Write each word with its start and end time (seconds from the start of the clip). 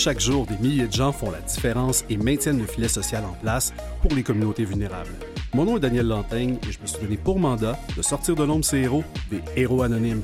Chaque 0.00 0.20
jour, 0.20 0.46
des 0.46 0.56
milliers 0.58 0.86
de 0.86 0.92
gens 0.92 1.10
font 1.10 1.32
la 1.32 1.40
différence 1.40 2.04
et 2.08 2.16
maintiennent 2.16 2.60
le 2.60 2.66
filet 2.66 2.86
social 2.86 3.24
en 3.24 3.32
place 3.32 3.74
pour 4.00 4.14
les 4.14 4.22
communautés 4.22 4.64
vulnérables. 4.64 5.10
Mon 5.54 5.64
nom 5.64 5.76
est 5.76 5.80
Daniel 5.80 6.06
Lantaigne 6.06 6.56
et 6.68 6.70
je 6.70 6.78
me 6.80 6.86
suis 6.86 7.00
donné 7.00 7.16
pour 7.16 7.40
mandat 7.40 7.76
de 7.96 8.02
sortir 8.02 8.36
de 8.36 8.44
l'ombre 8.44 8.64
ces 8.64 8.78
héros, 8.78 9.02
des 9.28 9.42
héros 9.56 9.82
anonymes. 9.82 10.22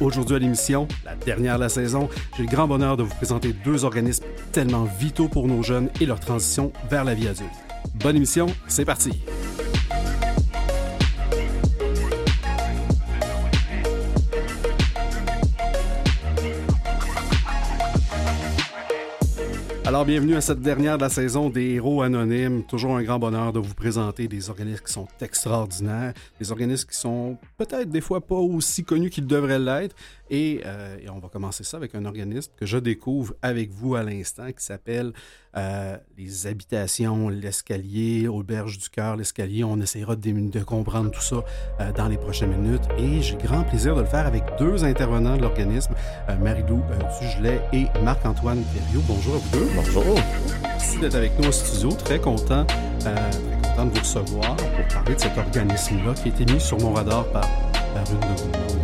Aujourd'hui 0.00 0.36
à 0.36 0.38
l'émission, 0.38 0.88
la 1.04 1.16
dernière 1.16 1.56
de 1.56 1.60
la 1.60 1.68
saison, 1.68 2.08
j'ai 2.34 2.44
le 2.44 2.48
grand 2.48 2.66
bonheur 2.66 2.96
de 2.96 3.02
vous 3.02 3.14
présenter 3.14 3.52
deux 3.52 3.84
organismes 3.84 4.24
tellement 4.52 4.84
vitaux 4.84 5.28
pour 5.28 5.46
nos 5.46 5.62
jeunes 5.62 5.90
et 6.00 6.06
leur 6.06 6.18
transition 6.18 6.72
vers 6.88 7.04
la 7.04 7.12
vie 7.12 7.28
adulte. 7.28 7.50
Bonne 7.96 8.16
émission, 8.16 8.46
c'est 8.68 8.86
parti! 8.86 9.12
Bienvenue 20.06 20.36
à 20.36 20.40
cette 20.40 20.60
dernière 20.60 20.96
de 20.96 21.02
la 21.02 21.10
saison 21.10 21.50
des 21.50 21.74
Héros 21.74 22.00
Anonymes. 22.00 22.62
Toujours 22.64 22.96
un 22.96 23.02
grand 23.02 23.18
bonheur 23.18 23.52
de 23.52 23.58
vous 23.58 23.74
présenter 23.74 24.28
des 24.28 24.48
organismes 24.48 24.82
qui 24.82 24.92
sont 24.92 25.08
extraordinaires, 25.20 26.14
des 26.40 26.50
organismes 26.50 26.88
qui 26.88 26.96
sont 26.96 27.36
peut-être 27.58 27.90
des 27.90 28.00
fois 28.00 28.22
pas 28.22 28.36
aussi 28.36 28.82
connus 28.82 29.10
qu'ils 29.10 29.26
devraient 29.26 29.58
l'être. 29.58 29.94
Et, 30.30 30.62
euh, 30.64 30.96
on 31.12 31.18
va 31.18 31.28
commencer 31.28 31.64
ça 31.64 31.76
avec 31.76 31.94
un 31.94 32.04
organisme 32.04 32.52
que 32.56 32.64
je 32.64 32.78
découvre 32.78 33.34
avec 33.42 33.70
vous 33.72 33.94
à 33.96 34.02
l'instant 34.02 34.46
qui 34.46 34.64
s'appelle 34.64 35.12
euh, 35.56 35.96
les 36.16 36.46
habitations, 36.46 37.28
l'escalier, 37.28 38.28
auberge 38.28 38.78
du 38.78 38.88
cœur, 38.88 39.16
l'escalier. 39.16 39.64
On 39.64 39.80
essaiera 39.80 40.16
de, 40.16 40.62
comprendre 40.62 41.10
tout 41.10 41.20
ça 41.20 41.44
euh, 41.80 41.92
dans 41.92 42.06
les 42.08 42.16
prochaines 42.16 42.56
minutes. 42.56 42.84
Et 42.96 43.20
j'ai 43.20 43.36
grand 43.36 43.64
plaisir 43.64 43.96
de 43.96 44.00
le 44.02 44.06
faire 44.06 44.26
avec 44.26 44.44
deux 44.58 44.84
intervenants 44.84 45.36
de 45.36 45.42
l'organisme, 45.42 45.94
Marie-Lou 46.40 46.80
Dugelet 47.20 47.60
et 47.72 47.86
Marc-Antoine 48.02 48.62
Perriot. 48.72 49.02
Bonjour 49.08 49.34
à 49.34 49.38
vous 49.38 49.58
deux. 49.58 49.89
Bonjour. 49.92 50.18
Merci 50.62 50.98
d'être 50.98 51.16
avec 51.16 51.38
nous 51.38 51.48
au 51.48 51.52
studio. 51.52 51.90
Très 51.90 52.18
content, 52.18 52.64
très 52.64 53.14
content 53.62 53.86
de 53.86 53.90
vous 53.90 54.00
recevoir 54.00 54.56
pour 54.56 54.94
parler 54.94 55.14
de 55.14 55.20
cet 55.20 55.36
organisme-là 55.36 56.14
qui 56.14 56.28
a 56.28 56.32
été 56.32 56.52
mis 56.52 56.60
sur 56.60 56.78
mon 56.80 56.92
radar 56.92 57.24
par, 57.26 57.42
par 57.42 58.04
une 58.12 58.20
de 58.20 58.40
vos 58.40 58.46
membres 58.46 58.80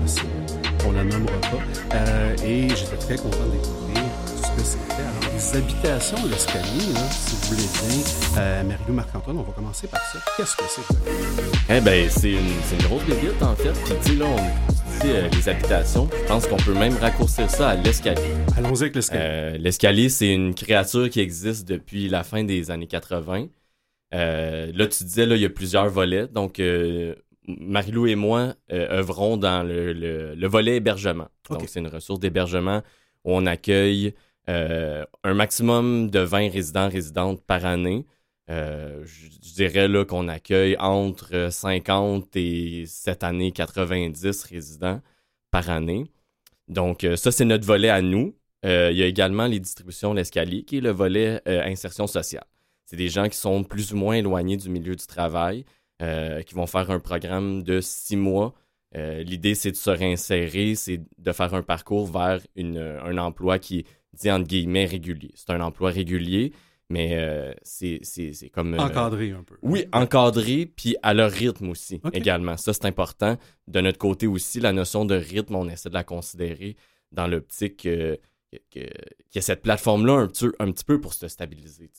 on 0.87 0.93
la 0.93 1.05
nommera 1.05 1.37
pas. 1.41 1.97
Euh, 1.97 2.37
et 2.45 2.69
j'étais 2.69 2.97
très 2.97 3.17
content 3.17 3.45
de 3.47 3.53
découvrir 3.53 4.05
ce 4.37 4.51
que 4.51 4.65
c'était. 4.65 4.95
Alors, 4.95 5.35
les 5.35 5.57
habitations, 5.57 6.19
l'escalier, 6.31 6.95
si 7.11 7.37
vous 7.37 7.55
voulez 7.55 7.69
bien. 7.73 8.05
Euh, 8.39 8.63
Marie-Lou 8.63 8.95
Marc-Antoine, 8.95 9.39
on 9.39 9.43
va 9.43 9.53
commencer 9.53 9.89
par 9.89 10.01
ça. 10.13 10.19
Qu'est-ce 10.37 10.57
que 10.57 10.65
c'est? 10.69 11.77
Eh 11.77 11.81
bien, 11.81 12.07
c'est 12.09 12.33
une, 12.33 12.39
une, 12.39 12.87
grosse 12.87 13.05
bébite, 13.05 13.43
en 13.43 13.55
fait. 13.57 13.73
Puis, 13.73 13.95
tu 14.03 14.13
sais, 14.13 14.17
là, 14.17 14.27
on 14.27 14.86
euh, 15.09 15.29
les 15.29 15.49
habitations. 15.49 16.09
Je 16.13 16.27
pense 16.27 16.47
qu'on 16.47 16.57
peut 16.57 16.75
même 16.75 16.95
raccourcir 16.97 17.49
ça 17.49 17.71
à 17.71 17.75
l'escalier. 17.77 18.35
Allons-y 18.57 18.83
avec 18.83 18.97
l'escalier. 18.97 19.23
Euh, 19.25 19.59
l'escalier, 19.59 20.09
c'est 20.09 20.33
une 20.33 20.55
créature 20.55 21.09
qui 21.09 21.21
existe 21.21 21.69
depuis 21.69 22.09
la 22.09 22.25
fin 22.25 22.45
des 22.45 22.71
années 22.71 22.87
80. 22.87 23.47
Euh, 24.15 24.73
là, 24.75 24.87
tu 24.87 25.05
disais, 25.05 25.27
là, 25.27 25.37
il 25.37 25.43
y 25.43 25.45
a 25.45 25.51
plusieurs 25.51 25.89
volets. 25.89 26.27
Donc, 26.27 26.61
Marilou 27.47 28.07
et 28.07 28.17
moi 28.17 28.55
œuvrons 28.73 29.37
dans 29.37 29.63
le, 29.63 29.93
le, 29.93 30.35
le 30.35 30.49
volet 30.49 30.77
hébergement. 30.77 31.29
Okay. 31.49 31.59
Donc, 31.59 31.69
c'est 31.69 31.81
une 31.81 31.89
ressource 31.89 32.19
d'hébergement 32.19 32.83
où 33.25 33.33
on 33.33 33.47
accueille 33.47 34.15
un 34.49 35.35
maximum 35.35 36.11
de 36.11 36.21
20 36.21 36.51
résidents, 36.51 36.89
résidentes 36.89 37.43
par 37.47 37.65
année. 37.65 38.07
Euh, 38.49 39.05
je, 39.05 39.29
dirais 39.55 39.89
là 39.89 40.05
qu'on 40.05 40.29
accueille 40.29 40.77
entre 40.79 41.49
50 41.51 42.37
et 42.37 42.85
cette 42.87 43.25
année 43.25 43.53
90 43.53 44.45
résidents 44.45 45.01
par 45.51 45.71
année. 45.71 46.07
Donc, 46.69 47.05
euh, 47.05 47.17
ça, 47.17 47.33
c'est 47.33 47.45
notre 47.45 47.67
volet 47.67 47.89
à 47.89 48.03
nous. 48.03 48.37
Euh, 48.65 48.91
il 48.93 48.99
y 48.99 49.03
a 49.03 49.07
également 49.07 49.47
les 49.47 49.61
distributions 49.61 50.13
l'escalier, 50.13 50.65
qui 50.65 50.79
est 50.79 50.81
le 50.81 50.91
volet 50.91 51.41
insertion 51.47 52.07
sociale. 52.07 52.47
C'est 52.87 52.97
des 52.97 53.09
gens 53.09 53.29
qui 53.29 53.37
sont 53.37 53.65
plus 53.65 53.93
ou 53.93 53.97
moins 53.97 54.15
éloignés 54.15 54.57
du 54.57 54.69
milieu 54.69 54.95
du 54.95 55.07
travail, 55.07 55.65
euh, 56.03 56.43
qui 56.43 56.55
vont 56.55 56.67
faire 56.67 56.91
un 56.91 57.01
programme 57.01 57.63
de 57.63 57.81
six 57.81 58.17
mois. 58.17 58.55
Euh, 58.97 59.23
L'idée, 59.23 59.55
c'est 59.55 59.73
de 59.73 59.77
se 59.77 59.89
réinsérer, 59.91 60.75
c'est 60.75 61.01
de 61.19 61.33
faire 61.33 61.55
un 61.55 61.63
parcours 61.63 62.07
vers 62.07 62.41
une, 62.55 62.79
un 62.79 63.17
emploi 63.17 63.59
qui 63.59 63.79
est 63.81 63.87
dit 64.13 64.31
entre 64.31 64.47
guillemets 64.47 64.85
régulier. 64.85 65.33
C'est 65.35 65.51
un 65.51 65.61
emploi 65.61 65.91
régulier, 65.91 66.53
mais 66.89 67.17
euh, 67.17 67.53
c'est 67.63 68.01
comme... 68.53 68.79
encadré 68.79 69.33
un 69.33 69.43
peu. 69.43 69.57
Oui, 69.63 69.87
encadré, 69.93 70.67
puis 70.67 70.97
à 71.03 71.15
leur 71.15 71.31
rythme 71.31 71.71
aussi, 71.71 72.01
okay. 72.05 72.19
également. 72.19 72.57
Ça, 72.57 72.73
c'est 72.73 72.87
important. 72.87 73.37
De 73.67 73.81
notre 73.81 73.99
côté 73.99 74.27
aussi, 74.27 74.61
la 74.61 74.73
notion 74.73 75.05
de 75.05 75.15
rythme, 75.15 75.57
on 75.57 75.69
essaie 75.69 75.89
de 75.89 75.95
la 75.95 76.05
considérer 76.05 76.77
dans 77.13 77.27
l'optique 77.27 77.77
qu'il 77.79 78.19
y 79.35 79.39
a 79.39 79.43
cette 79.43 79.63
plateforme-là 79.63 80.13
un, 80.15 80.29
petit, 80.29 80.47
un 80.59 80.71
petit 80.71 80.85
peu 80.85 81.01
pour 81.01 81.15
se 81.15 81.29
stabiliser 81.29 81.91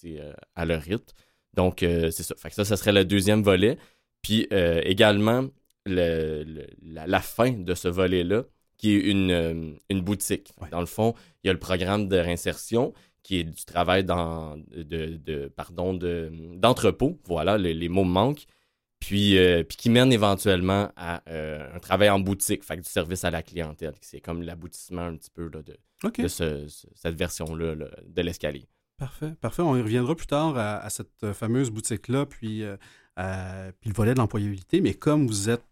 à 0.55 0.65
leur 0.65 0.81
rythme. 0.81 1.13
Donc, 1.53 1.83
euh, 1.83 2.11
c'est 2.11 2.23
ça. 2.23 2.35
Fait 2.37 2.49
que 2.49 2.55
ça, 2.55 2.63
ça 2.63 2.77
serait 2.77 2.93
le 2.93 3.03
deuxième 3.03 3.41
volet. 3.41 3.77
Puis 4.21 4.47
euh, 4.53 4.81
également, 4.85 5.47
le, 5.85 6.43
le, 6.43 6.67
la, 6.83 7.07
la, 7.07 7.19
fin 7.19 7.51
de 7.51 7.73
ce 7.73 7.87
volet-là, 7.87 8.43
qui 8.77 8.93
est 8.93 8.99
une, 8.99 9.31
euh, 9.31 9.71
une 9.89 10.01
boutique. 10.01 10.53
Ouais. 10.61 10.69
Dans 10.69 10.79
le 10.79 10.85
fond, 10.85 11.15
il 11.43 11.47
y 11.47 11.49
a 11.49 11.53
le 11.53 11.59
programme 11.59 12.07
de 12.07 12.17
réinsertion, 12.17 12.93
qui 13.27 13.39
est 13.39 13.43
du 13.43 13.65
travail 13.65 14.05
dans, 14.05 14.55
de, 14.55 15.17
de, 15.17 15.51
pardon, 15.53 15.93
d'entrepôt. 15.93 17.19
voilà, 17.25 17.57
les, 17.57 17.73
les, 17.73 17.89
mots 17.89 18.05
me 18.05 18.11
manquent. 18.11 18.45
Puis, 19.01 19.37
euh, 19.37 19.63
puis 19.63 19.75
qui 19.75 19.89
mène 19.89 20.13
éventuellement 20.13 20.89
à 20.95 21.21
un 21.27 21.79
travail 21.79 22.09
en 22.09 22.21
boutique, 22.21 22.63
fait 22.63 22.77
que 22.77 22.83
du 22.83 22.89
service 22.89 23.25
à 23.25 23.29
la 23.29 23.43
clientèle. 23.43 23.95
C'est 23.99 24.21
comme 24.21 24.43
l'aboutissement 24.43 25.01
un 25.01 25.17
petit 25.17 25.29
peu 25.29 25.49
là, 25.53 25.61
de, 25.61 25.77
okay. 26.05 26.23
de 26.23 26.27
ce, 26.29 26.69
ce, 26.69 26.87
cette 26.95 27.15
version-là 27.15 27.75
là, 27.75 27.87
de 28.07 28.21
l'escalier. 28.21 28.65
Parfait, 28.97 29.33
parfait. 29.41 29.61
On 29.61 29.75
y 29.75 29.81
reviendra 29.81 30.15
plus 30.15 30.25
tard 30.25 30.57
à, 30.57 30.77
à 30.77 30.89
cette 30.89 31.33
fameuse 31.33 31.69
boutique-là, 31.69 32.25
puis, 32.25 32.63
euh, 32.63 32.77
euh, 33.19 33.73
puis 33.81 33.89
le 33.89 33.95
volet 33.95 34.13
de 34.13 34.19
l'employabilité. 34.19 34.79
Mais 34.79 34.93
comme 34.93 35.27
vous 35.27 35.49
êtes 35.49 35.65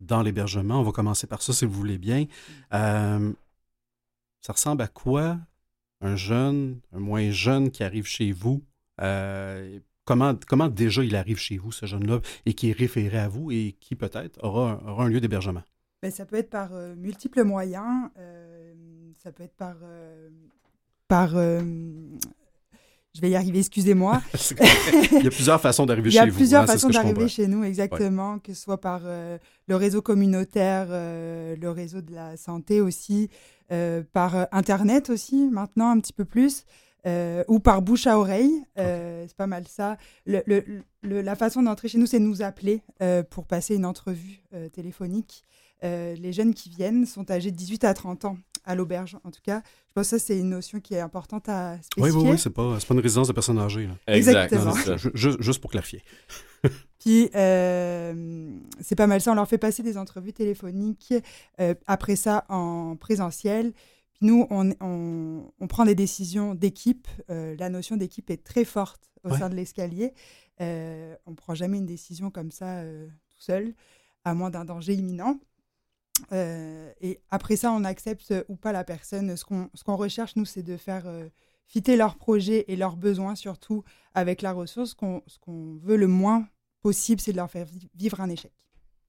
dans 0.00 0.22
l'hébergement, 0.22 0.80
on 0.80 0.82
va 0.82 0.92
commencer 0.92 1.26
par 1.26 1.42
ça 1.42 1.52
si 1.52 1.66
vous 1.66 1.72
voulez 1.72 1.98
bien. 1.98 2.24
Euh, 2.72 3.32
ça 4.40 4.54
ressemble 4.54 4.80
à 4.80 4.88
quoi 4.88 5.38
un 6.02 6.16
jeune, 6.16 6.80
un 6.92 7.00
moins 7.00 7.30
jeune 7.30 7.70
qui 7.70 7.82
arrive 7.82 8.06
chez 8.06 8.32
vous? 8.32 8.62
Euh, 9.00 9.78
comment, 10.04 10.34
comment 10.46 10.68
déjà 10.68 11.02
il 11.02 11.16
arrive 11.16 11.38
chez 11.38 11.56
vous, 11.56 11.72
ce 11.72 11.86
jeune-là, 11.86 12.20
et 12.44 12.54
qui 12.54 12.70
est 12.70 12.72
référé 12.72 13.18
à 13.18 13.28
vous 13.28 13.50
et 13.50 13.76
qui 13.80 13.96
peut-être 13.96 14.42
aura, 14.44 14.82
aura 14.86 15.04
un 15.04 15.08
lieu 15.08 15.20
d'hébergement? 15.20 15.62
Ben, 16.02 16.10
ça 16.10 16.26
peut 16.26 16.36
être 16.36 16.50
par 16.50 16.72
multiples 16.96 17.44
moyens. 17.44 18.10
ça 19.22 19.32
peut 19.32 19.44
être 19.44 19.56
par 19.56 19.76
par 21.08 21.36
je 23.14 23.20
vais 23.20 23.30
y 23.30 23.36
arriver, 23.36 23.58
excusez-moi. 23.58 24.22
il 25.12 25.24
y 25.24 25.26
a 25.26 25.30
plusieurs 25.30 25.60
façons 25.60 25.84
d'arriver 25.84 26.10
chez 26.10 26.18
vous. 26.18 26.24
Il 26.24 26.28
y 26.28 26.30
a 26.30 26.34
plusieurs 26.34 26.62
hein, 26.62 26.66
façons 26.66 26.88
d'arriver 26.88 27.28
chez 27.28 27.46
nous, 27.46 27.62
exactement, 27.62 28.34
ouais. 28.34 28.40
que 28.42 28.54
ce 28.54 28.62
soit 28.62 28.80
par 28.80 29.02
euh, 29.04 29.36
le 29.68 29.76
réseau 29.76 30.00
communautaire, 30.00 30.86
euh, 30.90 31.54
le 31.54 31.70
réseau 31.70 32.00
de 32.00 32.14
la 32.14 32.38
santé 32.38 32.80
aussi, 32.80 33.28
euh, 33.72 34.02
par 34.12 34.46
Internet 34.52 35.10
aussi, 35.10 35.48
maintenant 35.50 35.90
un 35.90 36.00
petit 36.00 36.12
peu 36.12 36.24
plus, 36.24 36.64
ou 37.48 37.58
par 37.58 37.82
bouche 37.82 38.06
à 38.06 38.18
oreille. 38.18 38.62
Okay. 38.76 39.24
C'est 39.26 39.36
pas 39.36 39.48
mal 39.48 39.66
ça. 39.66 39.96
Le, 40.24 40.42
le, 40.46 40.64
le, 41.02 41.20
la 41.20 41.34
façon 41.34 41.62
d'entrer 41.62 41.88
chez 41.88 41.98
nous, 41.98 42.06
c'est 42.06 42.20
de 42.20 42.24
nous 42.24 42.42
appeler 42.42 42.82
pour 43.30 43.46
passer 43.46 43.74
une 43.74 43.86
entrevue 43.86 44.42
téléphonique. 44.72 45.42
les 45.82 46.32
jeunes 46.32 46.54
qui 46.54 46.68
viennent 46.68 47.06
sont 47.06 47.28
âgés 47.30 47.50
de 47.50 47.56
18 47.56 47.84
à 47.84 47.94
30 47.94 48.24
ans 48.26 48.36
à 48.64 48.74
l'auberge, 48.74 49.16
en 49.24 49.30
tout 49.30 49.40
cas. 49.42 49.62
Je 49.88 49.92
pense 49.94 50.10
que 50.10 50.18
ça, 50.18 50.24
c'est 50.24 50.38
une 50.38 50.50
notion 50.50 50.80
qui 50.80 50.94
est 50.94 51.00
importante 51.00 51.48
à 51.48 51.76
spécifier. 51.82 52.16
Oui, 52.16 52.22
oui, 52.24 52.30
oui, 52.32 52.38
c'est 52.38 52.50
pas, 52.50 52.78
pas 52.86 52.94
une 52.94 53.00
résidence 53.00 53.28
de 53.28 53.32
personnes 53.32 53.58
âgées. 53.58 53.86
Là. 53.86 54.14
Exactement. 54.14 54.74
Non, 54.86 54.96
juste, 55.14 55.60
pour 55.60 55.70
clarifier. 55.70 56.02
Puis, 57.02 57.30
euh, 57.34 58.56
c'est 58.80 58.94
pas 58.94 59.08
mal 59.08 59.20
ça. 59.20 59.32
On 59.32 59.34
leur 59.34 59.48
fait 59.48 59.58
passer 59.58 59.82
des 59.82 59.98
entrevues 59.98 60.32
téléphoniques. 60.32 61.12
Euh, 61.58 61.74
après 61.88 62.14
ça, 62.14 62.44
en 62.48 62.94
présentiel. 62.94 63.72
Puis 64.14 64.26
nous, 64.26 64.46
on, 64.50 64.70
on, 64.80 65.50
on 65.58 65.66
prend 65.66 65.84
des 65.84 65.96
décisions 65.96 66.54
d'équipe. 66.54 67.08
Euh, 67.28 67.56
la 67.58 67.70
notion 67.70 67.96
d'équipe 67.96 68.30
est 68.30 68.44
très 68.44 68.64
forte 68.64 69.10
au 69.24 69.30
ouais. 69.30 69.38
sein 69.38 69.50
de 69.50 69.56
l'escalier. 69.56 70.14
On 70.60 71.30
ne 71.32 71.34
prend 71.34 71.56
jamais 71.56 71.78
une 71.78 71.86
décision 71.86 72.30
comme 72.30 72.52
ça 72.52 72.84
tout 72.84 73.40
seul, 73.40 73.74
à 74.24 74.32
moins 74.32 74.50
d'un 74.50 74.64
danger 74.64 74.94
imminent. 74.94 75.40
Et 76.30 77.18
après 77.32 77.56
ça, 77.56 77.72
on 77.72 77.82
accepte 77.82 78.32
ou 78.46 78.54
pas 78.54 78.70
la 78.70 78.84
personne. 78.84 79.36
Ce 79.36 79.44
qu'on 79.44 79.66
qu 79.66 79.90
recherche, 79.90 80.36
nous, 80.36 80.44
c'est 80.44 80.62
de 80.62 80.76
faire 80.76 81.12
fitter 81.66 81.96
leurs 81.96 82.14
projets 82.14 82.64
et 82.68 82.76
leurs 82.76 82.94
besoins, 82.94 83.34
surtout 83.34 83.82
avec 84.14 84.40
la 84.40 84.52
ressource. 84.52 84.90
Ce 84.90 84.94
qu'on 84.94 85.20
qu 85.20 85.80
veut 85.84 85.96
le 85.96 86.06
moins 86.06 86.46
possible, 86.82 87.20
c'est 87.20 87.32
de 87.32 87.36
leur 87.36 87.50
faire 87.50 87.66
vivre 87.94 88.20
un 88.20 88.28
échec. 88.28 88.52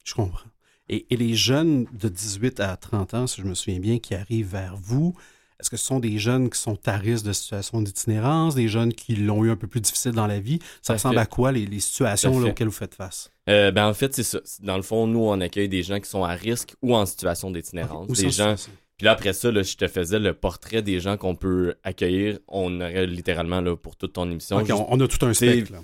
Je 0.05 0.13
comprends. 0.13 0.49
Et, 0.89 1.05
et, 1.13 1.17
les 1.17 1.33
jeunes 1.33 1.87
de 1.93 2.09
18 2.09 2.59
à 2.59 2.75
30 2.75 3.13
ans, 3.13 3.27
si 3.27 3.41
je 3.41 3.47
me 3.47 3.53
souviens 3.53 3.79
bien, 3.79 3.99
qui 3.99 4.15
arrivent 4.15 4.51
vers 4.51 4.75
vous, 4.75 5.15
est-ce 5.59 5.69
que 5.69 5.77
ce 5.77 5.85
sont 5.85 6.01
des 6.01 6.19
jeunes 6.19 6.49
qui 6.49 6.59
sont 6.59 6.77
à 6.87 6.97
risque 6.97 7.25
de 7.25 7.31
situation 7.31 7.81
d'itinérance, 7.81 8.53
des 8.53 8.67
jeunes 8.67 8.93
qui 8.93 9.15
l'ont 9.15 9.45
eu 9.45 9.49
un 9.49 9.55
peu 9.55 9.67
plus 9.67 9.79
difficile 9.79 10.11
dans 10.11 10.27
la 10.27 10.41
vie? 10.41 10.59
Ça 10.81 10.93
ressemble 10.93 11.17
à 11.17 11.25
quoi 11.25 11.53
les, 11.53 11.65
les 11.65 11.79
situations 11.79 12.37
là, 12.37 12.49
auxquelles 12.49 12.67
vous 12.67 12.73
faites 12.73 12.95
face? 12.95 13.31
Euh, 13.49 13.71
ben 13.71 13.87
en 13.87 13.93
fait, 13.93 14.13
c'est 14.13 14.23
ça. 14.23 14.39
Dans 14.59 14.75
le 14.75 14.83
fond, 14.83 15.07
nous, 15.07 15.21
on 15.21 15.39
accueille 15.39 15.69
des 15.69 15.83
gens 15.83 16.01
qui 16.01 16.09
sont 16.09 16.25
à 16.25 16.33
risque 16.33 16.75
ou 16.81 16.93
en 16.95 17.05
situation 17.05 17.49
d'itinérance. 17.49 18.09
Okay. 18.09 18.23
Des 18.23 18.29
gens. 18.31 18.55
Puis 18.97 19.05
là, 19.05 19.13
après 19.13 19.31
ça, 19.31 19.51
là, 19.51 19.63
je 19.63 19.75
te 19.77 19.87
faisais 19.87 20.19
le 20.19 20.33
portrait 20.33 20.81
des 20.81 20.99
gens 20.99 21.15
qu'on 21.15 21.35
peut 21.35 21.75
accueillir. 21.83 22.39
On 22.49 22.81
aurait 22.81 23.07
littéralement 23.07 23.61
là, 23.61 23.77
pour 23.77 23.95
toute 23.95 24.13
ton 24.13 24.29
émission. 24.29 24.57
On, 24.57 24.85
on 24.89 24.99
a 24.99 25.07
tout 25.07 25.25
un 25.25 25.33
spectre. 25.33 25.71
là. 25.71 25.79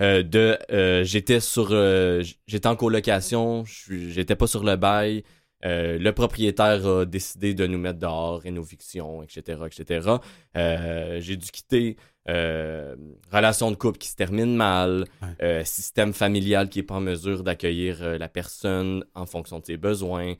Euh, 0.00 0.22
de 0.22 0.56
euh, 0.70 1.02
j'étais 1.04 1.40
sur 1.40 1.68
euh, 1.72 2.22
j'étais 2.46 2.68
en 2.68 2.76
colocation, 2.76 3.64
j'étais 3.66 4.36
pas 4.36 4.46
sur 4.46 4.62
le 4.64 4.76
bail. 4.76 5.24
Euh, 5.64 5.98
le 5.98 6.12
propriétaire 6.12 6.86
a 6.86 7.04
décidé 7.04 7.52
de 7.52 7.66
nous 7.66 7.78
mettre 7.78 7.98
dehors, 7.98 8.40
rénoviction, 8.40 9.24
etc., 9.24 9.60
etc. 9.66 10.08
Euh, 10.56 11.20
j'ai 11.20 11.36
dû 11.36 11.50
quitter. 11.50 11.96
euh, 12.28 12.94
relation 13.32 13.70
de 13.70 13.76
couple 13.76 13.96
qui 13.98 14.08
se 14.08 14.14
termine 14.14 14.54
mal, 14.54 15.06
Ouais. 15.22 15.28
euh, 15.42 15.64
système 15.64 16.12
familial 16.12 16.68
qui 16.68 16.80
est 16.80 16.82
pas 16.82 16.96
en 16.96 17.00
mesure 17.00 17.42
d'accueillir 17.42 18.18
la 18.18 18.28
personne 18.28 19.02
en 19.14 19.24
fonction 19.26 19.58
de 19.60 19.64
ses 19.64 19.78
besoins. 19.78 20.34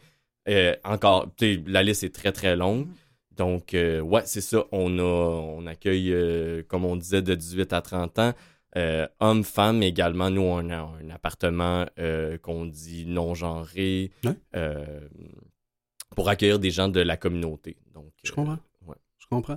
Euh, 0.50 0.76
encore, 0.84 1.28
la 1.66 1.82
liste 1.82 2.04
est 2.04 2.14
très 2.14 2.30
très 2.32 2.56
longue. 2.56 2.86
Mhm. 2.86 2.94
Donc, 3.38 3.72
euh, 3.74 4.00
ouais, 4.00 4.22
c'est 4.26 4.40
ça. 4.42 4.64
On 4.70 4.98
a, 4.98 5.02
on 5.02 5.66
accueille, 5.66 6.12
euh, 6.12 6.62
comme 6.68 6.84
on 6.84 6.94
disait, 6.96 7.22
de 7.22 7.34
18 7.34 7.72
à 7.72 7.80
30 7.80 8.18
ans. 8.18 8.34
Euh, 8.76 9.08
hommes, 9.20 9.44
femmes 9.44 9.82
également. 9.82 10.30
Nous, 10.30 10.42
on 10.42 10.68
a 10.70 10.76
un 10.76 11.10
appartement 11.10 11.86
euh, 11.98 12.36
qu'on 12.38 12.66
dit 12.66 13.06
non-genré 13.06 14.10
Ouais. 14.24 14.32
euh, 14.56 15.08
pour 16.14 16.28
accueillir 16.28 16.58
des 16.58 16.70
gens 16.70 16.88
de 16.88 17.00
la 17.00 17.16
communauté. 17.16 17.76
Donc, 17.94 18.12
Je 18.22 18.32
comprends. 18.32 18.58
ouais. 18.86 18.96
Je 19.18 19.26
comprends. 19.30 19.56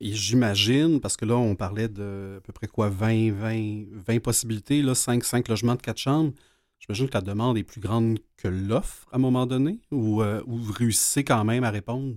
Et 0.00 0.14
j'imagine, 0.14 1.00
parce 1.00 1.16
que 1.16 1.24
là, 1.24 1.34
on 1.36 1.56
parlait 1.56 1.88
de 1.88 2.36
à 2.38 2.40
peu 2.42 2.52
près 2.52 2.68
quoi, 2.68 2.88
20, 2.88 3.32
20, 3.32 3.84
20 3.90 4.20
possibilités, 4.20 4.80
là, 4.80 4.94
5, 4.94 5.24
5 5.24 5.48
logements 5.48 5.74
de 5.74 5.82
4 5.82 5.98
chambres. 5.98 6.32
J'imagine 6.78 7.08
que 7.08 7.14
la 7.14 7.20
demande 7.20 7.58
est 7.58 7.64
plus 7.64 7.80
grande 7.80 8.20
que 8.36 8.46
l'offre 8.46 9.08
à 9.10 9.16
un 9.16 9.18
moment 9.18 9.44
donné, 9.46 9.80
ou, 9.90 10.22
euh, 10.22 10.40
ou 10.46 10.56
vous 10.56 10.72
réussissez 10.72 11.24
quand 11.24 11.42
même 11.44 11.64
à 11.64 11.70
répondre? 11.70 12.14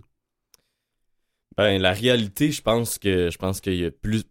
Ben, 1.57 1.81
la 1.81 1.91
réalité, 1.93 2.51
je 2.51 2.61
pense 2.61 2.99
que 2.99 3.31
je 3.31 3.37
pense 3.39 3.59
qu'il 3.61 3.75
y 3.75 3.85
a 3.85 3.89
plus. 3.91 4.23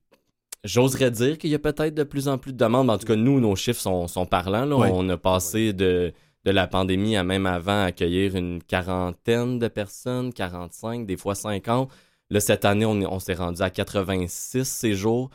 J'oserais 0.65 1.11
dire 1.11 1.39
qu'il 1.39 1.51
y 1.51 1.55
a 1.55 1.59
peut-être 1.59 1.95
de 1.95 2.03
plus 2.03 2.29
en 2.29 2.37
plus 2.39 2.53
de 2.53 2.59
demandes. 2.59 2.87
mais 2.87 2.93
En 2.93 2.99
tout 2.99 3.07
cas, 3.07 3.17
nous, 3.17 3.41
nos 3.41 3.57
chiffres 3.57 3.81
sont, 3.81 4.07
sont 4.09 4.27
parlants. 4.27 4.67
là. 4.67 4.77
Ouais. 4.77 4.91
On 4.93 5.09
a 5.09 5.17
passé 5.17 5.73
de, 5.73 6.13
de 6.45 6.51
la 6.51 6.67
pandémie 6.67 7.17
à 7.17 7.25
même 7.25 7.47
avant 7.47 7.85
accueillir 7.85 8.37
une 8.37 8.63
quarantaine 8.63 9.59
de 9.59 9.69
personnes, 9.69 10.33
45, 10.33 11.07
des 11.07 11.17
fois 11.17 11.35
50. 11.35 11.91
Là, 12.29 12.41
cette 12.41 12.65
année, 12.65 12.85
on, 12.85 12.93
on 13.13 13.19
s'est 13.19 13.35
rendu 13.35 13.63
à 13.63 13.71
86 13.71 14.65
séjours. 14.69 15.31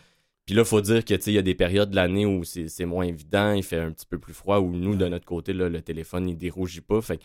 Puis 0.46 0.54
là, 0.54 0.62
il 0.62 0.68
faut 0.68 0.82
dire 0.82 1.04
que 1.04 1.16
tu 1.16 1.22
sais, 1.22 1.32
il 1.32 1.36
y 1.36 1.40
a 1.40 1.42
des 1.42 1.56
périodes 1.56 1.90
de 1.90 1.96
l'année 1.96 2.26
où 2.28 2.44
c'est 2.44 2.68
c'est 2.68 2.86
moins 2.86 3.06
évident, 3.06 3.54
il 3.54 3.64
fait 3.64 3.80
un 3.80 3.92
petit 3.92 4.06
peu 4.06 4.20
plus 4.20 4.34
froid, 4.34 4.60
où 4.60 4.72
nous, 4.76 4.96
de 4.96 5.08
notre 5.08 5.26
côté, 5.26 5.54
là, 5.54 5.70
le 5.70 5.82
téléphone, 5.82 6.30
il 6.30 6.38
dérougit 6.38 6.82
pas. 6.82 7.02
Fait 7.02 7.18
que, 7.18 7.24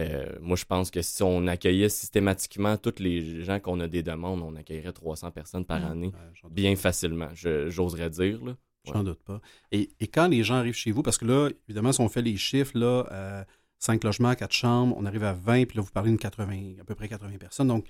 euh, 0.00 0.26
moi, 0.40 0.56
je 0.56 0.64
pense 0.64 0.90
que 0.90 1.02
si 1.02 1.22
on 1.22 1.46
accueillait 1.46 1.88
systématiquement 1.88 2.76
tous 2.76 2.98
les 2.98 3.42
gens 3.44 3.60
qu'on 3.60 3.78
a 3.80 3.86
des 3.88 4.02
demandes, 4.02 4.42
on 4.42 4.56
accueillerait 4.56 4.92
300 4.92 5.30
personnes 5.30 5.64
par 5.64 5.80
Ouais. 5.82 5.86
année, 5.90 6.06
Ouais, 6.44 6.50
bien 6.50 6.72
pas. 6.74 6.80
facilement, 6.80 7.28
je- 7.34 7.68
j'oserais 7.70 8.10
dire. 8.10 8.44
Là. 8.44 8.56
J'en 8.92 9.02
doute 9.04 9.22
pas. 9.22 9.40
Et, 9.72 9.90
et 10.00 10.08
quand 10.08 10.28
les 10.28 10.42
gens 10.42 10.56
arrivent 10.56 10.74
chez 10.74 10.90
vous, 10.90 11.02
parce 11.02 11.16
que 11.16 11.24
là, 11.24 11.48
évidemment, 11.68 11.92
si 11.92 12.00
on 12.00 12.08
fait 12.08 12.22
les 12.22 12.36
chiffres, 12.36 12.76
là, 12.76 13.44
5 13.78 14.02
logements, 14.04 14.34
4 14.34 14.52
chambres, 14.52 14.94
on 14.98 15.04
arrive 15.06 15.24
à 15.24 15.32
20, 15.32 15.64
puis 15.66 15.76
là, 15.76 15.82
vous 15.82 15.90
parlez 15.90 16.10
de 16.10 16.16
80, 16.16 16.74
à 16.80 16.84
peu 16.84 16.94
près 16.94 17.08
80 17.08 17.38
personnes. 17.38 17.68
Donc, 17.68 17.86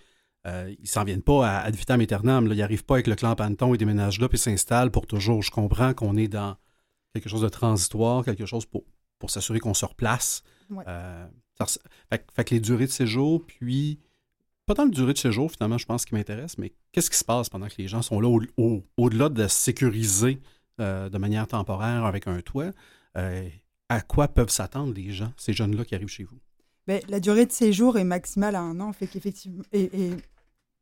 euh, 0.46 0.72
ils 0.78 0.86
s'en 0.88 1.04
viennent 1.04 1.22
pas 1.22 1.48
à 1.48 1.60
ad 1.64 1.74
vitam 1.74 2.00
aeternam. 2.00 2.46
Là. 2.46 2.54
Ils 2.54 2.58
n'arrivent 2.58 2.84
pas 2.84 2.94
avec 2.94 3.06
le 3.06 3.14
clan 3.14 3.34
Panton, 3.34 3.74
ils 3.74 3.78
déménagent 3.78 4.20
là, 4.20 4.28
puis 4.28 4.36
s'installent 4.38 4.90
pour 4.90 5.06
toujours. 5.06 5.42
Je 5.42 5.50
comprends 5.50 5.94
qu'on 5.94 6.16
est 6.16 6.28
dans 6.28 6.56
quelque 7.14 7.28
chose 7.30 7.40
de 7.42 7.48
transitoire, 7.48 8.24
quelque 8.24 8.44
chose 8.46 8.66
pour, 8.66 8.84
pour 9.18 9.30
s'assurer 9.30 9.58
qu'on 9.60 9.72
se 9.74 9.84
replace. 9.86 10.42
Ouais. 10.70 10.84
Euh, 10.86 11.26
ça 11.58 11.66
fait, 12.10 12.18
que- 12.18 12.32
fait 12.32 12.44
que 12.44 12.54
les 12.54 12.60
durées 12.60 12.86
de 12.86 12.90
séjour, 12.92 13.44
puis 13.46 13.98
pas 14.66 14.74
tant 14.74 14.84
le 14.84 14.90
durée 14.90 15.12
de 15.12 15.18
séjour, 15.18 15.50
finalement, 15.52 15.78
je 15.78 15.86
pense 15.86 16.04
qui 16.04 16.14
m'intéresse, 16.14 16.56
mais 16.58 16.72
qu'est-ce 16.92 17.10
qui 17.10 17.16
se 17.18 17.24
passe 17.24 17.48
pendant 17.48 17.68
que 17.68 17.74
les 17.78 17.86
gens 17.88 18.02
sont 18.02 18.20
là 18.20 18.28
au- 18.28 18.42
au- 18.56 18.82
au-delà 18.96 19.28
de 19.28 19.46
sécuriser 19.46 20.40
euh, 20.80 21.08
de 21.08 21.18
manière 21.18 21.46
temporaire 21.46 22.04
avec 22.04 22.26
un 22.26 22.40
toit? 22.40 22.70
euh, 23.16 23.48
à 23.88 24.00
quoi 24.00 24.26
peuvent 24.26 24.50
s'attendre 24.50 24.92
les 24.92 25.12
gens, 25.12 25.32
ces 25.36 25.52
jeunes-là 25.52 25.84
qui 25.84 25.94
arrivent 25.94 26.08
chez 26.08 26.24
vous? 26.24 26.38
Ben, 26.88 27.00
la 27.08 27.20
durée 27.20 27.46
de 27.46 27.52
séjour 27.52 27.96
est 27.98 28.04
maximale 28.04 28.56
à 28.56 28.60
un 28.60 28.80
an, 28.80 28.92
fait 28.92 29.06
qu'effectivement, 29.06 29.62
et, 29.72 29.82
et 29.84 30.10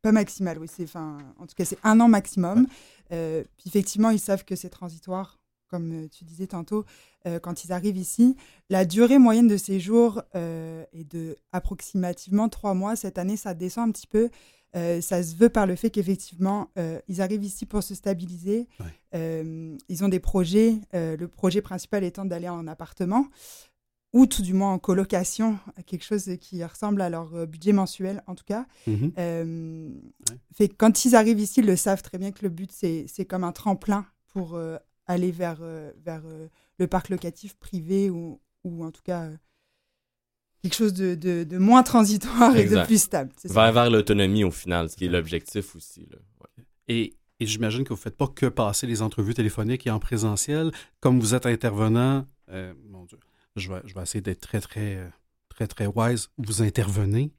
pas 0.01 0.11
maximale, 0.11 0.57
oui, 0.57 0.67
c'est, 0.67 0.83
enfin, 0.85 1.19
en 1.37 1.45
tout 1.45 1.53
cas, 1.55 1.63
c'est 1.65 1.77
un 1.83 1.99
an 1.99 2.07
maximum. 2.07 2.65
Euh, 3.11 3.43
puis 3.57 3.65
effectivement, 3.67 4.09
ils 4.09 4.19
savent 4.19 4.43
que 4.45 4.55
c'est 4.55 4.69
transitoire, 4.69 5.37
comme 5.73 6.03
euh, 6.03 6.07
tu 6.07 6.23
disais 6.23 6.45
tantôt, 6.45 6.85
euh, 7.25 7.39
quand 7.39 7.65
ils 7.65 7.71
arrivent 7.71 7.97
ici. 7.97 8.35
La 8.69 8.85
durée 8.85 9.17
moyenne 9.17 9.47
de 9.47 9.57
séjour 9.57 10.21
euh, 10.35 10.85
est 10.93 11.03
de 11.03 11.35
approximativement 11.51 12.47
trois 12.47 12.75
mois. 12.75 12.95
Cette 12.95 13.17
année, 13.17 13.37
ça 13.37 13.55
descend 13.55 13.89
un 13.89 13.91
petit 13.91 14.05
peu. 14.05 14.29
Euh, 14.75 15.01
ça 15.01 15.23
se 15.23 15.35
veut 15.35 15.49
par 15.49 15.65
le 15.65 15.75
fait 15.75 15.89
qu'effectivement, 15.89 16.69
ils 17.07 17.21
arrivent 17.21 17.43
ici 17.43 17.65
pour 17.65 17.81
se 17.81 17.95
stabiliser. 17.95 18.67
Ouais. 18.79 19.75
Ils 19.89 20.03
ont 20.03 20.09
des 20.09 20.19
projets, 20.19 20.75
le 20.93 21.25
projet 21.25 21.61
principal 21.61 22.03
étant 22.03 22.25
d'aller 22.25 22.49
en 22.49 22.67
appartement 22.67 23.25
ou 24.13 24.27
tout 24.27 24.43
du 24.43 24.53
moins 24.53 24.73
en 24.73 24.79
colocation, 24.79 25.57
quelque 25.87 26.05
chose 26.05 26.29
qui 26.39 26.63
ressemble 26.63 27.01
à 27.01 27.09
leur 27.09 27.47
budget 27.47 27.71
mensuel 27.71 28.23
en 28.27 28.35
tout 28.35 28.45
cas. 28.45 28.67
Mhm. 28.85 29.11
Euh, 29.17 29.89
fait 30.55 30.69
quand 30.69 31.05
ils 31.05 31.15
arrivent 31.15 31.39
ici, 31.39 31.61
ils 31.61 31.65
le 31.65 31.75
savent 31.75 32.03
très 32.03 32.19
bien 32.19 32.31
que 32.31 32.43
le 32.43 32.49
but, 32.49 32.71
c'est 32.71 33.05
c'est 33.07 33.25
comme 33.25 33.43
un 33.43 33.51
tremplin 33.51 34.05
pour 34.33 34.55
euh, 34.55 34.77
aller 35.05 35.31
vers, 35.31 35.59
euh, 35.61 35.91
vers 36.05 36.21
euh, 36.25 36.47
le 36.77 36.87
parc 36.87 37.09
locatif 37.09 37.55
privé 37.55 38.09
ou, 38.09 38.41
ou 38.63 38.83
en 38.85 38.91
tout 38.91 39.01
cas 39.03 39.23
euh, 39.23 39.35
quelque 40.61 40.75
chose 40.75 40.93
de, 40.93 41.15
de- 41.15 41.43
de 41.43 41.57
moins 41.57 41.83
transitoire 41.83 42.55
et 42.55 42.65
de 42.65 42.85
plus 42.85 43.01
stable. 43.01 43.31
Vers, 43.43 43.73
vers 43.73 43.89
l'autonomie 43.89 44.43
au 44.43 44.51
final, 44.51 44.89
ce 44.89 44.95
qui 44.95 45.05
est 45.05 45.09
l'objectif 45.09 45.75
aussi. 45.75 46.07
Là. 46.09 46.17
Ouais. 46.39 46.63
Et, 46.87 47.17
et 47.39 47.45
j'imagine 47.45 47.83
que 47.83 47.89
vous 47.89 47.95
ne 47.95 48.01
faites 48.01 48.15
pas 48.17 48.27
que 48.27 48.45
passer 48.45 48.87
les 48.87 49.01
entrevues 49.01 49.33
téléphoniques 49.33 49.85
et 49.87 49.91
en 49.91 49.99
présentiel. 49.99 50.71
Comme 51.01 51.19
vous 51.19 51.35
êtes 51.35 51.45
intervenant, 51.45 52.25
euh, 52.49 52.73
mon 52.89 53.03
Dieu, 53.05 53.17
je 53.57 53.73
vais, 53.73 53.81
je 53.85 53.93
vais 53.93 54.01
essayer 54.01 54.21
d'être 54.21 54.39
très, 54.41 54.61
très, 54.61 55.11
très, 55.49 55.67
très 55.67 55.87
wise. 55.87 56.29
Vous 56.37 56.61
intervenez. 56.61 57.33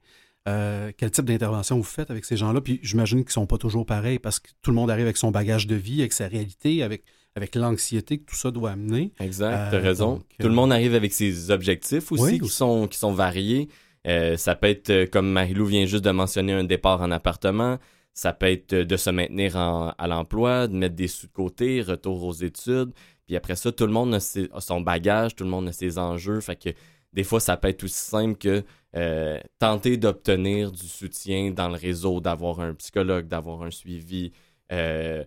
Euh, 0.47 0.91
quel 0.95 1.09
type 1.09 1.25
d'intervention 1.25 1.77
vous 1.77 1.83
faites 1.83 2.11
avec 2.11 2.23
ces 2.23 2.37
gens-là? 2.37 2.61
Puis 2.61 2.79
j'imagine 2.83 3.19
qu'ils 3.19 3.29
ne 3.29 3.31
sont 3.31 3.47
pas 3.47 3.57
toujours 3.57 3.83
pareils 3.87 4.19
parce 4.19 4.39
que 4.39 4.49
tout 4.61 4.69
le 4.69 4.75
monde 4.75 4.91
arrive 4.91 5.05
avec 5.05 5.17
son 5.17 5.31
bagage 5.31 5.65
de 5.65 5.73
vie, 5.73 6.01
avec 6.01 6.13
sa 6.13 6.27
réalité, 6.27 6.83
avec, 6.83 7.03
avec 7.35 7.55
l'anxiété 7.55 8.17
que 8.19 8.25
tout 8.25 8.35
ça 8.35 8.51
doit 8.51 8.71
amener. 8.71 9.11
Exact, 9.19 9.53
Euh, 9.53 9.71
t'as 9.71 9.79
raison. 9.79 10.13
donc, 10.15 10.23
Tout 10.39 10.47
le 10.47 10.53
euh, 10.53 10.55
monde 10.55 10.71
arrive 10.71 10.95
avec 10.95 11.13
ses 11.13 11.51
objectifs 11.51 12.11
aussi, 12.11 12.23
Oui, 12.23 12.35
qui, 12.37 12.45
aussi. 12.45 12.55
sont, 12.55 12.87
qui 12.87 12.97
sont 12.97 13.11
variés. 13.13 13.67
Euh, 14.07 14.37
ça 14.37 14.55
peut 14.55 14.67
être, 14.67 14.89
euh, 14.89 15.05
comme 15.05 15.29
Marilou 15.31 15.65
vient 15.65 15.85
juste 15.85 16.05
de 16.05 16.11
mentionner, 16.11 16.53
un 16.53 16.63
départ 16.63 17.01
en 17.01 17.11
appartement. 17.11 17.77
Ça 18.13 18.31
peut 18.31 18.45
être 18.45 18.71
euh, 18.73 18.85
de 18.85 18.95
se 18.97 19.09
maintenir 19.09 19.57
en- 19.57 19.89
à 19.97 20.07
l'emploi, 20.07 20.67
de 20.67 20.75
mettre 20.75 20.95
des 20.95 21.07
sous 21.09 21.27
de 21.27 21.31
côté, 21.33 21.81
retour 21.81 22.23
aux 22.23 22.33
études. 22.33 22.91
Puis 23.25 23.35
après 23.35 23.55
ça, 23.55 23.71
tout 23.71 23.85
le 23.87 23.91
monde 23.91 24.13
a, 24.13 24.19
ses- 24.19 24.49
a 24.53 24.61
son 24.61 24.79
bagage, 24.81 25.35
tout 25.35 25.43
le 25.43 25.49
monde 25.49 25.67
a 25.67 25.71
ses 25.73 25.97
enjeux. 25.97 26.39
Fait 26.39 26.55
que 26.55 26.69
des 27.11 27.23
fois, 27.23 27.39
ça 27.39 27.57
peut 27.57 27.67
être 27.69 27.83
aussi 27.83 27.97
simple 27.99 28.37
que 28.37 28.63
euh, 28.95 29.39
tenter 29.59 29.97
d'obtenir 29.97 30.71
du 30.71 30.87
soutien 30.87 31.51
dans 31.51 31.67
le 31.67 31.75
réseau, 31.75 32.21
d'avoir 32.21 32.61
un 32.61 32.73
psychologue, 32.75 33.27
d'avoir 33.27 33.63
un 33.63 33.71
suivi. 33.71 34.31
Euh, 34.71 35.23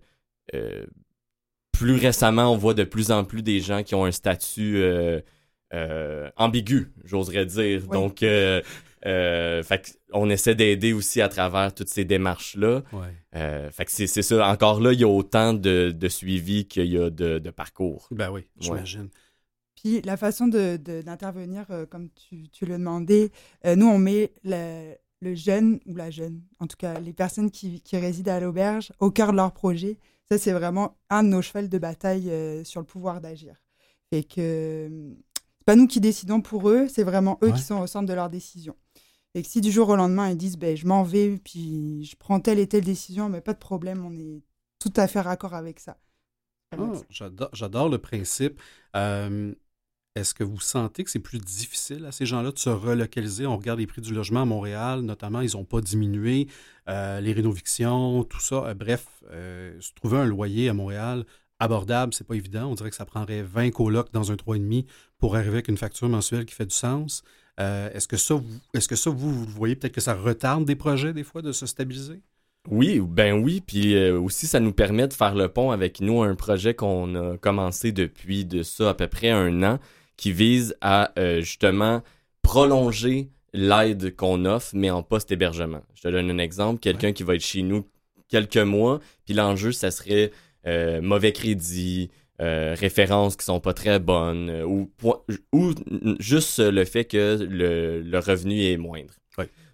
euh, 0.55 0.87
plus 1.79 1.95
récemment, 1.97 2.53
on 2.53 2.57
voit 2.57 2.75
de 2.75 2.85
plus 2.85 3.11
en 3.11 3.25
plus 3.25 3.43
des 3.43 3.61
gens 3.61 3.83
qui 3.83 3.95
ont 3.95 4.05
un 4.05 4.13
statut 4.13 4.77
euh, 4.77 5.21
euh, 5.75 6.31
ambigu, 6.37 6.93
j'oserais 7.05 7.47
dire. 7.47 7.83
Oui. 7.85 7.93
Donc, 7.93 8.23
euh, 8.23 8.63
fait 9.05 9.99
on 10.13 10.29
essaie 10.29 10.55
d'aider 10.55 10.93
aussi 10.93 11.21
à 11.21 11.29
travers 11.29 11.73
toutes 11.75 11.89
ces 11.89 12.05
démarches-là. 12.05 12.83
Ouais. 12.93 13.71
Fait 13.71 13.85
que 13.85 13.91
c'est 13.93 14.07
c'est 14.07 14.23
ça. 14.23 14.49
Encore 14.49 14.81
là, 14.81 14.93
il 14.93 15.01
y 15.01 15.05
a 15.05 15.09
autant 15.09 15.55
de, 15.55 15.93
de 15.97 16.09
suivi 16.09 16.67
qu'il 16.67 16.87
y 16.87 16.99
a 16.99 17.11
de, 17.11 17.39
de 17.39 17.51
parcours. 17.51 18.09
Ben 18.11 18.31
oui, 18.31 18.47
j'imagine. 18.59 19.09
Puis 19.81 20.03
la 20.03 20.17
façon 20.17 20.49
de- 20.49 20.77
de- 20.77 21.03
d'intervenir, 21.03 21.65
euh, 21.71 21.87
comme 21.87 22.09
tu, 22.11 22.67
demandais, 22.67 23.31
euh, 23.65 23.77
nous, 23.77 23.87
on 23.87 23.99
met 23.99 24.33
le, 24.43 24.95
le 25.21 25.35
jeune 25.37 25.79
ou 25.87 25.95
la 25.95 26.11
jeune, 26.11 26.43
en 26.59 26.67
tout 26.67 26.77
cas 26.77 26.99
les 26.99 27.13
personnes 27.13 27.53
qui, 27.53 27.81
qui 27.83 27.97
résident 27.97 28.33
à 28.33 28.41
l'auberge, 28.41 28.93
au 28.99 29.13
cœur 29.13 29.31
de 29.31 29.37
leur 29.37 29.53
projet. 29.53 29.99
Ça, 30.31 30.39
c'est 30.39 30.53
vraiment 30.53 30.99
un 31.11 31.23
de 31.23 31.29
nos 31.29 31.43
chevals 31.43 31.69
de 31.69 31.79
bataille 31.79 32.31
euh, 32.31 32.63
sur 32.65 32.81
le 32.81 32.87
pouvoir 32.87 33.21
d'agir. 33.21 33.57
Et 34.13 34.25
que 34.25 34.41
euh, 34.41 35.15
c'est 35.37 35.65
pas 35.65 35.77
nous 35.77 35.87
qui 35.87 36.01
décidons 36.01 36.41
pour 36.41 36.69
eux, 36.71 36.87
c'est 36.89 37.03
vraiment 37.03 37.39
eux 37.43 37.49
Ouais. 37.49 37.53
qui 37.55 37.63
sont 37.63 37.79
au 37.81 37.87
centre 37.87 38.07
de 38.07 38.15
leurs 38.15 38.31
décisions. 38.31 38.77
Et 39.35 39.43
que 39.43 39.49
si 39.49 39.61
du 39.61 39.71
jour 39.71 39.89
au 39.91 39.97
lendemain, 39.97 40.31
ils 40.31 40.37
disent 40.37 40.57
ben, 40.59 40.77
je 40.77 40.87
m'en 40.87 41.03
vais, 41.03 41.37
puis 41.39 42.05
je 42.05 42.17
prends 42.17 42.41
telle 42.41 42.59
et 42.59 42.67
telle 42.67 42.85
décision, 42.85 43.29
mais 43.29 43.41
pas 43.41 43.53
de 43.55 43.59
problème, 43.59 44.05
on 44.05 44.17
est 44.19 44.43
tout 44.79 44.93
à 44.97 45.07
fait 45.09 45.21
raccord 45.21 45.55
avec 45.55 45.81
ça. 45.81 45.99
Ah, 46.73 46.93
j'adore 47.53 47.89
le 47.89 47.99
principe. 47.99 48.61
Euh, 48.97 49.55
est-ce 50.19 50.35
que 50.35 50.45
vous 50.45 50.61
sentez 50.61 51.05
que 51.05 51.11
c'est 51.11 51.19
plus 51.19 51.39
difficile 51.39 52.05
à 52.05 52.13
ces 52.13 52.27
gens-là 52.27 52.51
de 52.53 52.59
se 52.59 52.71
relocaliser? 52.71 53.47
On 53.47 53.57
regarde 53.57 53.79
les 53.79 53.87
prix 53.87 54.01
du 54.01 54.13
logement 54.13 54.43
à 54.43 54.45
Montréal, 54.45 55.01
notamment, 55.01 55.41
ils 55.41 55.53
n'ont 55.55 55.65
pas 55.65 55.81
diminué. 55.81 56.49
Euh, 56.89 57.21
les 57.21 57.33
rénovictions, 57.33 58.25
tout 58.25 58.41
ça. 58.41 58.67
Euh, 58.67 58.75
bref, 58.75 59.07
euh, 59.31 59.79
se 59.81 59.93
trouver 59.93 60.19
un 60.19 60.27
loyer 60.27 60.69
à 60.69 60.75
Montréal 60.75 61.25
abordable, 61.61 62.15
c'est 62.15 62.27
pas 62.27 62.35
évident. 62.35 62.67
On 62.71 62.75
dirait 62.75 62.91
que 62.91 62.97
ça 62.97 63.05
prendrait 63.05 63.43
20 63.43 63.71
colocs 63.71 64.13
dans 64.13 64.33
un 64.33 64.37
3,5 64.37 64.87
pour 65.19 65.37
arriver 65.37 65.55
avec 65.55 65.69
une 65.69 65.77
facture 65.77 66.09
mensuelle 66.09 66.45
qui 66.45 66.55
fait 66.55 66.67
du 66.67 66.75
sens. 66.75 67.23
est-ce 67.59 68.07
que 68.07 68.17
ça, 68.17 68.41
est-ce 68.75 68.87
que 68.87 68.97
ça, 68.97 69.11
vous, 69.11 69.45
vous 69.45 69.51
voyez 69.51 69.75
peut-être 69.75 69.95
que 69.95 70.01
ça 70.01 70.15
retarde 70.15 70.65
des 70.65 70.77
projets 70.77 71.13
des 71.13 71.25
fois 71.25 71.43
de 71.43 71.51
se 71.51 71.67
stabiliser? 71.67 72.21
Oui, 72.71 73.01
ben 73.01 73.43
oui, 73.43 73.61
puis 73.61 73.99
aussi 74.11 74.47
ça 74.47 74.61
nous 74.61 74.73
permet 74.73 75.09
de 75.09 75.15
faire 75.15 75.35
le 75.35 75.49
pont 75.49 75.73
avec 75.73 76.01
nous 76.01 76.23
un 76.23 76.37
projet 76.37 76.75
qu'on 76.75 77.15
a 77.15 77.37
commencé 77.39 77.91
depuis 77.91 78.45
de 78.45 78.63
ça 78.63 78.91
à 78.91 78.95
peu 78.95 79.09
près 79.09 79.31
un 79.31 79.63
an, 79.65 79.79
qui 80.19 80.33
vise 80.33 80.77
à 80.83 81.13
justement 81.41 82.03
prolonger 82.43 83.31
l'aide 83.55 84.15
qu'on 84.15 84.45
offre, 84.45 84.73
mais 84.75 84.91
en 84.91 85.03
post-hébergement. 85.03 85.83
Je 85.95 86.03
te 86.03 86.09
donne 86.09 86.31
un 86.31 86.39
exemple. 86.39 86.81
Quelqu'un 86.81 87.13
qui 87.13 87.23
va 87.23 87.35
être 87.35 87.45
chez 87.45 87.63
nous 87.63 87.87
quelques 88.29 88.57
mois, 88.59 89.01
puis 89.25 89.35
l'enjeu, 89.35 89.73
ça 89.73 89.91
serait 89.91 90.31
euh, 90.67 91.01
mauvais 91.01 91.33
crédit, 91.33 92.11
euh, 92.41 92.77
références 92.79 93.37
qui 93.37 93.45
sont 93.45 93.61
pas 93.61 93.73
très 93.73 93.99
bonnes, 93.99 94.51
euh, 94.51 94.65
ou, 94.65 94.91
ou 95.53 95.75
juste 96.21 96.61
le 96.61 96.85
fait 96.85 97.05
que 97.05 97.39
le, 97.41 98.19
revenu 98.19 98.63
est 98.65 98.77
moindre. 98.77 99.15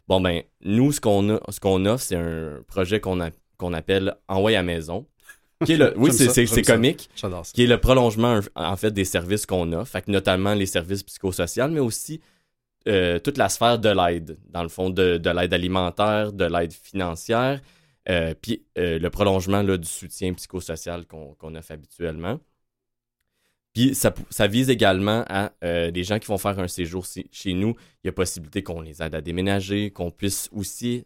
Bon, 0.06 0.20
ben, 0.20 0.42
nous, 0.62 0.92
ce 0.92 1.00
qu'on 1.00 1.40
ce 1.48 1.60
qu'on 1.60 1.86
offre, 1.86 2.04
c'est 2.04 2.16
un 2.16 2.62
projet 2.66 3.00
qu'on 3.00 3.18
qu'on 3.56 3.72
appelle 3.72 4.14
Envoyer 4.28 4.58
à 4.58 4.62
maison. 4.62 5.06
Qui 5.64 5.72
est 5.72 5.76
le, 5.76 5.94
oui, 5.98 6.12
c'est 6.12 6.62
comique. 6.62 7.10
Qui 7.52 7.64
est 7.64 7.66
le 7.66 7.78
prolongement, 7.78 8.40
en 8.54 8.76
fait, 8.76 8.90
des 8.90 9.04
services 9.04 9.46
qu'on 9.46 9.72
offre. 9.72 9.90
Fait 9.90 10.08
notamment 10.08 10.54
les 10.54 10.66
services 10.66 11.02
psychosociaux, 11.02 11.68
mais 11.68 11.80
aussi 11.80 12.20
euh, 12.86 13.18
toute 13.18 13.38
la 13.38 13.48
sphère 13.48 13.78
de 13.78 13.88
l'aide, 13.88 14.36
dans 14.50 14.62
le 14.62 14.68
fond, 14.68 14.90
de, 14.90 15.18
l'aide 15.30 15.54
alimentaire, 15.54 16.32
de 16.34 16.44
l'aide 16.44 16.72
financière, 16.72 17.62
euh, 18.10 18.34
puis 18.38 18.62
euh, 18.76 18.98
le 18.98 19.08
prolongement 19.10 19.62
là, 19.62 19.78
du 19.78 19.88
soutien 19.88 20.34
psychosocial 20.34 21.06
qu'on 21.06 21.54
offre 21.54 21.72
habituellement. 21.72 22.38
Puis 23.72 23.94
ça, 23.94 24.14
ça, 24.28 24.46
vise 24.46 24.68
également 24.70 25.24
à 25.28 25.50
des 25.90 26.04
gens 26.04 26.20
qui 26.20 26.28
vont 26.28 26.38
faire 26.38 26.60
un 26.60 26.68
séjour 26.68 27.04
chez 27.32 27.54
nous. 27.54 27.74
Il 28.04 28.06
y 28.06 28.08
a 28.08 28.12
possibilité 28.12 28.62
qu'on 28.62 28.80
les 28.80 29.02
aide 29.02 29.16
à 29.16 29.20
déménager, 29.20 29.90
qu'on 29.90 30.12
puisse 30.12 30.48
aussi 30.52 31.04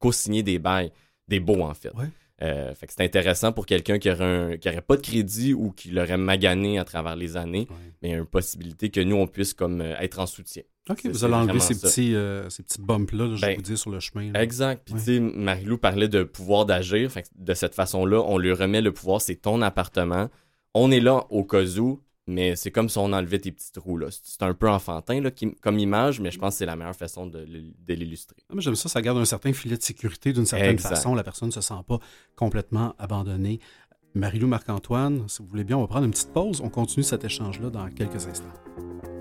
co-signer 0.00 0.42
des 0.42 0.58
bails, 0.58 0.90
des 1.28 1.38
baux 1.38 1.62
en 1.62 1.74
fait. 1.74 1.92
Fait 2.38 2.86
que 2.86 2.92
c'est 2.92 3.04
intéressant 3.04 3.52
pour 3.52 3.66
quelqu'un 3.66 3.98
qui 3.98 4.08
n'aurait 4.08 4.84
pas 4.86 4.96
de 4.96 5.02
crédit 5.02 5.54
ou 5.54 5.70
qui 5.70 5.90
l'aurait 5.90 6.18
magané 6.18 6.78
à 6.78 6.84
travers 6.84 7.16
les 7.16 7.36
années, 7.36 7.66
mais 8.02 8.08
il 8.08 8.12
y 8.12 8.14
a 8.14 8.18
une 8.18 8.26
possibilité 8.26 8.90
que 8.90 9.00
nous, 9.00 9.16
on 9.16 9.26
puisse 9.26 9.54
comme 9.54 9.80
être 9.80 10.18
en 10.18 10.26
soutien. 10.26 10.62
OK, 10.88 11.04
vous 11.06 11.24
allez 11.24 11.34
enlever 11.34 11.58
ces 11.58 11.78
petits, 11.78 12.14
euh, 12.14 12.48
ces 12.48 12.62
petits 12.62 12.80
bumps-là, 12.80 13.34
je 13.34 13.40
ben, 13.40 13.56
vous 13.56 13.62
dire, 13.62 13.78
sur 13.78 13.90
le 13.90 13.98
chemin. 13.98 14.32
Exact. 14.34 14.82
Puis, 14.84 14.94
tu 14.94 15.00
sais, 15.00 15.20
Marilou 15.20 15.78
parlait 15.78 16.08
de 16.08 16.22
pouvoir 16.22 16.64
d'agir. 16.64 17.10
De 17.34 17.54
cette 17.54 17.74
façon-là, 17.74 18.22
on 18.24 18.38
lui 18.38 18.52
remet 18.52 18.80
le 18.80 18.92
pouvoir. 18.92 19.20
C'est 19.20 19.34
ton 19.34 19.62
appartement. 19.62 20.28
On 20.74 20.92
est 20.92 21.00
là 21.00 21.26
au 21.30 21.42
cas 21.42 21.64
où, 21.78 22.02
mais 22.26 22.56
c'est 22.56 22.70
comme 22.70 22.88
si 22.88 22.98
on 22.98 23.12
enlevait 23.12 23.38
tes 23.38 23.52
petits 23.52 23.72
trous. 23.72 24.00
C'est 24.10 24.42
un 24.42 24.54
peu 24.54 24.68
enfantin 24.68 25.20
là, 25.20 25.30
comme 25.60 25.78
image, 25.78 26.20
mais 26.20 26.30
je 26.30 26.38
pense 26.38 26.54
que 26.54 26.58
c'est 26.58 26.66
la 26.66 26.76
meilleure 26.76 26.96
façon 26.96 27.26
de, 27.26 27.46
l'illustrer. 27.88 28.36
Ah, 28.50 28.54
j'aime 28.58 28.74
ça, 28.74 28.88
ça 28.88 29.00
garde 29.00 29.18
un 29.18 29.24
certain 29.24 29.52
filet 29.52 29.76
de 29.76 29.82
sécurité 29.82 30.32
d'une 30.32 30.46
certaine 30.46 30.78
façon. 30.78 31.14
La 31.14 31.24
personne 31.24 31.48
ne 31.48 31.54
se 31.54 31.60
sent 31.60 31.74
pas 31.86 31.98
complètement 32.34 32.94
abandonnée. 32.98 33.60
Marilou 34.14 34.48
Marc-Antoine, 34.48 35.28
si 35.28 35.42
vous 35.42 35.48
voulez 35.48 35.64
bien, 35.64 35.76
on 35.76 35.82
va 35.82 35.88
prendre 35.88 36.06
une 36.06 36.10
petite 36.10 36.32
pause. 36.32 36.60
On 36.62 36.70
continue 36.70 37.04
cet 37.04 37.24
échange-là 37.24 37.70
dans 37.70 37.88
quelques 37.90 38.26
instants. 38.26 39.15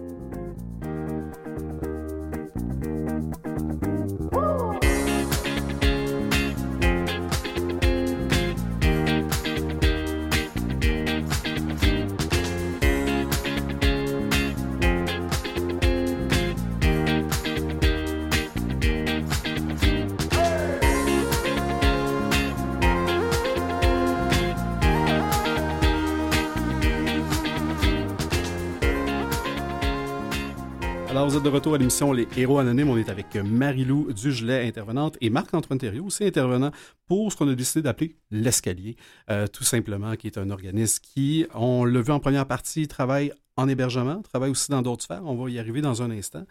Vous 31.27 31.37
êtes 31.37 31.43
de 31.43 31.49
retour 31.49 31.73
à 31.73 31.77
l'émission 31.79 32.13
Les 32.13 32.27
Héros 32.37 32.59
Anonymes. 32.59 32.89
On 32.89 32.97
est 32.97 33.09
avec 33.09 33.35
Marilou 33.35 34.13
Dugelet, 34.13 34.67
intervenante, 34.67 35.17
et 35.21 35.31
Marc-Antoine 35.31 35.79
Thériault, 35.79 36.05
aussi 36.05 36.23
intervenant 36.23 36.69
pour 37.07 37.31
ce 37.31 37.37
qu'on 37.37 37.49
a 37.49 37.55
décidé 37.55 37.81
d'appeler 37.81 38.15
l'Escalier, 38.29 38.95
euh, 39.31 39.47
tout 39.47 39.63
simplement, 39.63 40.15
qui 40.15 40.27
est 40.27 40.37
un 40.37 40.51
organisme 40.51 41.01
qui, 41.01 41.47
on 41.55 41.83
l'a 41.83 42.01
vu 42.01 42.11
en 42.11 42.19
première 42.19 42.45
partie, 42.45 42.87
travaille 42.87 43.31
en 43.57 43.67
hébergement, 43.67 44.21
travaille 44.21 44.51
aussi 44.51 44.69
dans 44.69 44.83
d'autres 44.83 45.03
sphères. 45.03 45.23
On 45.25 45.35
va 45.35 45.49
y 45.49 45.57
arriver 45.57 45.81
dans 45.81 46.03
un 46.03 46.11
instant. 46.11 46.45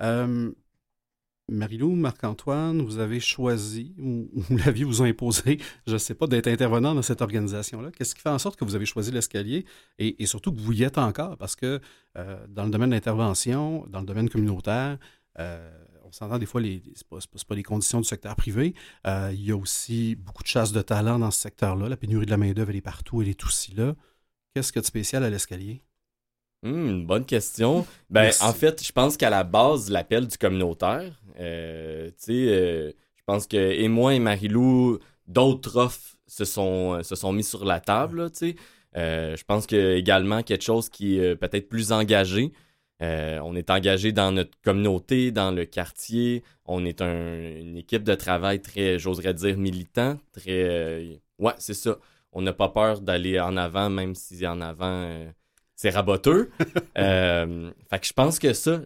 Euh, 0.00 0.52
Marilou, 1.50 1.94
Marc-Antoine, 1.94 2.80
vous 2.82 2.98
avez 2.98 3.20
choisi, 3.20 3.94
ou, 3.98 4.28
la 4.64 4.70
vie 4.70 4.84
vous 4.84 5.02
imposé, 5.02 5.58
je 5.86 5.92
ne 5.94 5.98
sais 5.98 6.14
pas, 6.14 6.26
d'être 6.26 6.46
intervenant 6.46 6.94
dans 6.94 7.02
cette 7.02 7.22
organisation-là. 7.22 7.90
Qu'est-ce 7.90 8.14
qui 8.14 8.22
fait 8.22 8.30
en 8.30 8.38
sorte 8.38 8.58
que 8.58 8.64
vous 8.64 8.74
avez 8.74 8.86
choisi 8.86 9.10
l'escalier 9.10 9.66
et, 9.98 10.24
surtout 10.26 10.52
que 10.52 10.60
vous 10.60 10.72
y 10.72 10.84
êtes 10.84 10.98
encore? 10.98 11.36
Parce 11.36 11.56
que 11.56 11.80
euh, 12.16 12.46
dans 12.48 12.64
le 12.64 12.70
domaine 12.70 12.90
de 12.90 12.94
l'intervention, 12.94 13.86
dans 13.88 14.00
le 14.00 14.06
domaine 14.06 14.28
communautaire, 14.28 14.98
euh, 15.38 15.70
on 16.04 16.12
s'entend 16.12 16.38
des 16.38 16.46
fois, 16.46 16.60
ce 16.60 16.66
n'est 16.66 17.44
pas, 17.48 17.54
les 17.54 17.62
conditions 17.62 18.00
du 18.00 18.06
secteur 18.06 18.34
privé. 18.36 18.74
Euh, 19.06 19.30
il 19.32 19.44
y 19.44 19.52
a 19.52 19.56
aussi 19.56 20.16
beaucoup 20.16 20.42
de 20.42 20.48
chasse 20.48 20.72
de 20.72 20.82
talent 20.82 21.18
dans 21.18 21.30
ce 21.30 21.40
secteur-là. 21.40 21.88
La 21.88 21.96
pénurie 21.96 22.26
de 22.26 22.30
la 22.30 22.36
main-d'œuvre, 22.36 22.70
elle 22.70 22.76
est 22.76 22.80
partout, 22.80 23.22
elle 23.22 23.28
est 23.28 23.44
aussi 23.44 23.74
là. 23.74 23.94
Qu'est-ce 24.54 24.76
a 24.76 24.80
de 24.80 24.86
spécial 24.86 25.22
à 25.22 25.30
l'escalier? 25.30 25.82
Hum, 26.62 27.06
bonne 27.06 27.24
question. 27.24 27.86
Ben, 28.10 28.30
en 28.42 28.52
fait, 28.52 28.84
je 28.84 28.92
pense 28.92 29.16
qu'à 29.16 29.30
la 29.30 29.44
base, 29.44 29.90
l'appel 29.90 30.26
du 30.26 30.36
communautaire, 30.36 31.10
euh, 31.38 32.10
euh, 32.28 32.92
je 33.16 33.22
pense 33.24 33.46
que 33.46 33.56
et 33.56 33.88
moi 33.88 34.14
et 34.14 34.18
Marilou, 34.18 34.98
d'autres 35.26 35.78
offres 35.78 36.16
se 36.26 36.44
sont, 36.44 37.02
se 37.02 37.14
sont 37.14 37.32
mis 37.32 37.44
sur 37.44 37.64
la 37.64 37.80
table. 37.80 38.30
Euh, 38.96 39.36
je 39.36 39.44
pense 39.44 39.66
que 39.66 39.94
également 39.96 40.42
quelque 40.42 40.64
chose 40.64 40.90
qui 40.90 41.18
est 41.18 41.34
peut-être 41.36 41.68
plus 41.68 41.92
engagé. 41.92 42.52
on 43.00 43.56
est 43.56 43.70
engagé 43.70 44.12
dans 44.12 44.32
notre 44.32 44.60
communauté, 44.62 45.32
dans 45.32 45.52
le 45.52 45.64
quartier. 45.64 46.44
On 46.66 46.84
est 46.84 47.00
une 47.00 47.78
équipe 47.78 48.02
de 48.02 48.14
travail 48.14 48.60
très, 48.60 48.98
j'oserais 48.98 49.32
dire, 49.34 49.56
militant. 49.56 50.18
Très, 50.32 51.20
ouais, 51.38 51.54
c'est 51.58 51.74
ça. 51.74 51.96
On 52.32 52.42
n'a 52.42 52.52
pas 52.52 52.68
peur 52.68 53.00
d'aller 53.00 53.40
en 53.40 53.56
avant, 53.56 53.88
même 53.88 54.14
si 54.14 54.46
en 54.46 54.60
avant 54.60 55.32
c'est 55.80 55.88
raboteux. 55.88 56.50
euh, 56.98 57.70
fait 57.88 57.98
que 58.00 58.06
je 58.06 58.12
pense 58.12 58.38
que 58.38 58.52
ça, 58.52 58.82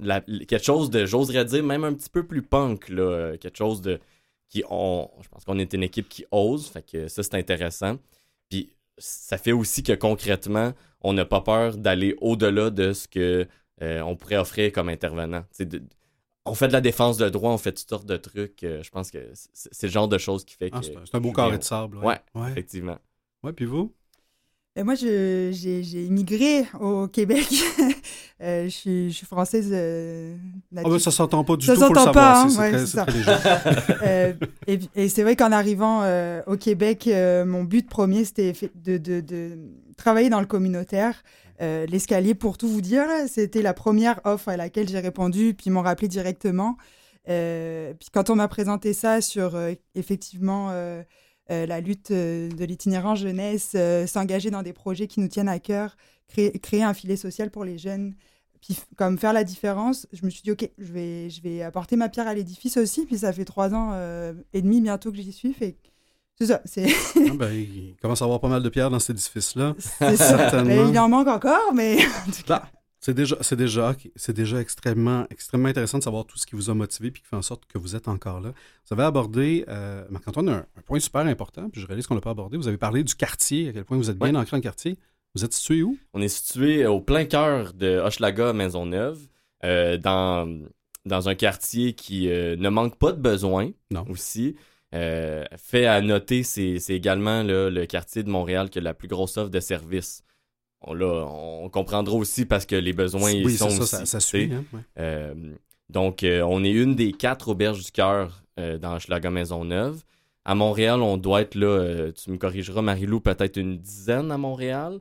quelque 0.46 0.62
chose 0.62 0.90
de, 0.90 1.06
j'oserais 1.06 1.44
dire, 1.44 1.64
même 1.64 1.82
un 1.82 1.92
petit 1.92 2.08
peu 2.08 2.24
plus 2.24 2.40
punk, 2.40 2.88
là, 2.88 3.36
quelque 3.36 3.56
chose 3.56 3.82
de. 3.82 3.98
qui 4.48 4.62
on, 4.70 5.10
Je 5.20 5.28
pense 5.28 5.44
qu'on 5.44 5.58
est 5.58 5.72
une 5.72 5.82
équipe 5.82 6.08
qui 6.08 6.24
ose, 6.30 6.68
fait 6.68 6.88
que 6.88 7.08
ça, 7.08 7.24
c'est 7.24 7.34
intéressant. 7.34 7.96
Puis 8.48 8.70
ça 8.96 9.38
fait 9.38 9.50
aussi 9.50 9.82
que 9.82 9.92
concrètement, 9.92 10.72
on 11.00 11.14
n'a 11.14 11.24
pas 11.24 11.40
peur 11.40 11.76
d'aller 11.76 12.14
au-delà 12.20 12.70
de 12.70 12.92
ce 12.92 13.08
que 13.08 13.48
euh, 13.82 14.00
on 14.02 14.14
pourrait 14.14 14.36
offrir 14.36 14.70
comme 14.70 14.88
intervenant. 14.88 15.44
on 16.44 16.54
fait 16.54 16.68
de 16.68 16.72
la 16.72 16.80
défense 16.80 17.16
de 17.16 17.28
droit, 17.28 17.50
on 17.50 17.58
fait 17.58 17.72
toutes 17.72 17.88
sortes 17.88 18.06
de 18.06 18.16
trucs. 18.16 18.62
Euh, 18.62 18.84
je 18.84 18.90
pense 18.90 19.10
que 19.10 19.32
c'est 19.32 19.88
le 19.88 19.92
genre 19.92 20.06
de 20.06 20.18
choses 20.18 20.44
qui 20.44 20.54
fait 20.54 20.70
ah, 20.72 20.78
que. 20.78 20.86
c'est 20.86 21.16
un 21.16 21.20
beau 21.20 21.32
carré 21.32 21.58
de 21.58 21.64
sable. 21.64 21.96
Ouais, 21.98 22.20
ouais, 22.36 22.50
effectivement. 22.52 22.98
Ouais, 23.42 23.52
puis 23.52 23.64
vous? 23.64 23.92
Moi, 24.82 24.94
j'ai 24.96 26.04
immigré 26.04 26.64
au 26.80 27.06
Québec. 27.06 27.46
euh, 28.42 28.64
je, 28.64 28.70
suis, 28.70 29.10
je, 29.10 29.16
suis, 29.18 29.26
française. 29.26 29.70
Euh, 29.72 30.36
oh, 30.82 30.90
ben, 30.90 30.98
ça 30.98 31.12
s'entend 31.12 31.44
pas 31.44 31.56
du 31.56 31.64
tout, 31.64 31.76
faut 31.76 31.94
le 31.94 32.00
savoir. 32.00 32.46
Hein, 32.46 32.48
ouais, 32.58 32.84
c'est 32.84 32.98
euh, 34.02 34.32
et, 34.66 34.80
et 34.96 35.08
c'est 35.08 35.22
vrai 35.22 35.36
qu'en 35.36 35.52
arrivant 35.52 36.00
euh, 36.02 36.42
au 36.48 36.56
Québec, 36.56 37.06
euh, 37.06 37.44
mon 37.44 37.62
but 37.62 37.88
premier, 37.88 38.24
c'était 38.24 38.52
de, 38.74 38.98
de, 38.98 39.20
de, 39.20 39.58
travailler 39.96 40.28
dans 40.28 40.40
le 40.40 40.46
communautaire. 40.46 41.22
L'escalier, 41.60 42.34
pour 42.34 42.58
tout 42.58 42.68
vous 42.68 42.82
dire, 42.82 43.06
c'était 43.28 43.62
la 43.62 43.72
première 43.72 44.20
offre 44.24 44.48
à 44.48 44.56
laquelle 44.56 44.88
j'ai 44.88 44.98
répondu, 44.98 45.54
puis 45.54 45.66
ils 45.68 45.70
m'ont 45.70 45.82
rappelé 45.82 46.08
directement. 46.08 46.76
puis 47.24 48.08
quand 48.12 48.28
on 48.28 48.34
m'a 48.34 48.48
présenté 48.48 48.92
ça 48.92 49.22
sur, 49.22 49.56
effectivement 49.94 50.72
euh, 51.50 51.66
la 51.66 51.80
lutte 51.80 52.10
euh, 52.10 52.48
de 52.48 52.64
l'itinérant 52.64 53.14
jeunesse, 53.14 53.72
euh, 53.74 54.06
s'engager 54.06 54.50
dans 54.50 54.62
des 54.62 54.72
projets 54.72 55.06
qui 55.06 55.20
nous 55.20 55.28
tiennent 55.28 55.48
à 55.48 55.58
cœur, 55.58 55.96
créer, 56.28 56.58
créer, 56.58 56.82
un 56.82 56.94
filet 56.94 57.16
social 57.16 57.50
pour 57.50 57.64
les 57.64 57.76
jeunes, 57.76 58.14
puis 58.62 58.78
comme 58.96 59.18
faire 59.18 59.32
la 59.34 59.44
différence. 59.44 60.06
Je 60.12 60.24
me 60.24 60.30
suis 60.30 60.42
dit, 60.42 60.52
OK, 60.52 60.70
je 60.78 60.92
vais, 60.92 61.28
je 61.28 61.42
vais 61.42 61.62
apporter 61.62 61.96
ma 61.96 62.08
pierre 62.08 62.28
à 62.28 62.34
l'édifice 62.34 62.78
aussi. 62.78 63.04
Puis 63.04 63.18
ça 63.18 63.32
fait 63.32 63.44
trois 63.44 63.74
ans 63.74 63.92
et 64.54 64.62
demi 64.62 64.80
bientôt 64.80 65.10
que 65.10 65.18
j'y 65.18 65.32
suis. 65.32 65.52
Fait 65.52 65.76
c'est 66.36 66.46
ça. 66.46 66.62
C'est... 66.64 66.86
Ah, 67.16 67.34
ben, 67.34 67.52
il 67.52 67.94
commence 68.00 68.22
à 68.22 68.24
avoir 68.24 68.40
pas 68.40 68.48
mal 68.48 68.62
de 68.62 68.68
pierres 68.68 68.90
dans 68.90 68.98
cet 68.98 69.10
édifice-là. 69.16 69.74
C'est 69.78 70.16
Certainement. 70.16 70.88
il 70.88 70.98
en 70.98 71.08
manque 71.08 71.28
encore, 71.28 71.74
mais 71.74 71.98
C'est 73.04 73.12
déjà, 73.12 73.36
c'est 73.42 73.56
déjà, 73.56 73.94
c'est 74.16 74.32
déjà 74.32 74.58
extrêmement, 74.62 75.26
extrêmement 75.30 75.68
intéressant 75.68 75.98
de 75.98 76.02
savoir 76.02 76.24
tout 76.24 76.38
ce 76.38 76.46
qui 76.46 76.54
vous 76.54 76.70
a 76.70 76.74
motivé 76.74 77.10
puis 77.10 77.20
qui 77.20 77.28
fait 77.28 77.36
en 77.36 77.42
sorte 77.42 77.66
que 77.66 77.76
vous 77.76 77.94
êtes 77.94 78.08
encore 78.08 78.40
là. 78.40 78.54
Vous 78.88 78.94
avez 78.94 79.02
abordé, 79.02 79.66
euh, 79.68 80.06
Marc-Antoine, 80.08 80.48
un, 80.48 80.66
point 80.86 80.98
super 81.00 81.20
important, 81.20 81.68
puis 81.68 81.82
je 81.82 81.86
réalise 81.86 82.06
qu'on 82.06 82.14
l'a 82.14 82.22
pas 82.22 82.30
abordé. 82.30 82.56
Vous 82.56 82.66
avez 82.66 82.78
parlé 82.78 83.04
du 83.04 83.14
quartier, 83.14 83.68
à 83.68 83.72
quel 83.74 83.84
point 83.84 83.98
vous 83.98 84.08
êtes 84.08 84.16
bien 84.16 84.34
ancré 84.34 84.52
dans 84.52 84.56
le 84.56 84.62
quartier. 84.62 84.96
Vous 85.34 85.44
êtes 85.44 85.52
situé 85.52 85.82
où? 85.82 85.98
On 86.14 86.22
est 86.22 86.28
situé 86.28 86.86
au 86.86 86.98
plein 86.98 87.26
cœur 87.26 87.74
de 87.74 87.98
Hochelaga, 87.98 88.54
Maisonneuve, 88.54 89.20
euh, 89.64 89.98
dans, 89.98 90.62
dans 91.04 91.28
un 91.28 91.34
quartier 91.34 91.92
qui 91.92 92.28
ne 92.28 92.68
manque 92.70 92.96
pas 92.96 93.12
de 93.12 93.20
besoins 93.20 93.70
non. 93.90 94.06
aussi. 94.08 94.56
fait 94.92 95.84
à 95.84 96.00
noter, 96.00 96.42
c'est 96.42 96.80
également 96.88 97.42
le 97.42 97.84
quartier 97.84 98.22
de 98.22 98.30
Montréal 98.30 98.70
qui 98.70 98.78
a 98.78 98.80
la 98.80 98.94
plus 98.94 99.08
grosse 99.08 99.36
offre 99.36 99.50
de 99.50 99.60
services. 99.60 100.23
On, 100.86 101.00
on 101.00 101.68
comprendra 101.68 102.14
aussi 102.16 102.44
parce 102.46 102.66
que 102.66 102.76
les 102.76 102.92
besoins 102.92 103.32
oui, 103.32 103.56
sont 103.56 103.70
ça, 103.70 103.82
aussi, 103.82 103.90
ça, 103.90 104.06
ça 104.06 104.20
suit. 104.20 104.50
Hein, 104.96 105.34
donc, 105.90 106.24
on 106.24 106.64
est 106.64 106.70
une 106.70 106.94
des 106.94 107.12
quatre 107.12 107.48
auberges 107.48 107.84
du 107.84 107.92
cœur 107.92 108.42
dans 108.56 108.98
Schlager 108.98 109.30
Maisonneuve. 109.30 110.02
À 110.46 110.54
Montréal, 110.54 111.00
on 111.00 111.16
doit 111.16 111.40
être 111.40 111.54
là, 111.54 111.66
euh, 111.66 112.12
tu 112.12 112.30
me 112.30 112.36
corrigeras, 112.36 112.82
Marilou, 112.82 113.20
peut-être 113.20 113.56
une 113.56 113.78
dizaine 113.78 114.30
à 114.30 114.36
Montréal, 114.36 115.00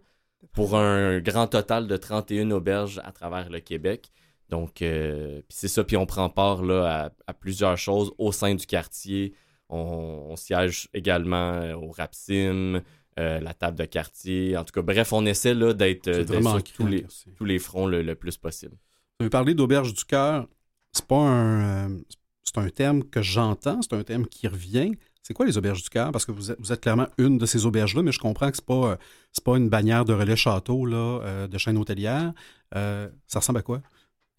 pour 0.53 0.77
un 0.77 1.19
grand 1.19 1.47
total 1.47 1.87
de 1.87 1.97
31 1.97 2.51
auberges 2.51 3.01
à 3.03 3.11
travers 3.11 3.49
le 3.49 3.59
Québec. 3.59 4.11
Donc, 4.49 4.81
euh, 4.81 5.41
c'est 5.49 5.67
ça, 5.67 5.83
puis 5.83 5.97
on 5.97 6.05
prend 6.05 6.29
part 6.29 6.63
là, 6.63 7.11
à, 7.27 7.33
plusieurs 7.33 7.77
choses 7.77 8.13
au 8.17 8.31
sein 8.31 8.55
du 8.55 8.65
quartier. 8.65 9.33
On, 9.69 10.35
siège 10.37 10.87
également 10.93 11.53
euh, 11.53 11.73
au 11.73 11.91
Rapsim, 11.91 12.81
la 13.17 13.53
table 13.53 13.77
de 13.77 13.86
quartier. 13.86 14.58
En 14.58 14.63
tout 14.63 14.74
cas, 14.74 14.82
bref, 14.82 15.13
on 15.13 15.25
essaie 15.25 15.53
là, 15.53 15.74
d'être 15.74 16.12
sur 16.12 16.63
tous 16.63 16.88
les, 16.88 17.05
tous 17.36 17.46
les, 17.46 17.60
fronts 17.60 17.88
le, 17.88 18.15
plus 18.15 18.38
possible. 18.38 18.75
Vous 19.20 19.25
avez 19.25 19.29
parlé 19.29 19.53
d'auberge 19.53 19.93
du 19.93 20.05
cœur. 20.05 20.48
C'est 20.91 21.05
pas 21.05 21.15
un. 21.15 21.98
c'est 22.43 22.58
un 22.58 22.70
terme 22.70 23.03
que 23.03 23.22
j'entends, 23.22 23.82
c'est 23.82 23.93
un 23.93 24.03
terme 24.03 24.27
qui 24.27 24.48
revient. 24.48 24.93
C'est 25.24 25.34
quoi 25.34 25.46
les 25.46 25.58
auberges 25.58 25.82
du 25.82 25.89
cœur? 25.89 26.12
Parce 26.12 26.25
que 26.25 26.34
vous 26.34 26.51
êtes, 26.51 26.82
clairement 26.82 27.08
une 27.17 27.38
de 27.38 27.46
ces 27.46 27.65
auberges-là, 27.65 28.03
mais 28.03 28.12
je 28.12 28.20
comprends 28.20 28.51
que 28.51 28.58
ce 28.58 28.62
n'est 28.62 28.65
pas, 28.65 28.91
euh, 28.91 28.96
pas 29.43 29.58
une 29.58 29.70
bannière 29.70 30.03
de 30.03 30.13
relais 30.13 30.36
château 30.36 30.86
là, 30.86 31.22
euh, 31.24 31.48
de 31.48 31.58
chaîne 31.58 31.77
hôtelière. 31.77 32.34
Euh, 32.75 33.08
ça 33.27 33.39
ressemble 33.39 33.60
à 33.60 33.62
quoi? 33.62 33.82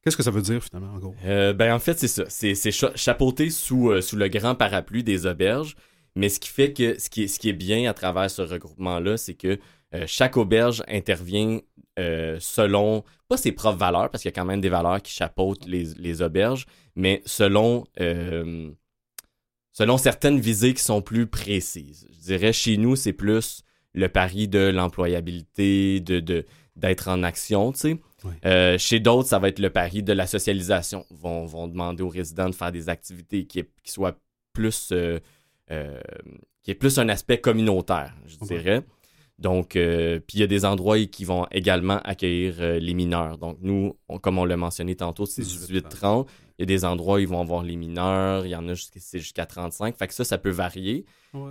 Qu'est-ce 0.02 0.16
que 0.18 0.22
ça 0.22 0.30
veut 0.30 0.42
dire 0.42 0.62
finalement, 0.62 0.92
en 0.92 0.98
gros? 0.98 1.14
ben, 1.24 1.72
en 1.72 1.78
fait, 1.78 1.98
c'est 1.98 2.08
ça. 2.08 2.24
C'est, 2.28 2.70
chapeauté 2.70 3.48
sous, 3.48 3.98
sous 4.02 4.16
le 4.16 4.28
grand 4.28 4.54
parapluie 4.54 5.02
des 5.02 5.24
auberges. 5.24 5.74
Mais 6.14 6.28
ce 6.28 6.40
qui 6.40 6.48
fait 6.48 6.72
que 6.72 6.98
ce 6.98 7.10
qui 7.10 7.24
est, 7.24 7.28
ce 7.28 7.38
qui 7.38 7.48
est 7.48 7.54
bien 7.54 7.90
à 7.90 7.94
travers 7.94 8.30
ce 8.30 8.42
regroupement-là, 8.42 9.16
c'est 9.16 9.34
que 9.34 9.58
chaque 10.06 10.36
auberge 10.36 10.82
intervient 10.88 11.60
selon, 11.96 13.04
pas 13.28 13.36
ses 13.36 13.52
propres 13.52 13.78
valeurs, 13.78 14.10
parce 14.10 14.22
qu'il 14.22 14.28
y 14.28 14.34
a 14.34 14.34
quand 14.34 14.44
même 14.44 14.60
des 14.60 14.68
valeurs 14.68 15.00
qui 15.00 15.12
chapeautent 15.12 15.66
les, 15.66 15.84
les 15.96 16.22
auberges, 16.22 16.66
mais 16.96 17.22
selon 17.26 17.84
selon 19.74 19.98
certaines 19.98 20.40
visées 20.40 20.72
qui 20.72 20.82
sont 20.82 21.02
plus 21.02 21.26
précises. 21.26 22.06
Je 22.10 22.20
dirais 22.26 22.52
chez 22.52 22.78
nous, 22.78 22.96
c'est 22.96 23.12
plus 23.12 23.62
le 23.92 24.08
pari 24.08 24.48
de 24.48 24.70
l'employabilité, 24.70 26.00
de, 26.00 26.46
d'être 26.76 27.08
en 27.08 27.22
action, 27.22 27.72
tu 27.72 27.78
sais. 27.78 28.00
Euh, 28.46 28.78
chez 28.78 29.00
d'autres, 29.00 29.28
ça 29.28 29.38
va 29.38 29.48
être 29.48 29.58
le 29.58 29.68
pari 29.68 30.02
de 30.02 30.12
la 30.14 30.26
socialisation. 30.26 31.04
Vont, 31.10 31.44
vont 31.44 31.68
demander 31.68 32.02
aux 32.02 32.08
résidents 32.08 32.48
de 32.48 32.54
faire 32.54 32.72
des 32.72 32.88
activités 32.88 33.44
qui, 33.44 33.64
qui 33.82 33.92
soient 33.92 34.18
plus 34.54 34.88
euh, 34.92 35.20
euh, 35.70 36.00
qui 36.62 36.70
est 36.70 36.74
plus 36.74 36.98
un 36.98 37.08
aspect 37.08 37.38
communautaire, 37.38 38.14
je 38.26 38.36
dirais. 38.44 38.82
Donc, 39.38 39.70
puis 39.70 40.34
il 40.34 40.40
y 40.40 40.42
a 40.44 40.46
des 40.46 40.64
endroits 40.64 41.04
qui 41.06 41.24
vont 41.24 41.46
également 41.50 41.98
accueillir 42.04 42.54
les 42.60 42.94
mineurs. 42.94 43.36
Donc, 43.36 43.58
nous, 43.62 43.96
comme 44.22 44.38
on 44.38 44.44
l'a 44.44 44.56
mentionné 44.56 44.94
tantôt, 44.94 45.26
c'est 45.26 45.42
18-30. 45.42 46.26
Il 46.58 46.62
y 46.62 46.64
a 46.64 46.66
des 46.66 46.84
endroits 46.84 47.16
où 47.16 47.18
ils 47.18 47.26
vont 47.26 47.40
avoir 47.40 47.64
les 47.64 47.74
mineurs, 47.74 48.46
il 48.46 48.50
y 48.50 48.56
en 48.56 48.68
a 48.68 48.74
jusqu'à, 48.74 49.00
jusqu'à 49.18 49.44
35. 49.44 49.96
Fait 49.96 50.06
que 50.06 50.14
ça, 50.14 50.24
ça 50.24 50.38
peut 50.38 50.50
varier. 50.50 51.04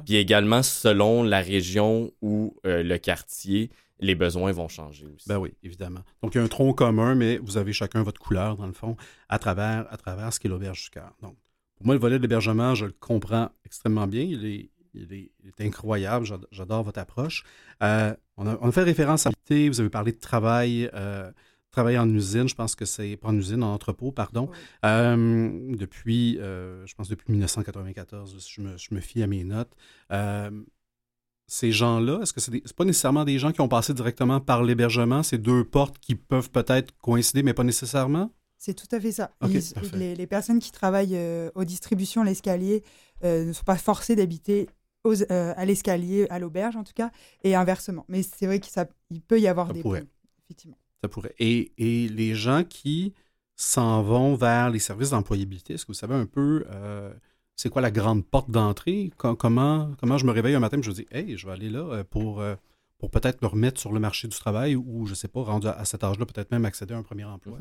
Puis 0.06 0.16
également, 0.16 0.64
selon 0.64 1.24
la 1.24 1.42
région 1.42 2.12
ou 2.22 2.56
euh, 2.66 2.84
le 2.84 2.98
quartier, 2.98 3.70
les 4.00 4.16
besoins 4.16 4.52
vont 4.54 4.70
changer 4.70 5.06
aussi. 5.06 5.28
Ben 5.28 5.38
oui, 5.38 5.54
évidemment. 5.62 6.02
Donc, 6.22 6.36
il 6.36 6.38
y 6.38 6.42
a 6.42 6.44
un 6.44 6.48
tronc 6.48 6.74
commun, 6.74 7.16
mais 7.16 7.38
vous 7.38 7.58
avez 7.58 7.74
chacun 7.74 8.02
votre 8.02 8.20
couleur, 8.20 8.56
dans 8.56 8.66
le 8.66 8.74
fond, 8.74 8.96
à 9.28 9.40
travers, 9.40 9.86
à 9.92 9.98
travers 9.98 10.32
ce 10.32 10.40
qu'est 10.40 10.48
l'auberge 10.48 10.84
du 10.84 10.90
cœur. 10.90 11.12
Donc, 11.22 11.36
moi, 11.84 11.96
le 11.96 12.02
volet 12.02 12.18
de 12.18 12.22
l'hébergement, 12.22 12.76
je 12.76 12.86
le 12.86 12.94
comprends 13.00 13.50
extrêmement 13.66 14.08
bien. 14.08 14.24
Il 14.24 14.46
est, 14.46 14.70
il 14.94 15.14
est, 15.14 15.62
incroyable. 15.62 16.26
J'adore 16.52 16.84
votre 16.84 17.00
approche. 17.00 17.44
Euh, 17.82 18.14
on, 18.38 18.48
a, 18.48 18.72
fait 18.72 18.84
référence 18.84 19.28
à 19.28 19.32
vous 19.50 19.80
avez 19.80 19.90
parlé 19.90 20.12
de 20.12 20.20
travail. 20.20 20.90
Euh, 20.94 21.32
travaillé 21.72 21.98
en 21.98 22.10
usine, 22.10 22.48
je 22.48 22.54
pense 22.54 22.76
que 22.76 22.86
c'est 22.86 23.18
pas 23.18 23.30
en 23.30 23.36
usine, 23.36 23.64
en 23.64 23.74
entrepôt, 23.74 24.12
pardon, 24.12 24.48
euh, 24.86 25.50
depuis, 25.76 26.36
je 26.36 26.94
pense 26.96 27.10
depuis 27.10 27.32
1994, 27.32 28.48
je 28.48 28.62
me, 28.62 28.78
je 28.78 28.94
me 28.94 29.00
fie 29.00 29.24
à 29.24 29.28
mes 29.28 29.44
notes. 29.44 29.72
Ces 31.48 31.72
gens-là, 31.72 32.20
est-ce 32.22 32.32
que 32.32 32.40
c'est, 32.40 32.52
n'est 32.52 32.62
pas 32.76 32.86
nécessairement 32.86 33.26
des 33.26 33.38
gens 33.38 33.52
qui 33.52 33.62
ont 33.62 33.68
passé 33.68 33.94
directement 33.94 34.40
par 34.40 34.64
l'hébergement, 34.64 35.24
ces 35.24 35.38
deux 35.38 35.64
portes 35.64 35.98
qui 36.00 36.16
peuvent 36.16 36.50
peut-être 36.50 36.96
coïncider, 37.00 37.44
mais 37.44 37.54
pas 37.54 37.64
nécessairement? 37.64 38.32
C'est 38.64 38.74
tout 38.74 38.88
à 38.96 39.00
fait 39.02 39.12
ça. 39.12 39.30
les, 39.94 40.28
personnes 40.28 40.60
qui 40.60 40.72
travaillent 40.72 41.20
aux 41.54 41.66
distributions, 41.66 42.24
l'escalier, 42.24 42.82
ne 43.22 43.52
sont 43.52 43.66
pas 43.66 43.76
forcées 43.76 44.16
d'habiter 44.16 44.70
à 45.30 45.66
l'escalier, 45.66 46.28
à 46.30 46.40
l'auberge 46.40 46.78
en 46.78 46.86
tout 46.86 46.94
cas, 46.96 47.12
et 47.44 47.56
inversement. 47.56 48.06
Mais 48.08 48.24
c'est 48.24 48.46
vrai 48.46 48.62
qu'il 48.62 49.22
peut 49.22 49.42
y 49.42 49.48
avoir 49.48 49.74
des 49.74 49.82
points, 49.82 50.04
effectivement. 50.46 50.78
pourrait. 51.10 51.36
Et, 51.40 51.74
les 51.78 52.36
gens 52.36 52.64
qui 52.64 53.14
s'en 53.58 54.02
vont 54.02 54.36
vers 54.36 54.70
les 54.70 54.80
services 54.80 55.10
d'employabilité, 55.10 55.74
est-ce 55.74 55.86
que 55.86 55.92
vous 55.92 55.98
savez 55.98 56.16
un 56.16 56.26
peu 56.26 56.66
euh, 56.72 57.14
c'est 57.56 57.70
quoi 57.70 57.82
la 57.82 57.92
grande 57.92 58.26
porte 58.26 58.50
d'entrée? 58.50 59.12
Comment, 59.18 59.92
comment 60.00 60.18
je 60.18 60.26
me 60.26 60.32
réveille 60.32 60.56
un 60.56 60.60
matin 60.60 60.80
et 60.80 60.84
je 60.84 60.90
me 60.90 60.96
dis 60.96 61.08
Hey, 61.12 61.38
je 61.38 61.46
vais 61.46 61.54
aller 61.54 61.70
là 61.70 61.80
euh, 61.80 62.04
pour, 62.04 62.40
euh, 62.40 62.56
pour 62.98 63.12
peut-être 63.12 63.42
me 63.42 63.48
remettre 63.48 63.80
sur 63.80 63.92
le 63.92 64.00
marché 64.00 64.28
du 64.28 64.38
travail 64.38 64.76
ou, 64.76 65.06
je 65.06 65.12
ne 65.12 65.16
sais 65.16 65.28
pas, 65.28 65.44
rendu 65.44 65.68
à, 65.68 65.86
cet 65.86 66.04
âge-là, 66.04 66.26
peut-être 66.26 66.52
même 66.52 66.66
accéder 66.66 66.94
à 66.94 66.98
un 66.98 67.04
premier 67.04 67.26
emploi? 67.26 67.60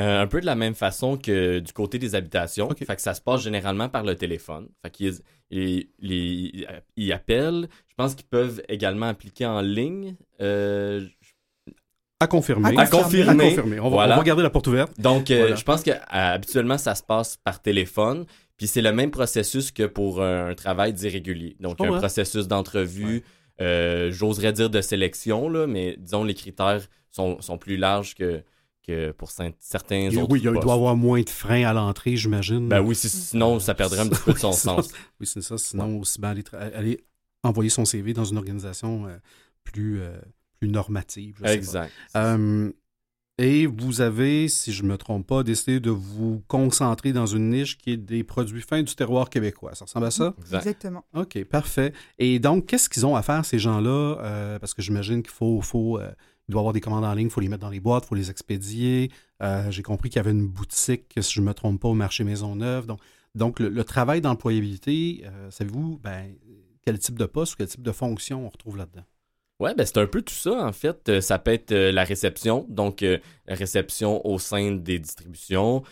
Un 0.00 0.26
peu 0.26 0.40
de 0.40 0.46
la 0.46 0.54
même 0.54 0.74
façon 0.74 1.16
que 1.16 1.58
du 1.58 1.72
côté 1.72 1.98
des 1.98 2.14
habitations. 2.14 2.68
Fait 2.70 2.96
que 2.96 3.02
ça 3.02 3.14
se 3.14 3.20
passe 3.20 3.42
généralement 3.42 3.88
par 3.88 4.04
le 4.04 4.14
téléphone. 4.14 4.68
Fait 4.82 4.90
qu'ils 4.90 5.18
ils, 5.50 7.12
appellent. 7.12 7.68
Je 7.88 7.94
pense 7.96 8.14
qu'ils 8.14 8.26
peuvent 8.26 8.62
également 8.68 9.06
appliquer 9.06 9.46
en 9.46 9.60
ligne. 9.60 10.14
À 12.20 12.26
confirmer. 12.26 12.76
À 12.76 12.86
confirmer. 12.86 13.78
On, 13.78 13.90
va, 13.90 14.04
on, 14.04 14.16
va, 14.16 14.22
garder 14.24 14.42
la 14.42 14.50
porte 14.50 14.66
ouverte. 14.66 15.00
Donc, 15.00 15.30
euh, 15.30 15.54
je 15.54 15.62
pense 15.62 15.82
que 15.84 15.92
euh, 15.92 15.94
habituellement, 16.10 16.76
ça 16.76 16.96
se 16.96 17.02
passe 17.02 17.36
par 17.36 17.62
téléphone. 17.62 18.26
Puis 18.56 18.66
c'est 18.66 18.82
le 18.82 18.92
même 18.92 19.12
processus 19.12 19.70
que 19.70 19.84
pour 19.84 20.20
un, 20.20 20.52
travail 20.54 20.92
d'irrégulier. 20.92 21.56
Donc, 21.60 21.80
un 21.80 21.96
processus 21.96 22.48
d'entrevue, 22.48 23.22
euh, 23.60 24.10
j'oserais 24.10 24.52
dire 24.52 24.68
de 24.68 24.80
sélection, 24.80 25.48
là, 25.48 25.68
mais 25.68 25.94
disons, 25.96 26.24
les 26.24 26.34
critères 26.34 26.80
sont, 27.12 27.40
sont 27.40 27.56
plus 27.56 27.76
larges 27.76 28.16
que, 28.16 28.42
que 28.88 29.12
pour 29.12 29.30
certains 29.30 30.08
autres. 30.16 30.32
Oui, 30.32 30.40
il 30.40 30.50
doit 30.50 30.54
y 30.54 30.70
avoir 30.70 30.96
moins 30.96 31.22
de 31.22 31.30
freins 31.30 31.64
à 31.64 31.72
l'entrée, 31.72 32.16
j'imagine. 32.16 32.68
Ben 32.68 32.80
oui, 32.80 32.94
sinon, 32.94 33.60
ça 33.60 33.74
perdrait 33.74 34.00
un 34.00 34.08
petit 34.08 34.22
peu 34.22 34.32
de 34.32 34.38
son 34.38 34.52
sens. 34.52 34.90
Oui, 35.20 35.26
c'est 35.26 35.42
ça. 35.42 35.58
Sinon, 35.58 36.00
aussi 36.00 36.20
bien 36.20 36.34
aller, 36.74 37.04
envoyer 37.42 37.70
son 37.70 37.84
CV 37.84 38.12
dans 38.12 38.24
une 38.24 38.38
organisation 38.38 39.06
plus 39.64 40.00
plus 40.58 40.68
normative. 40.68 41.40
exact. 41.44 41.92
Euh, 42.16 42.70
et 43.40 43.66
vous 43.66 44.00
avez, 44.00 44.48
si 44.48 44.72
je 44.72 44.82
ne 44.82 44.88
me 44.88 44.98
trompe 44.98 45.24
pas, 45.24 45.44
décidé 45.44 45.78
de 45.78 45.90
vous 45.90 46.42
concentrer 46.48 47.12
dans 47.12 47.26
une 47.26 47.50
niche 47.50 47.78
qui 47.78 47.92
est 47.92 47.96
des 47.96 48.24
produits 48.24 48.62
fins 48.62 48.82
du 48.82 48.92
terroir 48.96 49.30
québécois. 49.30 49.76
Ça 49.76 49.84
ressemble 49.84 50.06
à 50.06 50.10
ça? 50.10 50.34
Exactement. 50.40 51.04
OK, 51.14 51.44
parfait. 51.44 51.92
Et 52.18 52.40
donc, 52.40 52.66
qu'est-ce 52.66 52.88
qu'ils 52.88 53.06
ont 53.06 53.14
à 53.14 53.22
faire, 53.22 53.44
ces 53.44 53.60
gens-là? 53.60 54.18
Euh, 54.20 54.58
parce 54.58 54.74
que 54.74 54.82
j'imagine 54.82 55.22
qu'il 55.22 55.30
faut, 55.30 55.60
faut 55.60 56.00
euh, 56.00 56.10
il 56.48 56.52
doit 56.52 56.60
avoir 56.60 56.72
des 56.72 56.80
commandes 56.80 57.04
en 57.04 57.14
ligne, 57.14 57.26
il 57.26 57.30
faut 57.30 57.40
les 57.40 57.48
mettre 57.48 57.62
dans 57.62 57.70
les 57.70 57.80
boîtes, 57.80 58.04
il 58.04 58.08
faut 58.08 58.14
les 58.14 58.30
expédier. 58.30 59.10
J'ai 59.70 59.82
compris 59.82 60.08
qu'il 60.08 60.18
y 60.18 60.20
avait 60.20 60.30
une 60.30 60.48
boutique, 60.48 61.12
si 61.20 61.34
je 61.34 61.40
ne 61.40 61.46
me 61.46 61.54
trompe 61.54 61.80
pas, 61.80 61.88
au 61.88 61.94
marché 61.94 62.24
Maisonneuve. 62.24 62.86
Donc, 62.86 63.00
donc 63.34 63.60
le, 63.60 63.84
travail 63.84 64.20
d'employabilité, 64.20 65.24
savez-vous 65.50 65.98
ben, 66.02 66.34
quel 66.84 66.98
type 66.98 67.18
de 67.18 67.26
poste 67.26 67.52
ou 67.52 67.56
quel 67.58 67.68
type 67.68 67.82
de 67.82 67.92
fonction 67.92 68.46
on 68.46 68.48
retrouve 68.48 68.78
là-dedans? 68.78 69.04
Ouais, 69.60 69.74
ben 69.74 69.84
c'est 69.84 69.98
un 69.98 70.06
peu 70.06 70.22
tout 70.22 70.34
ça 70.34 70.52
en 70.52 70.72
fait. 70.72 71.08
Euh, 71.08 71.20
ça 71.20 71.40
peut 71.40 71.52
être 71.52 71.72
euh, 71.72 71.90
la 71.90 72.04
réception, 72.04 72.64
donc 72.68 73.02
euh, 73.02 73.18
la 73.46 73.56
réception 73.56 74.24
au 74.24 74.38
sein 74.38 74.70
des 74.70 75.00
distributions. 75.00 75.82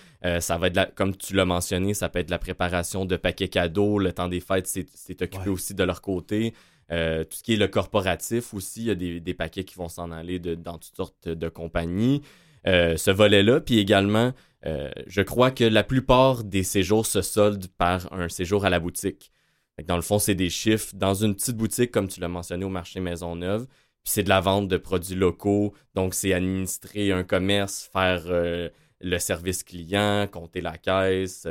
ça 0.40 0.56
va 0.56 0.68
être, 0.68 0.94
comme 0.94 1.16
tu 1.16 1.34
l'as 1.34 1.44
mentionné, 1.44 1.92
ça 1.92 2.08
peut 2.08 2.20
être 2.20 2.30
la 2.30 2.38
préparation 2.38 3.04
de 3.04 3.16
paquets 3.16 3.48
cadeaux. 3.48 3.98
Le 3.98 4.12
temps 4.12 4.28
des 4.28 4.40
fêtes, 4.40 4.66
c'est 4.66 5.22
occupé 5.22 5.50
aussi 5.50 5.74
de 5.74 5.84
leur 5.84 6.00
côté. 6.00 6.54
Tout 6.88 7.36
ce 7.36 7.42
qui 7.42 7.54
est 7.54 7.56
le 7.56 7.68
corporatif 7.68 8.54
aussi, 8.54 8.82
il 8.82 8.86
y 8.86 8.90
a 8.90 8.94
des, 8.94 9.34
paquets 9.34 9.64
qui 9.64 9.74
vont 9.76 9.88
s'en 9.88 10.10
aller 10.12 10.38
dans 10.38 10.78
toutes 10.78 10.96
sortes 10.96 11.28
de 11.28 11.48
compagnies. 11.48 12.22
ce 12.64 13.10
volet-là, 13.10 13.60
puis 13.60 13.78
également, 13.78 14.32
je 14.64 15.22
crois 15.22 15.50
que 15.50 15.64
la 15.64 15.84
plupart 15.84 16.44
des 16.44 16.62
séjours 16.62 17.06
se 17.06 17.22
soldent 17.22 17.68
par 17.78 18.12
un 18.12 18.28
séjour 18.28 18.64
à 18.64 18.70
la 18.70 18.80
boutique. 18.80 19.32
Dans 19.84 19.96
le 19.96 20.02
fond, 20.02 20.18
c'est 20.18 20.34
des 20.34 20.48
chiffres 20.48 20.94
dans 20.94 21.14
une 21.14 21.34
petite 21.34 21.56
boutique, 21.56 21.90
comme 21.90 22.08
tu 22.08 22.20
l'as 22.20 22.28
mentionné 22.28 22.64
au 22.64 22.70
marché 22.70 23.00
Maisonneuve. 23.00 23.66
Puis 23.66 24.12
c'est 24.12 24.22
de 24.22 24.28
la 24.28 24.40
vente 24.40 24.68
de 24.68 24.76
produits 24.78 25.16
locaux. 25.16 25.74
Donc, 25.94 26.14
c'est 26.14 26.32
administrer 26.32 27.12
un 27.12 27.24
commerce, 27.24 27.90
faire 27.92 28.22
euh, 28.28 28.70
le 29.00 29.18
service 29.18 29.62
client, 29.64 30.26
compter 30.28 30.62
la 30.62 30.78
caisse. 30.78 31.46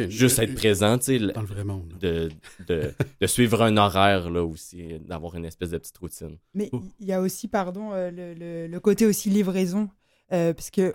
Euh, 0.00 0.08
juste 0.08 0.38
être 0.38 0.54
présent, 0.54 0.98
tu 0.98 1.04
sais. 1.04 1.18
Dans 1.18 1.40
le 1.40 1.46
vrai 1.46 1.64
monde. 1.64 1.92
De, 2.00 2.30
de, 2.68 3.26
suivre 3.26 3.62
un 3.62 3.76
horaire, 3.76 4.30
là, 4.30 4.44
aussi, 4.44 4.98
d'avoir 5.06 5.34
une 5.36 5.44
espèce 5.44 5.70
de 5.70 5.78
petite 5.78 5.98
routine. 5.98 6.36
Mais 6.54 6.68
oh. 6.72 6.82
il 7.00 7.06
y 7.06 7.12
a 7.12 7.20
aussi, 7.20 7.48
pardon, 7.48 7.90
euh, 7.92 8.10
le, 8.10 8.66
le, 8.66 8.80
côté 8.80 9.06
aussi 9.06 9.30
livraison, 9.30 9.88
parce 10.30 10.70
qu'il 10.70 10.92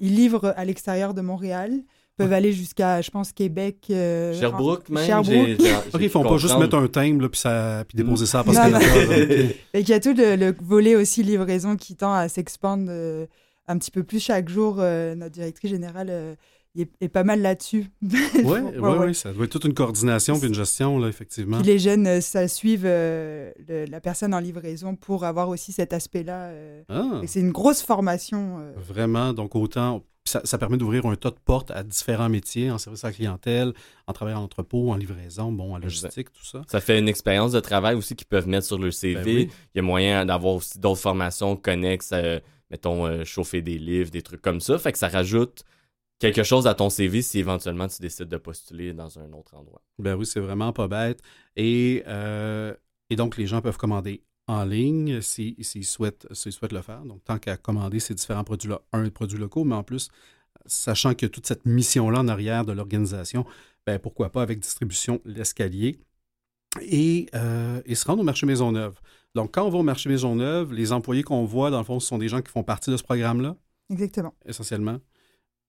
il 0.00 0.14
livre 0.14 0.52
à 0.56 0.64
l'extérieur 0.64 1.14
de 1.14 1.20
Montréal 1.20 1.82
peuvent 2.16 2.32
aller 2.32 2.52
jusqu'à, 2.52 3.00
je 3.00 3.10
pense, 3.10 3.32
Québec. 3.32 3.86
euh, 3.90 4.38
Sherbrooke, 4.38 4.84
en- 4.90 4.94
même. 4.94 5.06
Sherbrooke. 5.06 5.46
j'ai- 5.46 5.56
j'ai- 5.58 5.74
OK, 5.94 6.00
ils 6.00 6.10
font 6.10 6.22
pas 6.22 6.36
juste 6.36 6.58
mettre 6.58 6.76
un 6.76 6.88
timbre 6.88 7.22
là, 7.22 7.28
puis, 7.28 7.40
ça, 7.40 7.84
puis 7.86 7.96
déposer 7.96 8.26
ça. 8.26 8.44
Lacroix, 8.46 8.68
OK. 8.68 9.30
Et 9.74 9.80
qu'il 9.80 9.88
y 9.88 9.92
a 9.92 10.00
tout 10.00 10.14
le, 10.14 10.36
le 10.36 10.54
volet 10.60 10.94
aussi 10.94 11.22
livraison 11.22 11.76
qui 11.76 11.96
tend 11.96 12.12
à 12.12 12.28
s'expandre 12.28 12.86
euh, 12.88 13.26
un 13.66 13.78
petit 13.78 13.90
peu 13.90 14.02
plus 14.02 14.20
chaque 14.22 14.48
jour. 14.48 14.76
Euh, 14.78 15.14
notre 15.14 15.32
directrice 15.32 15.70
générale 15.70 16.36
euh, 16.78 16.82
est, 16.82 16.90
est 17.00 17.08
pas 17.08 17.24
mal 17.24 17.40
là-dessus. 17.42 17.86
Oui, 18.02 18.10
Ouais, 18.44 18.60
ouais, 18.78 18.98
ouais. 18.98 19.14
ça 19.14 19.32
doit 19.32 19.44
être 19.44 19.50
toute 19.52 19.64
une 19.64 19.74
coordination 19.74 20.38
puis 20.38 20.48
une 20.48 20.54
gestion, 20.54 20.98
là, 20.98 21.08
effectivement. 21.08 21.58
Puis 21.58 21.66
les 21.66 21.78
jeunes, 21.78 22.06
euh, 22.06 22.20
ça 22.20 22.48
suivent 22.48 22.84
euh, 22.86 23.50
le- 23.68 23.84
la 23.86 24.00
personne 24.00 24.34
en 24.34 24.40
livraison 24.40 24.96
pour 24.96 25.24
avoir 25.24 25.48
aussi 25.48 25.72
cet 25.72 25.92
aspect-là. 25.92 26.46
euh. 26.50 26.82
Ah, 26.88 27.20
C'est 27.26 27.40
une 27.40 27.52
grosse 27.52 27.82
formation. 27.82 28.58
euh. 28.60 28.72
vraiment, 28.76 29.32
donc 29.32 29.54
autant... 29.56 30.04
Ça, 30.24 30.40
ça 30.44 30.56
permet 30.56 30.76
d'ouvrir 30.76 31.04
un 31.06 31.16
tas 31.16 31.30
de 31.30 31.36
portes 31.44 31.72
à 31.72 31.82
différents 31.82 32.28
métiers, 32.28 32.70
en 32.70 32.78
service 32.78 33.02
à 33.02 33.08
la 33.08 33.12
clientèle, 33.12 33.72
en 34.06 34.12
travail 34.12 34.34
en 34.34 34.42
entrepôt, 34.44 34.92
en 34.92 34.96
livraison, 34.96 35.50
bon, 35.50 35.74
en 35.74 35.78
logistique, 35.78 36.32
tout 36.32 36.44
ça. 36.44 36.62
Ça 36.68 36.80
fait 36.80 36.96
une 37.00 37.08
expérience 37.08 37.50
de 37.50 37.58
travail 37.58 37.96
aussi 37.96 38.14
qu'ils 38.14 38.28
peuvent 38.28 38.46
mettre 38.46 38.64
sur 38.64 38.78
leur 38.78 38.92
CV. 38.92 39.14
Ben 39.16 39.24
oui. 39.26 39.48
Il 39.74 39.78
y 39.78 39.80
a 39.80 39.82
moyen 39.82 40.24
d'avoir 40.24 40.54
aussi 40.54 40.78
d'autres 40.78 41.00
formations 41.00 41.56
connexes, 41.56 42.10
euh, 42.12 42.38
mettons, 42.70 43.04
euh, 43.04 43.24
chauffer 43.24 43.62
des 43.62 43.78
livres, 43.78 44.12
des 44.12 44.22
trucs 44.22 44.40
comme 44.40 44.60
ça. 44.60 44.78
Fait 44.78 44.92
que 44.92 44.98
ça 44.98 45.08
rajoute 45.08 45.64
quelque 46.22 46.44
chose 46.44 46.66
à 46.66 46.74
ton 46.74 46.88
CV 46.88 47.20
si 47.22 47.38
éventuellement 47.38 47.88
tu 47.88 48.00
décides 48.00 48.28
de 48.28 48.36
postuler 48.36 48.92
dans 48.92 49.18
un 49.18 49.32
autre 49.32 49.54
endroit. 49.54 49.82
Ben 49.98 50.14
oui, 50.14 50.24
c'est 50.24 50.40
vraiment 50.40 50.72
pas 50.72 50.88
bête. 50.88 51.20
Et, 51.56 52.02
euh, 52.06 52.74
et 53.10 53.16
donc, 53.16 53.36
les 53.36 53.46
gens 53.46 53.60
peuvent 53.60 53.76
commander 53.76 54.22
en 54.46 54.64
ligne 54.64 55.20
si- 55.20 55.56
s'ils 55.60 55.84
souhaitent, 55.84 56.26
s'ils 56.32 56.52
souhaitent 56.52 56.72
le 56.72 56.82
faire. 56.82 57.04
Donc, 57.04 57.22
tant 57.24 57.38
qu'à 57.38 57.56
commander 57.56 58.00
ces 58.00 58.14
différents 58.14 58.44
produits-là, 58.44 58.80
un, 58.92 59.08
produits 59.10 59.38
locaux, 59.38 59.64
mais 59.64 59.74
en 59.74 59.82
plus, 59.82 60.08
sachant 60.66 61.14
que 61.14 61.26
toute 61.26 61.46
cette 61.46 61.66
mission-là 61.66 62.20
en 62.20 62.28
arrière 62.28 62.64
de 62.64 62.72
l'organisation, 62.72 63.44
ben 63.86 63.98
pourquoi 63.98 64.30
pas 64.30 64.42
avec 64.42 64.60
distribution 64.60 65.20
l'escalier 65.24 65.98
et, 66.80 67.26
euh, 67.34 67.82
et 67.84 67.94
se 67.94 68.04
rendre 68.06 68.20
au 68.20 68.24
marché 68.24 68.46
Maisonneuve. 68.46 68.94
Donc, 69.34 69.54
quand 69.54 69.64
on 69.64 69.70
va 69.70 69.78
au 69.78 69.82
marché 69.82 70.08
Maisonneuve, 70.08 70.72
les 70.72 70.92
employés 70.92 71.22
qu'on 71.22 71.44
voit, 71.44 71.70
dans 71.70 71.78
le 71.78 71.84
fond, 71.84 72.00
ce 72.00 72.06
sont 72.06 72.18
des 72.18 72.28
gens 72.28 72.42
qui 72.42 72.50
font 72.50 72.62
partie 72.62 72.90
de 72.90 72.96
ce 72.96 73.02
programme-là? 73.02 73.56
Exactement. 73.90 74.34
essentiellement? 74.46 74.98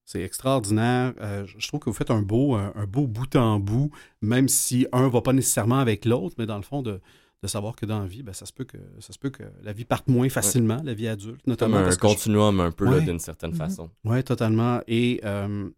C'est 0.04 0.22
extraordinaire. 0.22 1.14
Euh, 1.20 1.46
je 1.46 1.66
trouve 1.68 1.80
que 1.80 1.88
vous 1.88 1.94
faites 1.96 2.10
un 2.10 2.20
beau, 2.22 2.54
un, 2.54 2.72
un 2.74 2.86
beau 2.86 3.06
bout 3.06 3.34
en 3.36 3.58
bout, 3.58 3.90
même 4.20 4.48
si 4.48 4.86
un 4.92 5.04
ne 5.04 5.08
va 5.08 5.22
pas 5.22 5.32
nécessairement 5.32 5.78
avec 5.78 6.04
l'autre, 6.04 6.34
mais 6.38 6.44
dans 6.46 6.56
le 6.58 6.62
fond, 6.62 6.82
de, 6.82 7.00
de 7.42 7.48
savoir 7.48 7.74
que 7.74 7.86
dans 7.86 8.00
la 8.00 8.06
vie, 8.06 8.22
ben, 8.22 8.32
ça, 8.34 8.44
se 8.46 8.52
peut 8.52 8.64
que, 8.64 8.76
ça 9.00 9.12
se 9.14 9.18
peut 9.18 9.30
que 9.30 9.42
la 9.62 9.72
vie 9.72 9.84
parte 9.86 10.08
moins 10.08 10.28
facilement, 10.28 10.80
la 10.84 10.92
vie 10.94 11.08
adulte, 11.08 11.42
Comme 11.44 11.52
notamment. 11.52 11.76
un 11.78 11.84
parce 11.84 11.96
que 11.96 12.06
je- 12.08 12.12
continuum 12.14 12.60
un 12.60 12.70
peu 12.70 12.86
Ouais. 12.88 13.00
d'une 13.02 13.18
certaine 13.18 13.50
Mhm. 13.52 13.56
façon. 13.56 13.90
Oui, 14.04 14.22
totalement. 14.24 14.80
Et, 14.88 15.20
euh, 15.24 15.70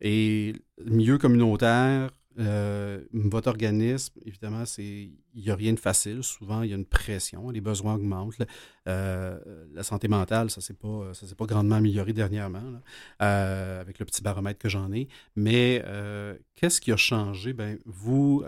et 0.00 0.52
milieu 0.84 1.18
communautaire, 1.18 2.10
euh, 2.38 3.00
votre 3.12 3.48
organisme, 3.48 4.14
évidemment, 4.24 4.64
c'est 4.66 4.82
il 5.36 5.42
n'y 5.42 5.50
a 5.50 5.54
rien 5.54 5.72
de 5.72 5.78
facile. 5.80 6.22
Souvent, 6.22 6.62
il 6.62 6.70
y 6.70 6.72
a 6.72 6.76
une 6.76 6.84
pression, 6.84 7.50
les 7.50 7.60
besoins 7.60 7.94
augmentent. 7.94 8.34
Euh, 8.88 9.38
la 9.72 9.82
santé 9.82 10.08
mentale, 10.08 10.50
ça 10.50 10.60
ne 10.60 10.62
s'est 10.62 10.74
pas, 10.74 11.12
ça 11.14 11.26
s'est 11.26 11.34
pas 11.34 11.46
grandement 11.46 11.76
amélioré 11.76 12.12
dernièrement, 12.12 12.62
là, 12.70 12.80
euh, 13.22 13.80
avec 13.80 13.98
le 13.98 14.04
petit 14.04 14.22
baromètre 14.22 14.58
que 14.58 14.68
j'en 14.68 14.92
ai. 14.92 15.08
Mais 15.36 15.82
qu'est-ce 16.54 16.80
qui 16.80 16.92
a 16.92 16.96
changé? 16.96 17.52
Ben, 17.52 17.78
vous, 17.84 18.44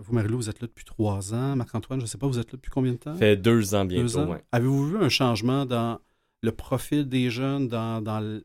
vous, 0.00 0.12
Marie-Lou, 0.14 0.36
vous 0.36 0.50
êtes 0.50 0.60
là 0.60 0.66
depuis 0.66 0.84
trois 0.84 1.34
ans. 1.34 1.56
Marc-Antoine, 1.56 2.00
je 2.00 2.04
ne 2.04 2.08
sais 2.08 2.18
pas, 2.18 2.26
vous 2.26 2.38
êtes 2.38 2.52
là 2.52 2.56
depuis 2.56 2.70
combien 2.70 2.92
de 2.92 2.98
temps? 2.98 3.12
Ça 3.14 3.18
fait 3.18 3.36
deux 3.36 3.74
ans 3.74 3.84
bientôt, 3.84 4.02
Deux 4.06 4.16
ans. 4.18 4.28
ouais. 4.30 4.42
Avez-vous 4.52 4.88
vu 4.90 4.96
un 4.98 5.08
changement 5.08 5.66
dans 5.66 5.98
le 6.42 6.52
profil 6.52 7.08
des 7.08 7.30
jeunes, 7.30 7.68
dans, 7.68 8.02
dans 8.02 8.42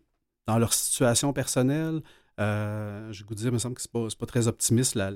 leur 0.58 0.74
situation 0.74 1.32
personnelle? 1.34 2.02
Euh, 2.40 3.12
je 3.12 3.24
vous 3.24 3.36
dire, 3.36 3.48
il 3.48 3.54
me 3.54 3.58
semble 3.58 3.76
que 3.76 3.82
c'est 3.82 3.92
pas, 3.92 4.08
pas 4.20 4.26
très 4.26 4.48
optimiste 4.48 4.96
là, 4.96 5.12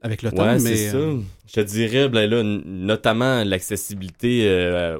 avec 0.00 0.22
le 0.22 0.30
temps, 0.32 0.42
Ouais, 0.44 0.54
mais 0.54 0.76
c'est 0.76 0.90
ça. 0.90 0.96
euh, 0.96 1.20
Je 1.46 1.52
te 1.52 1.60
dirais, 1.60 2.08
ben 2.08 2.28
là, 2.28 2.42
notamment 2.42 3.44
l'accessibilité 3.44 4.48
euh, 4.48 4.98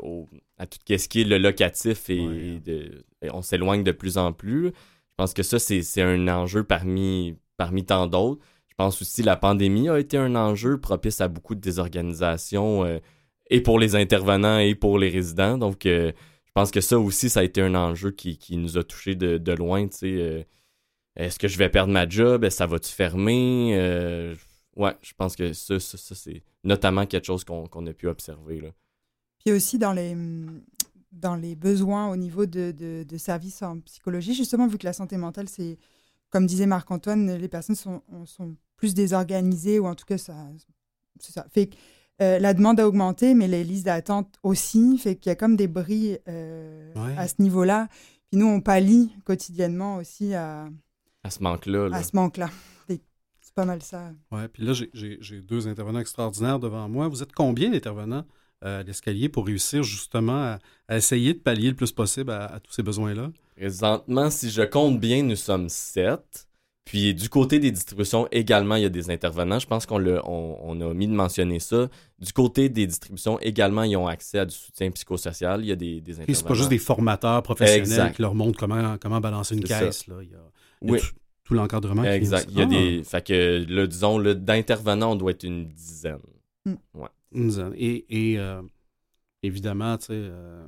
à 0.58 0.66
tout 0.66 0.78
ce 0.86 1.08
qui 1.08 1.22
est 1.22 1.24
le 1.24 1.38
locatif 1.38 2.10
et, 2.10 2.20
Ouais. 2.20 2.36
et 2.36 2.60
de- 2.60 3.04
et 3.22 3.30
on 3.32 3.42
s'éloigne 3.42 3.82
de 3.84 3.92
plus 3.92 4.18
en 4.18 4.32
plus. 4.32 4.66
Je 4.66 5.14
pense 5.16 5.32
que 5.34 5.42
ça, 5.42 5.58
c'est 5.58 6.02
un 6.02 6.28
enjeu 6.28 6.62
parmi, 6.64 7.36
parmi 7.56 7.84
tant 7.84 8.06
d'autres. 8.06 8.40
Je 8.68 8.74
pense 8.76 9.00
aussi 9.02 9.22
que 9.22 9.26
la 9.26 9.36
pandémie 9.36 9.88
a 9.88 9.98
été 9.98 10.16
un 10.16 10.34
enjeu 10.34 10.78
propice 10.78 11.20
à 11.20 11.28
beaucoup 11.28 11.54
de 11.54 11.60
désorganisation 11.60 13.00
et 13.50 13.60
pour 13.60 13.78
les 13.78 13.94
intervenants 13.96 14.58
et 14.58 14.74
pour 14.74 14.98
les 14.98 15.08
résidents. 15.10 15.58
Donc, 15.58 15.82
je 15.84 16.12
pense 16.54 16.70
que 16.70 16.80
ça 16.80 16.98
aussi, 16.98 17.28
ça 17.28 17.40
a 17.40 17.42
été 17.44 17.60
un 17.60 17.74
enjeu 17.74 18.10
qui, 18.10 18.38
qui 18.38 18.56
nous 18.56 18.78
a 18.78 18.82
touchés 18.84 19.14
de, 19.14 19.38
de 19.38 19.52
loin. 19.52 19.86
tu 19.88 19.96
sais, 19.98 20.46
Est-ce 21.16 21.38
que 21.38 21.48
je 21.48 21.58
vais 21.58 21.68
perdre 21.68 21.92
ma 21.92 22.08
job? 22.08 22.44
Est-ce 22.44 22.54
que 22.54 22.58
Ça 22.58 22.66
va-tu 22.66 22.90
fermer? 22.92 23.72
Euh, 23.74 24.34
ouais, 24.76 24.96
je 25.02 25.12
pense 25.16 25.36
que 25.36 25.52
ça, 25.52 25.78
ça, 25.78 25.98
ça, 25.98 26.14
c'est 26.14 26.42
notamment 26.64 27.06
quelque 27.06 27.26
chose 27.26 27.44
qu'on 27.44 27.66
qu'on 27.66 27.86
a 27.86 27.92
pu 27.92 28.06
observer. 28.08 28.60
Là. 28.60 28.68
Puis 29.44 29.52
aussi 29.52 29.78
dans 29.78 29.92
les, 29.92 30.16
dans 31.12 31.36
les 31.36 31.54
besoins 31.56 32.10
au 32.10 32.16
niveau 32.16 32.46
de, 32.46 32.70
de, 32.72 33.04
de 33.06 33.16
services 33.18 33.62
en 33.62 33.80
psychologie, 33.80 34.34
justement, 34.34 34.66
vu 34.66 34.78
que 34.78 34.86
la 34.86 34.92
santé 34.92 35.16
mentale, 35.16 35.48
c'est, 35.48 35.78
comme 36.30 36.46
disait 36.46 36.66
Marc-Antoine, 36.66 37.34
les 37.36 37.48
personnes 37.48 37.76
sont, 37.76 38.02
sont 38.24 38.56
plus 38.76 38.94
désorganisées, 38.94 39.78
ou 39.78 39.86
en 39.86 39.94
tout 39.94 40.06
cas, 40.06 40.16
ça, 40.18 40.34
c'est 41.20 41.32
ça. 41.32 41.46
Fait 41.52 41.66
que 41.66 41.74
euh, 42.22 42.38
la 42.38 42.54
demande 42.54 42.78
a 42.80 42.86
augmenté, 42.86 43.34
mais 43.34 43.48
les 43.48 43.64
listes 43.64 43.84
d'attente 43.86 44.34
aussi, 44.42 44.96
fait 44.98 45.16
qu'il 45.16 45.28
y 45.30 45.32
a 45.32 45.36
comme 45.36 45.56
des 45.56 45.68
bris 45.68 46.18
euh, 46.28 46.92
Ouais. 46.94 47.14
à 47.16 47.26
ce 47.26 47.34
niveau-là. 47.40 47.88
Puis 48.30 48.38
nous, 48.38 48.46
on 48.46 48.60
pallie 48.60 49.10
quotidiennement 49.24 49.96
aussi 49.96 50.34
à, 50.34 50.68
À 51.24 51.30
ce 51.30 51.42
manque-là. 51.42 51.88
là. 51.88 51.96
à 51.96 52.02
ce 52.02 52.14
manque-là. 52.14 52.50
C'est 52.88 53.54
pas 53.54 53.64
mal 53.64 53.82
ça. 53.82 54.12
ouais. 54.30 54.48
Puis 54.48 54.64
là, 54.64 54.72
j'ai- 54.72 54.88
j'ai 54.94 55.18
j'ai 55.20 55.42
deux 55.42 55.68
intervenants 55.68 55.98
extraordinaires 55.98 56.58
devant 56.58 56.88
moi. 56.88 57.08
Vous 57.08 57.22
êtes 57.22 57.32
combien 57.32 57.70
d'intervenants 57.70 58.24
euh, 58.64 58.80
à 58.80 58.82
l'escalier 58.82 59.28
pour 59.28 59.46
réussir 59.46 59.82
justement 59.82 60.42
à, 60.42 60.58
à 60.88 60.96
essayer 60.96 61.34
de 61.34 61.38
pallier 61.40 61.68
le 61.70 61.74
plus 61.76 61.92
possible 61.92 62.30
à, 62.30 62.46
à 62.46 62.60
tous 62.60 62.72
ces 62.72 62.82
besoins-là? 62.82 63.30
Présentement, 63.56 64.30
si 64.30 64.48
je 64.50 64.62
compte 64.62 64.98
bien, 65.00 65.22
nous 65.22 65.36
sommes 65.36 65.68
sept. 65.68 66.46
Puis 66.84 67.14
du 67.14 67.28
côté 67.28 67.58
des 67.58 67.70
distributions, 67.70 68.26
également, 68.32 68.76
il 68.76 68.82
y 68.82 68.86
a 68.86 68.88
des 68.88 69.10
intervenants. 69.10 69.58
Je 69.58 69.66
pense 69.66 69.84
qu'on 69.86 70.04
on, 70.06 70.58
on 70.62 70.80
a 70.80 70.84
omis 70.86 71.06
de 71.08 71.12
mentionner 71.12 71.58
ça. 71.60 71.88
Du 72.20 72.32
côté 72.32 72.68
des 72.68 72.86
distributions, 72.86 73.38
également, 73.40 73.82
ils 73.82 73.96
ont 73.96 74.06
accès 74.06 74.38
à 74.38 74.46
du 74.46 74.54
soutien 74.54 74.90
psychosocial. 74.92 75.60
Il 75.62 75.66
y 75.68 75.72
a 75.72 75.76
des, 75.76 76.00
des 76.00 76.12
Et 76.12 76.14
intervenants. 76.22 76.38
c'est 76.38 76.46
pas 76.48 76.54
juste 76.54 76.70
des 76.70 76.78
formateurs 76.78 77.42
professionnels 77.42 77.80
Exact. 77.80 78.16
qui 78.16 78.22
leur 78.22 78.34
montrent 78.34 78.58
comment, 78.58 78.96
comment 78.98 79.20
balancer 79.20 79.56
une 79.56 79.64
caisse. 79.64 80.06
Là. 80.06 80.16
Il 80.22 80.30
y 80.30 80.34
a 80.34 80.38
Oui. 80.90 81.00
tout, 81.00 81.06
tout 81.44 81.54
l'encadrement. 81.54 82.04
Exact. 82.04 82.46
Il 82.50 82.58
y 82.58 82.60
a 82.60 82.64
Ah, 82.64 82.66
des. 82.66 83.04
Fait 83.04 83.24
que, 83.26 83.64
là, 83.68 83.86
disons, 83.86 84.20
d'intervenants, 84.20 85.12
on 85.12 85.16
doit 85.16 85.30
être 85.32 85.44
une 85.44 85.68
dizaine. 85.68 86.18
une 86.64 87.48
dizaine. 87.48 87.72
Et, 87.76 88.32
et, 88.32 88.38
euh, 88.38 88.62
évidemment, 89.42 89.96
tu 89.98 90.06
sais, 90.06 90.12
euh, 90.14 90.66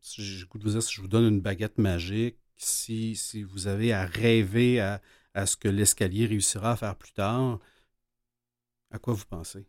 si 0.00 0.22
de 0.58 0.64
vous 0.64 0.70
dire, 0.70 0.82
si 0.82 0.94
je 0.94 1.00
vous 1.00 1.08
donne 1.08 1.26
une 1.26 1.40
baguette 1.40 1.78
magique, 1.78 2.36
si, 2.56 3.16
si 3.16 3.42
vous 3.42 3.66
avez 3.66 3.92
à 3.92 4.04
rêver 4.06 4.80
à, 4.80 5.00
à 5.34 5.46
ce 5.46 5.56
que 5.56 5.68
l'escalier 5.68 6.26
réussira 6.26 6.72
à 6.72 6.76
faire 6.76 6.96
plus 6.96 7.12
tard, 7.12 7.58
à 8.90 8.98
quoi 8.98 9.14
vous 9.14 9.24
pensez? 9.26 9.66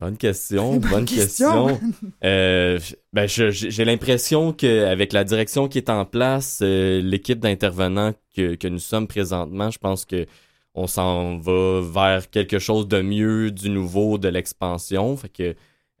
Bonne 0.00 0.16
question. 0.16 0.76
Bonne 0.76 1.04
question. 1.06 1.78
Euh, 2.24 2.78
ben, 3.12 3.26
je- 3.26 3.50
j'ai 3.50 3.84
l'impression 3.84 4.52
qu'avec 4.52 5.12
la 5.12 5.24
direction 5.24 5.66
qui 5.68 5.78
est 5.78 5.90
en 5.90 6.04
place, 6.04 6.60
euh, 6.62 7.00
l'équipe 7.02 7.40
d'intervenants 7.40 8.12
que, 8.36 8.54
que 8.54 8.68
nous 8.68 8.78
sommes 8.78 9.08
présentement, 9.08 9.70
je 9.70 9.78
pense 9.78 10.04
que 10.04 10.26
on 10.74 10.86
s'en 10.86 11.38
va 11.38 11.80
vers 11.80 12.30
quelque 12.30 12.60
chose 12.60 12.86
de 12.86 13.00
mieux, 13.00 13.50
du 13.50 13.70
nouveau, 13.70 14.18
de 14.18 14.28
l'expansion. 14.28 15.16
Fait 15.16 15.28
que 15.30 15.54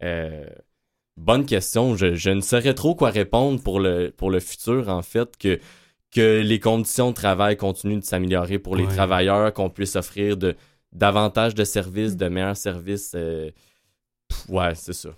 euh, 0.04 0.46
bonne 1.16 1.44
question. 1.44 1.96
Je, 1.96 2.14
je 2.14 2.30
ne 2.30 2.40
saurais 2.40 2.74
trop 2.74 2.94
quoi 2.94 3.10
répondre 3.10 3.60
pour 3.60 3.80
le, 3.80 4.12
pour 4.16 4.30
le 4.30 4.38
futur, 4.38 4.88
en 4.88 5.02
fait, 5.02 5.36
que, 5.36 5.58
que 6.14 6.40
les 6.40 6.60
conditions 6.60 7.08
de 7.10 7.14
travail 7.14 7.56
continuent 7.56 7.98
de 7.98 8.04
s'améliorer 8.04 8.60
pour 8.60 8.76
les 8.76 8.84
Ouais. 8.84 8.94
travailleurs, 8.94 9.52
qu'on 9.52 9.70
puisse 9.70 9.96
offrir 9.96 10.36
de, 10.36 10.54
davantage 10.92 11.56
de 11.56 11.64
services, 11.64 12.12
Mm. 12.12 12.16
de 12.18 12.28
meilleurs 12.28 12.56
services. 12.56 13.16
Pff, 14.28 14.48
ouais, 14.48 14.74
c'est 14.74 14.92
ça. 14.92 15.10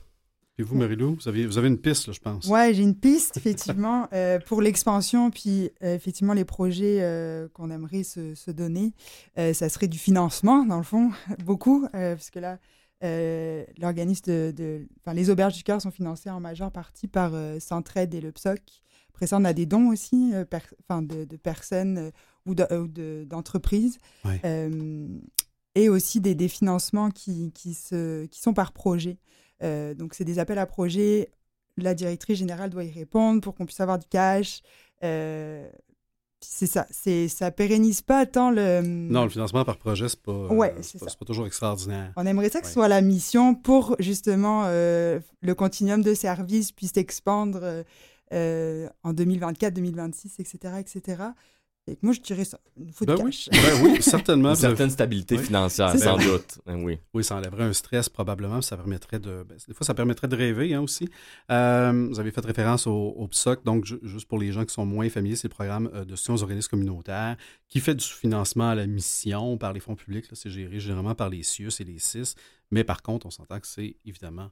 Et 0.59 0.63
vous, 0.63 0.77
Marie-Lou, 0.77 1.15
vous 1.15 1.29
avez, 1.29 1.47
vous 1.47 1.57
avez 1.57 1.69
une 1.69 1.79
piste, 1.79 2.07
là, 2.09 2.13
je 2.13 2.21
pense. 2.21 2.47
Ouais, 2.47 2.75
j'ai 2.75 2.83
une 2.83 2.95
piste, 2.95 3.37
effectivement, 3.39 4.09
euh, 4.13 4.39
pour 4.41 4.61
l'expansion, 4.61 5.31
puis 5.31 5.71
euh, 5.83 5.95
effectivement, 5.95 6.35
les 6.35 6.45
projets 6.45 6.99
euh, 7.01 7.49
qu'on 7.55 7.71
aimerait 7.71 8.03
se, 8.03 8.35
se 8.35 8.51
donner, 8.51 8.93
euh, 9.39 9.55
ça 9.55 9.71
serait 9.71 9.89
du 9.89 9.99
financement, 9.99 10.67
dans 10.67 10.77
le 10.77 10.83
fond, 10.83 11.11
beaucoup, 11.47 11.87
euh, 11.95 12.15
parce 12.15 12.29
que 12.31 12.39
là, 12.41 12.59
euh, 13.03 13.65
l'organisme 13.79 14.25
de, 14.27 14.53
de- 14.55 14.87
Enfin, 15.01 15.15
les 15.15 15.31
auberges 15.31 15.55
du 15.57 15.63
cœur 15.63 15.81
sont 15.81 15.91
financées 15.91 16.29
en 16.29 16.41
majeure 16.41 16.71
partie 16.71 17.09
par 17.09 17.31
euh, 17.35 17.59
Centraide 17.59 18.13
et 18.15 18.21
le 18.21 18.31
PSOC. 18.31 18.61
Après 19.15 19.27
ça, 19.27 19.39
on 19.39 19.45
a 19.47 19.55
des 19.55 19.65
dons 19.65 19.89
aussi, 19.89 20.33
euh, 20.35 20.45
per- 20.45 20.59
enfin, 20.87 21.01
de, 21.01 21.25
de 21.25 21.37
personnes 21.39 21.97
euh, 21.97 22.11
ou 22.45 22.55
de- 22.55 22.67
ou 22.75 22.87
de- 22.87 23.25
d'entreprises. 23.27 23.97
Euh, 25.77 25.81
et 25.81 25.89
aussi 25.89 26.21
des, 26.21 26.35
des 26.35 26.49
financements 26.49 27.11
qui, 27.11 27.53
qui, 27.53 27.75
se, 27.75 28.27
qui 28.27 28.41
sont 28.41 28.55
par 28.55 28.73
projet. 28.73 29.19
Euh, 29.63 29.95
donc, 29.95 30.15
c'est 30.15 30.25
des 30.25 30.39
appels 30.39 30.59
à 30.59 30.67
projets. 30.67 31.31
La 31.77 31.95
directrice 31.95 32.39
générale 32.39 32.71
doit 32.71 32.85
y 32.85 32.91
répondre 32.91 33.41
pour 33.41 33.55
qu'on 33.55 33.67
puisse 33.67 33.81
avoir 33.81 33.99
du 33.99 34.07
cash. 34.07 34.63
Euh, 35.03 35.69
c'est 36.43 36.67
ça, 36.67 36.87
c'est 36.91 37.29
ça 37.29 37.51
pérennise 37.51 38.01
pas 38.01 38.25
tant 38.25 38.51
le. 38.51 38.81
Non, 38.81 39.25
le 39.25 39.29
financement 39.29 39.63
par 39.65 39.77
projet, 39.77 40.09
c'est 40.09 40.21
pas, 40.21 40.47
ouais, 40.49 40.75
c'est 40.81 40.99
pas, 40.99 41.07
pas, 41.07 41.25
toujours 41.27 41.47
extraordinaire. 41.47 42.15
On 42.17 42.25
aimerait 42.25 42.49
ça 42.49 42.63
que 42.63 42.67
ce 42.67 42.73
soit 42.73 42.89
la 42.89 43.03
mission 43.03 43.55
pour 43.55 43.95
justement 43.99 44.65
le 44.67 45.53
continuum 45.55 46.01
de 46.01 46.15
services 46.15 46.73
puisse 46.73 46.93
s'expandre 46.95 47.85
en 48.33 49.13
2024, 49.13 49.75
2026, 49.75 50.41
etc., 50.41 50.75
etc 50.79 51.33
moi, 52.03 52.13
je 52.13 52.21
dirais 52.21 52.45
ça. 52.45 52.61
Une 52.77 52.91
ben 53.07 53.17
oui. 53.23 53.47
Ben 53.51 53.83
oui, 53.83 53.97
certainement. 54.03 54.51
Une 54.51 54.57
certaine 54.57 54.91
stabilité 54.91 55.39
financière, 55.39 55.97
sans 55.99 56.17
doute. 56.17 56.59
Ben 56.67 56.83
oui. 56.83 56.99
oui, 57.15 57.25
ça 57.25 57.37
enlèverait 57.37 57.65
un 57.65 57.73
stress 57.73 58.09
probablement. 58.09 58.61
Ça 58.61 58.77
permettrait 58.77 59.19
de. 59.19 59.45
Ben, 59.49 59.57
des 59.67 59.75
fois, 59.75 59.87
ça 59.87 59.95
permettrait 59.95 60.29
de 60.29 60.37
rêver 60.37 60.75
hein, 60.75 60.81
aussi. 60.81 61.09
Euh, 61.51 62.09
vous 62.11 62.21
avez 62.21 62.31
fait 62.31 62.45
référence 62.45 62.87
au, 62.87 63.27
PSOC. 63.31 63.65
Donc, 63.65 63.85
juste 63.85 64.27
pour 64.29 64.39
les 64.39 64.53
gens 64.53 64.65
qui 64.65 64.75
sont 64.75 64.87
moins 64.87 65.09
familiers, 65.09 65.37
c'est 65.37 65.49
le 65.49 65.55
programme 65.55 65.91
euh, 65.95 66.05
de 66.05 66.17
soutien 66.17 66.35
aux 66.35 66.43
organismes 66.43 66.71
communautaires 66.71 67.37
qui 67.69 67.81
fait 67.81 67.95
du 67.95 68.05
financement 68.05 68.71
à 68.71 68.75
la 68.75 68.87
mission 68.87 69.57
par 69.59 69.73
les 69.73 69.81
fonds 69.81 69.97
publics. 69.97 70.27
C'est 70.33 70.51
géré 70.51 70.81
généralement 70.81 71.15
par 71.15 71.29
les 71.29 71.43
CIUS 71.43 71.81
et 71.81 71.85
les 71.85 71.99
CIS. 71.99 72.35
Mais 72.71 72.85
par 72.85 73.03
contre, 73.03 73.27
on 73.27 73.31
s'entend 73.31 73.59
que 73.59 73.67
c'est 73.67 73.97
évidemment 74.05 74.51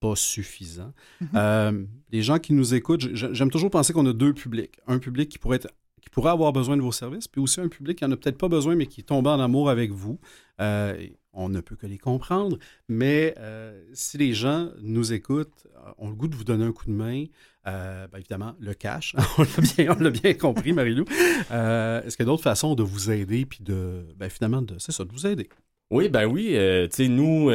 pas 0.00 0.16
suffisant. 0.16 0.92
Mm-hmm. 1.22 1.26
Euh, 1.34 1.84
les 2.10 2.22
gens 2.22 2.38
qui 2.38 2.52
nous 2.52 2.74
écoutent, 2.74 3.14
j'aime 3.14 3.50
toujours 3.50 3.70
penser 3.70 3.92
qu'on 3.92 4.06
a 4.06 4.12
deux 4.12 4.34
publics. 4.34 4.78
Un 4.86 4.98
public 4.98 5.28
qui 5.28 5.38
pourrait 5.38 5.56
être 5.56 5.72
qui 6.04 6.10
pourrait 6.10 6.32
avoir 6.32 6.52
besoin 6.52 6.76
de 6.76 6.82
vos 6.82 6.92
services, 6.92 7.28
puis 7.28 7.40
aussi 7.40 7.62
un 7.62 7.68
public 7.68 7.98
qui 7.98 8.04
n'en 8.04 8.12
a 8.12 8.16
peut-être 8.16 8.36
pas 8.36 8.48
besoin, 8.48 8.76
mais 8.76 8.86
qui 8.86 9.00
est 9.00 9.04
tombé 9.04 9.30
en 9.30 9.40
amour 9.40 9.70
avec 9.70 9.90
vous. 9.90 10.18
Euh, 10.60 11.06
on 11.32 11.48
ne 11.48 11.62
peut 11.62 11.76
que 11.76 11.86
les 11.86 11.96
comprendre, 11.96 12.58
mais 12.88 13.34
euh, 13.38 13.82
si 13.94 14.18
les 14.18 14.34
gens 14.34 14.68
nous 14.82 15.14
écoutent, 15.14 15.66
euh, 15.74 15.90
ont 15.96 16.10
le 16.10 16.14
goût 16.14 16.28
de 16.28 16.36
vous 16.36 16.44
donner 16.44 16.66
un 16.66 16.72
coup 16.72 16.84
de 16.84 16.92
main, 16.92 17.24
ben, 17.64 18.08
évidemment, 18.18 18.54
le 18.60 18.74
cash, 18.74 19.16
on 19.38 19.94
l'a 19.98 20.10
bien, 20.10 20.34
compris, 20.34 20.74
Marilou. 20.74 21.06
Est-ce 21.08 22.16
qu'il 22.16 22.26
y 22.26 22.28
a 22.28 22.30
d'autres 22.30 22.42
façons 22.42 22.74
de 22.74 22.82
vous 22.82 23.10
aider, 23.10 23.46
puis 23.46 23.60
de, 23.62 24.06
ben, 24.16 24.28
finalement, 24.28 24.60
de, 24.60 24.74
c'est 24.78 24.92
ça, 24.92 25.04
de 25.04 25.10
vous 25.10 25.26
aider? 25.26 25.48
Oui, 25.90 26.10
ben 26.10 26.26
oui. 26.26 26.48
tu 26.90 26.96
sais, 26.96 27.08
nous, 27.08 27.50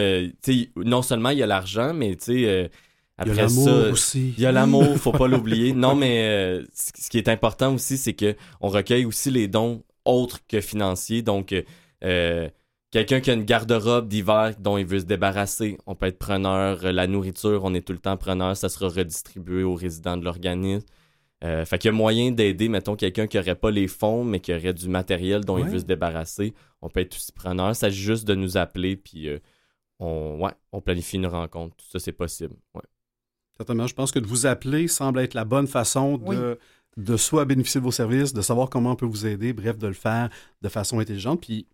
non 0.76 1.04
seulement 1.04 1.30
il 1.30 1.38
y 1.38 1.44
a 1.44 1.48
l'argent, 1.48 1.94
mais 1.94 2.16
tu 2.16 2.26
sais 2.26 2.72
après 3.20 3.34
il 3.34 3.38
y 3.38 3.40
a 3.40 3.44
l'amour 3.44 3.92
aussi. 3.92 4.34
Il 4.38 4.42
y 4.42 4.46
a 4.46 4.52
l'amour, 4.52 4.98
faut 4.98 5.12
pas 5.12 5.28
l'oublier. 5.28 5.74
Non, 5.80 5.94
mais 5.94 6.28
euh, 6.30 6.64
ce 6.74 7.10
qui 7.10 7.18
est 7.18 7.28
important 7.28 7.74
aussi, 7.74 7.98
c'est 7.98 8.14
que 8.14 8.36
on 8.62 8.70
recueille 8.70 9.06
aussi 9.06 9.30
les 9.30 9.48
dons 9.48 9.84
autres 10.06 10.40
que 10.48 10.62
financiers. 10.62 11.22
Donc, 11.22 11.54
euh, 12.04 12.50
quelqu'un 12.92 13.20
qui 13.20 13.30
a 13.30 13.34
une 13.34 13.44
garde-robe 13.44 14.08
d'hiver 14.08 14.54
dont 14.60 14.78
il 14.78 14.86
veut 14.86 15.00
se 15.00 15.06
débarrasser, 15.06 15.78
on 15.86 15.96
peut 15.96 16.06
être 16.06 16.18
preneur. 16.18 16.92
La 16.92 17.08
nourriture, 17.08 17.62
on 17.66 17.74
est 17.74 17.86
tout 17.86 17.94
le 17.94 18.00
temps 18.00 18.16
preneur. 18.16 18.56
Ça 18.56 18.70
sera 18.70 18.88
redistribué 18.88 19.64
aux 19.64 19.76
résidents 19.76 20.16
de 20.16 20.24
l'organisme. 20.24 20.86
Euh, 21.44 21.66
fait 21.66 21.78
qu'il 21.78 21.90
y 21.90 21.94
a 21.94 21.96
moyen 21.96 22.32
d'aider, 22.32 22.70
mettons, 22.70 22.96
quelqu'un 22.96 23.28
qui 23.28 23.38
n'aurait 23.38 23.56
pas 23.56 23.72
les 23.72 23.88
fonds, 23.88 24.24
mais 24.24 24.40
qui 24.40 24.54
aurait 24.54 24.74
du 24.74 24.88
matériel 24.90 25.44
dont 25.44 25.58
il 25.58 25.66
veut 25.66 25.80
se 25.80 25.86
débarrasser. 25.86 26.54
On 26.82 26.90
peut 26.90 27.02
être 27.02 27.16
aussi 27.16 27.32
preneur. 27.34 27.70
Il 27.70 27.76
s'agit 27.76 28.02
juste 28.02 28.26
de 28.26 28.36
nous 28.36 28.58
appeler, 28.58 28.96
puis 28.96 29.30
on, 30.00 30.40
ouais, 30.42 30.52
on 30.72 30.82
planifie 30.82 31.18
une 31.18 31.28
rencontre. 31.28 31.76
Tout 31.76 31.86
ça, 31.90 32.00
c'est 32.00 32.14
possible. 32.14 32.56
Ouais. 32.74 32.82
Certainement. 33.60 33.88
Je 33.88 33.94
pense 33.94 34.12
que 34.12 34.20
de 34.20 34.26
vous 34.26 34.46
appeler 34.46 34.88
semble 34.88 35.20
être 35.20 35.34
la 35.34 35.44
bonne 35.44 35.68
façon 35.68 36.18
de, 36.18 36.58
de 36.96 37.18
soit 37.18 37.44
bénéficier 37.44 37.82
de 37.82 37.86
vos 37.86 37.92
services, 37.92 38.32
de 38.32 38.42
savoir 38.42 38.70
comment 38.70 38.92
on 38.92 38.96
peut 38.96 39.06
vous 39.06 39.28
aider, 39.28 39.52
bref, 39.52 39.78
de 39.78 39.88
le 39.88 39.94
faire 39.94 40.30
de 40.62 40.70
façon 40.70 41.00
intelligente. 41.00 41.42
Puis, 41.42 41.68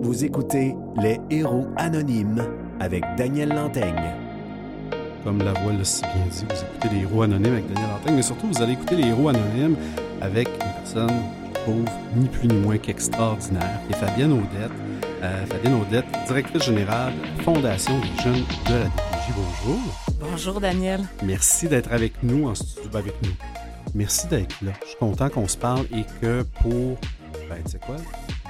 Vous 0.00 0.24
écoutez 0.24 0.76
Les 1.02 1.20
Héros 1.28 1.66
Anonymes 1.76 2.46
avec 2.78 3.04
Daniel 3.16 3.48
Lantaigne. 3.48 4.14
Comme 5.24 5.42
la 5.42 5.52
voix 5.52 5.72
l'a 5.72 5.84
si 5.84 6.02
bien 6.02 6.26
dit, 6.30 6.44
vous 6.48 6.62
écoutez 6.62 6.88
Les 6.94 7.02
Héros 7.02 7.22
Anonymes 7.22 7.52
avec 7.54 7.66
Daniel 7.66 7.90
Lantaigne, 7.90 8.14
mais 8.14 8.22
surtout 8.22 8.46
vous 8.46 8.62
allez 8.62 8.74
écouter 8.74 8.96
Les 8.96 9.08
Héros 9.08 9.28
Anonymes 9.28 9.76
avec 10.20 10.48
une 10.48 10.72
personne, 10.82 11.22
je 11.54 11.60
trouve, 11.60 11.84
ni 12.16 12.28
plus 12.28 12.46
ni 12.46 12.56
moins 12.58 12.78
qu'extraordinaire, 12.78 13.80
et 13.90 13.94
Fabienne 13.94 14.32
Audette. 14.32 14.70
Euh, 15.22 15.46
Fabienne 15.46 15.74
Audette, 15.74 16.06
directrice 16.28 16.64
générale 16.64 17.12
Fondation 17.42 17.98
des 17.98 18.22
jeunes 18.22 18.44
de 18.68 18.74
la 18.74 18.84
DPJ. 18.84 19.34
Bonjour. 19.34 19.80
Bonjour 20.20 20.60
Daniel. 20.60 21.00
Merci 21.24 21.68
d'être 21.68 21.92
avec 21.92 22.22
nous 22.22 22.48
en 22.48 22.54
studio 22.54 22.88
avec 22.96 23.14
nous. 23.22 23.32
Merci 23.94 24.28
d'être 24.28 24.56
là. 24.62 24.72
Je 24.82 24.88
suis 24.88 24.98
content 24.98 25.28
qu'on 25.28 25.48
se 25.48 25.56
parle 25.56 25.86
et 25.92 26.04
que 26.20 26.42
pour, 26.62 26.96
ben, 27.48 27.58
tu 27.64 27.72
sais 27.72 27.80
quoi, 27.84 27.96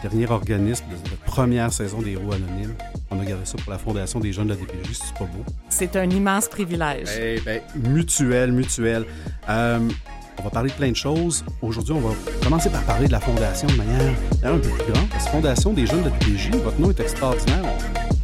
dernier 0.03 0.31
organisme 0.31 0.85
de 0.89 1.11
la 1.11 1.17
première 1.25 1.73
saison 1.73 2.01
des 2.01 2.13
Héros 2.13 2.33
Anonymes. 2.33 2.75
On 3.11 3.19
a 3.21 3.25
gardé 3.25 3.45
ça 3.45 3.57
pour 3.59 3.73
la 3.73 3.79
Fondation 3.79 4.21
des 4.21 4.33
jeunes 4.33 4.49
de 4.49 4.55
la 4.55 4.61
DPJ, 4.61 4.93
c'est 4.93 5.15
pas 5.15 5.25
beau. 5.25 5.45
C'est 5.69 5.97
un 5.97 6.09
immense 6.09 6.49
privilège. 6.49 7.09
Eh 7.19 7.41
ben, 7.41 7.61
mutuel, 7.75 8.53
mutuel. 8.53 9.05
Euh, 9.49 9.79
on 10.39 10.43
va 10.45 10.51
parler 10.51 10.71
de 10.71 10.75
plein 10.75 10.91
de 10.91 10.97
choses. 10.97 11.45
Aujourd'hui, 11.63 11.93
on 11.95 12.01
va 12.01 12.15
commencer 12.43 12.71
par 12.71 12.83
parler 12.85 13.09
de 13.09 13.13
la 13.13 13.21
Fondation 13.21 13.67
de 13.67 13.75
manière 13.75 14.15
un 14.45 14.59
peu 14.59 14.69
plus 14.69 14.93
grande. 14.93 15.09
La 15.13 15.19
Fondation 15.19 15.73
des 15.73 15.87
jeunes 15.87 16.03
de 16.03 16.11
la 16.11 16.17
DPJ, 16.17 16.51
votre 16.63 16.81
nom 16.81 16.91
est 16.91 17.01
extraordinaire. 17.01 17.65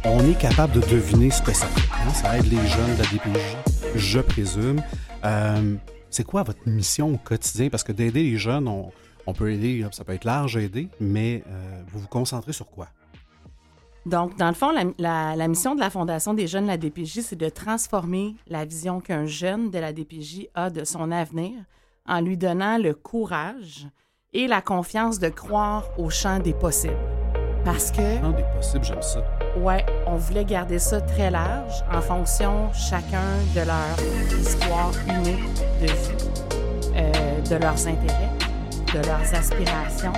On 0.05 0.19
est 0.29 0.37
capable 0.39 0.73
de 0.73 0.81
deviner 0.87 1.31
ce 1.31 1.41
que 1.41 1.51
ça 1.51 1.65
fait. 1.65 1.89
Hein? 1.93 2.13
Ça 2.13 2.37
aide 2.37 2.45
les 2.45 2.67
jeunes 2.67 2.95
de 2.95 3.01
la 3.01 3.09
DPJ, 3.09 3.57
je 3.95 4.19
présume. 4.19 4.81
Euh, 5.25 5.75
c'est 6.09 6.23
quoi 6.23 6.43
votre 6.43 6.59
mission 6.67 7.13
au 7.13 7.17
quotidien? 7.17 7.69
Parce 7.69 7.83
que 7.83 7.91
d'aider 7.91 8.23
les 8.23 8.37
jeunes, 8.37 8.67
on, 8.67 8.91
on 9.27 9.33
peut 9.33 9.51
aider, 9.51 9.85
ça 9.91 10.03
peut 10.03 10.13
être 10.13 10.25
large 10.25 10.57
à 10.57 10.61
aider, 10.61 10.89
mais 10.99 11.43
euh, 11.47 11.81
vous 11.87 11.99
vous 11.99 12.07
concentrez 12.07 12.53
sur 12.53 12.69
quoi? 12.69 12.87
Donc, 14.05 14.37
dans 14.37 14.49
le 14.49 14.53
fond, 14.53 14.71
la, 14.99 15.47
mission 15.47 15.73
de 15.73 15.79
la 15.79 15.89
Fondation 15.89 16.35
des 16.35 16.45
jeunes 16.45 16.65
de 16.65 16.69
la 16.69 16.77
DPJ, 16.77 17.21
c'est 17.21 17.35
de 17.35 17.49
transformer 17.49 18.35
la 18.47 18.63
vision 18.63 18.99
qu'un 18.99 19.25
jeune 19.25 19.71
de 19.71 19.79
la 19.79 19.93
DPJ 19.93 20.47
a 20.53 20.69
de 20.69 20.83
son 20.83 21.11
avenir 21.11 21.53
en 22.07 22.21
lui 22.21 22.37
donnant 22.37 22.77
le 22.77 22.93
courage 22.93 23.87
et 24.33 24.45
la 24.45 24.61
confiance 24.61 25.17
de 25.17 25.29
croire 25.29 25.85
au 25.97 26.11
champ 26.11 26.37
des 26.37 26.53
possibles. 26.53 26.93
Parce 27.63 27.89
que... 27.89 28.19
Champ 28.21 28.29
des 28.29 28.43
possibles, 28.55 28.83
j'aime 28.85 29.01
ça. 29.01 29.25
Ouais, 29.57 29.83
on 30.05 30.17
voulait 30.17 30.45
garder 30.45 30.77
ça 30.77 31.01
très 31.01 31.31
large 31.31 31.83
en 31.91 32.01
fonction 32.01 32.71
chacun 32.73 33.25
de 33.55 33.61
leur 33.61 34.39
histoire 34.39 34.91
unique 35.07 35.55
de 35.81 35.87
vie, 35.87 36.29
euh, 36.95 37.41
de 37.41 37.55
leurs 37.55 37.87
intérêts 37.87 38.44
de 38.95 39.07
leurs 39.07 39.33
aspirations, 39.33 40.13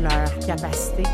leurs 0.00 0.38
capacités. 0.46 1.08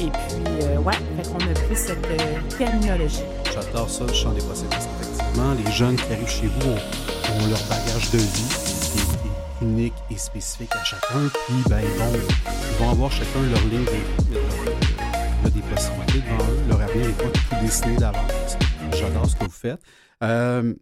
Et 0.00 0.10
puis, 0.10 0.44
euh, 0.62 0.78
ouais, 0.78 0.94
fait 1.16 1.28
qu'on 1.28 1.38
a 1.38 1.54
pris 1.54 1.76
cette 1.76 2.04
euh, 2.04 2.56
terminologie. 2.58 3.22
J'adore 3.54 3.88
ça, 3.88 4.04
le 4.04 4.12
champ 4.12 4.32
des 4.32 4.40
possibles. 4.40 4.70
Parce 4.70 4.86
qu'effectivement, 4.86 5.54
les 5.64 5.70
jeunes 5.70 5.94
qui 5.94 6.12
arrivent 6.12 6.28
chez 6.28 6.48
vous 6.48 6.70
ont, 6.70 7.46
leur 7.48 7.62
bagage 7.68 8.10
de 8.10 8.18
vie 8.18 8.48
qui 8.92 8.98
est 8.98 9.64
unique 9.64 9.94
et 10.10 10.16
spécifique 10.16 10.74
à 10.74 10.82
chacun. 10.82 11.28
Puis, 11.46 11.54
ben, 11.68 11.80
ils 11.80 12.82
vont, 12.84 12.90
avoir 12.90 13.12
chacun 13.12 13.40
leur 13.50 13.62
ligne 13.66 13.84
de 13.84 15.50
des 15.50 15.60
possibilités 15.60 16.22
devant 16.28 16.50
eux. 16.50 16.68
Leur 16.68 16.80
avenir 16.80 17.06
n'est 17.06 17.12
pas 17.12 17.30
tout 17.30 17.64
dessiné 17.64 17.96
d'avance. 17.96 18.56
J'adore 18.94 19.26
ce 19.26 19.36
que 19.36 19.44
vous 19.44 19.50
faites. 19.50 19.80
Euh, 20.24 20.74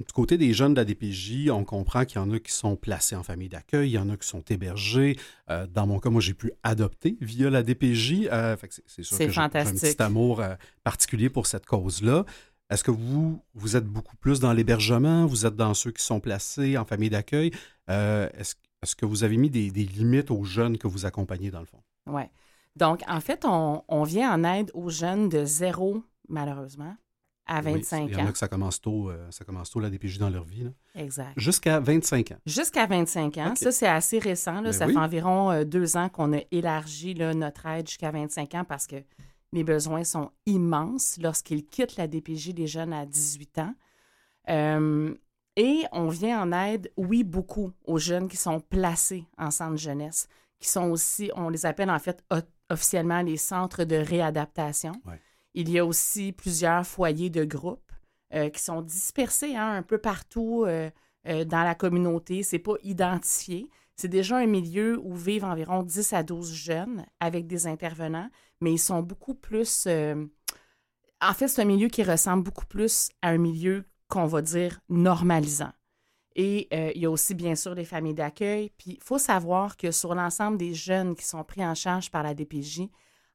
du 0.00 0.12
côté 0.12 0.38
des 0.38 0.52
jeunes 0.52 0.74
de 0.74 0.80
la 0.80 0.84
DPJ, 0.84 1.50
on 1.50 1.64
comprend 1.64 2.04
qu'il 2.04 2.16
y 2.16 2.18
en 2.18 2.30
a 2.32 2.38
qui 2.38 2.52
sont 2.52 2.76
placés 2.76 3.16
en 3.16 3.22
famille 3.22 3.48
d'accueil, 3.48 3.90
il 3.90 3.92
y 3.92 3.98
en 3.98 4.08
a 4.08 4.16
qui 4.16 4.26
sont 4.26 4.42
hébergés. 4.48 5.16
Euh, 5.50 5.66
dans 5.66 5.86
mon 5.86 5.98
cas, 5.98 6.10
moi, 6.10 6.20
j'ai 6.20 6.34
pu 6.34 6.52
adopter 6.62 7.16
via 7.20 7.50
la 7.50 7.62
DPJ. 7.62 8.28
Euh, 8.32 8.56
c'est 8.86 9.02
sûr 9.02 9.18
que 9.18 9.28
j'ai 9.28 9.40
un 9.40 9.48
petit 9.48 10.02
amour 10.02 10.40
euh, 10.40 10.54
particulier 10.82 11.30
pour 11.30 11.46
cette 11.46 11.66
cause-là. 11.66 12.24
Est-ce 12.70 12.84
que 12.84 12.90
vous, 12.90 13.42
vous 13.54 13.76
êtes 13.76 13.86
beaucoup 13.86 14.16
plus 14.16 14.40
dans 14.40 14.52
l'hébergement? 14.52 15.26
Vous 15.26 15.46
êtes 15.46 15.56
dans 15.56 15.74
ceux 15.74 15.90
qui 15.90 16.02
sont 16.02 16.20
placés 16.20 16.76
en 16.76 16.84
famille 16.84 17.10
d'accueil? 17.10 17.52
est-ce 17.88 18.96
que 18.96 19.04
vous 19.04 19.22
avez 19.22 19.36
mis 19.36 19.50
des, 19.50 19.70
des 19.70 19.84
limites 19.84 20.30
aux 20.30 20.44
jeunes 20.44 20.78
que 20.78 20.88
vous 20.88 21.04
accompagnez, 21.04 21.50
dans 21.50 21.60
le 21.60 21.66
fond? 21.66 21.82
Oui. 22.06 22.22
Donc, 22.76 23.02
en 23.06 23.20
fait, 23.20 23.44
on, 23.44 23.84
on 23.86 24.02
vient 24.04 24.32
en 24.32 24.42
aide 24.44 24.70
aux 24.72 24.88
jeunes 24.88 25.28
de 25.28 25.44
zéro, 25.44 26.02
malheureusement, 26.28 26.96
à 27.46 27.60
Oui, 27.60 27.72
25 27.74 28.08
Il 28.08 28.12
y 28.12 28.16
en 28.20 28.24
ans. 28.24 28.28
a 28.28 28.32
que 28.32 28.38
ça 28.38 28.48
commence 28.48 28.80
tôt, 28.80 29.10
euh, 29.10 29.30
ça 29.30 29.44
commence 29.44 29.70
tôt 29.70 29.80
la 29.80 29.90
DPJ 29.90 30.18
dans 30.18 30.30
leur 30.30 30.44
vie. 30.44 30.64
là. 30.64 30.70
Exact. 30.94 31.32
Jusqu'à 31.36 31.80
25 31.80 32.32
ans. 32.32 32.38
Jusqu'à 32.46 32.86
25 32.86 33.38
ans. 33.38 33.54
Ça, 33.56 33.72
c'est 33.72 33.86
assez 33.88 34.18
récent. 34.18 34.54
là. 34.60 34.62
Ben 34.62 34.72
ça 34.72 34.86
oui. 34.86 34.92
fait 34.92 34.98
environ 34.98 35.50
euh, 35.50 35.64
deux 35.64 35.96
ans 35.96 36.08
qu'on 36.08 36.32
a 36.34 36.40
élargi 36.50 37.14
là, 37.14 37.34
notre 37.34 37.66
aide 37.66 37.88
jusqu'à 37.88 38.10
25 38.10 38.54
ans 38.54 38.64
parce 38.64 38.86
que 38.86 38.96
les 39.52 39.64
besoins 39.64 40.04
sont 40.04 40.30
immenses 40.46 41.18
lorsqu'ils 41.20 41.64
quittent 41.66 41.96
la 41.96 42.06
DPJ 42.06 42.54
des 42.54 42.66
jeunes 42.66 42.92
à 42.92 43.04
18 43.06 43.58
ans. 43.58 43.74
Euh, 44.48 45.14
et 45.56 45.82
on 45.92 46.08
vient 46.08 46.40
en 46.42 46.52
aide, 46.52 46.90
oui, 46.96 47.24
beaucoup 47.24 47.72
aux 47.84 47.98
jeunes 47.98 48.28
qui 48.28 48.36
sont 48.38 48.60
placés 48.60 49.26
en 49.36 49.50
centre 49.50 49.76
jeunesse, 49.76 50.26
qui 50.58 50.68
sont 50.68 50.90
aussi, 50.90 51.30
on 51.36 51.50
les 51.50 51.66
appelle 51.66 51.90
en 51.90 51.98
fait 51.98 52.24
officiellement 52.70 53.20
les 53.20 53.36
centres 53.36 53.84
de 53.84 53.96
réadaptation. 53.96 54.92
Ouais. 55.04 55.20
Il 55.54 55.70
y 55.70 55.78
a 55.78 55.84
aussi 55.84 56.32
plusieurs 56.32 56.86
foyers 56.86 57.30
de 57.30 57.44
groupe 57.44 57.92
euh, 58.34 58.48
qui 58.48 58.62
sont 58.62 58.80
dispersés 58.80 59.54
hein, 59.56 59.74
un 59.74 59.82
peu 59.82 59.98
partout 59.98 60.64
euh, 60.66 60.90
euh, 61.28 61.44
dans 61.44 61.64
la 61.64 61.74
communauté. 61.74 62.42
C'est 62.42 62.58
pas 62.58 62.76
identifié. 62.82 63.68
C'est 63.94 64.08
déjà 64.08 64.38
un 64.38 64.46
milieu 64.46 64.98
où 65.02 65.14
vivent 65.14 65.44
environ 65.44 65.82
10 65.82 66.14
à 66.14 66.22
12 66.22 66.50
jeunes 66.50 67.04
avec 67.20 67.46
des 67.46 67.66
intervenants, 67.66 68.30
mais 68.62 68.72
ils 68.72 68.78
sont 68.78 69.02
beaucoup 69.02 69.34
plus. 69.34 69.86
En 69.86 71.34
fait, 71.34 71.48
c'est 71.48 71.60
un 71.60 71.66
milieu 71.66 71.88
qui 71.88 72.02
ressemble 72.02 72.42
beaucoup 72.42 72.64
plus 72.64 73.10
à 73.20 73.28
un 73.28 73.38
milieu 73.38 73.84
qu'on 74.08 74.24
va 74.24 74.40
dire 74.40 74.80
normalisant. 74.88 75.72
Et 76.34 76.68
il 76.96 77.02
y 77.02 77.04
a 77.04 77.10
aussi, 77.10 77.34
bien 77.34 77.54
sûr, 77.54 77.74
les 77.74 77.84
familles 77.84 78.14
d'accueil. 78.14 78.70
Puis, 78.78 78.92
il 78.92 79.04
faut 79.04 79.18
savoir 79.18 79.76
que 79.76 79.90
sur 79.90 80.14
l'ensemble 80.14 80.56
des 80.56 80.72
jeunes 80.72 81.14
qui 81.14 81.26
sont 81.26 81.44
pris 81.44 81.64
en 81.64 81.74
charge 81.74 82.10
par 82.10 82.22
la 82.22 82.34
DPJ, 82.34 82.88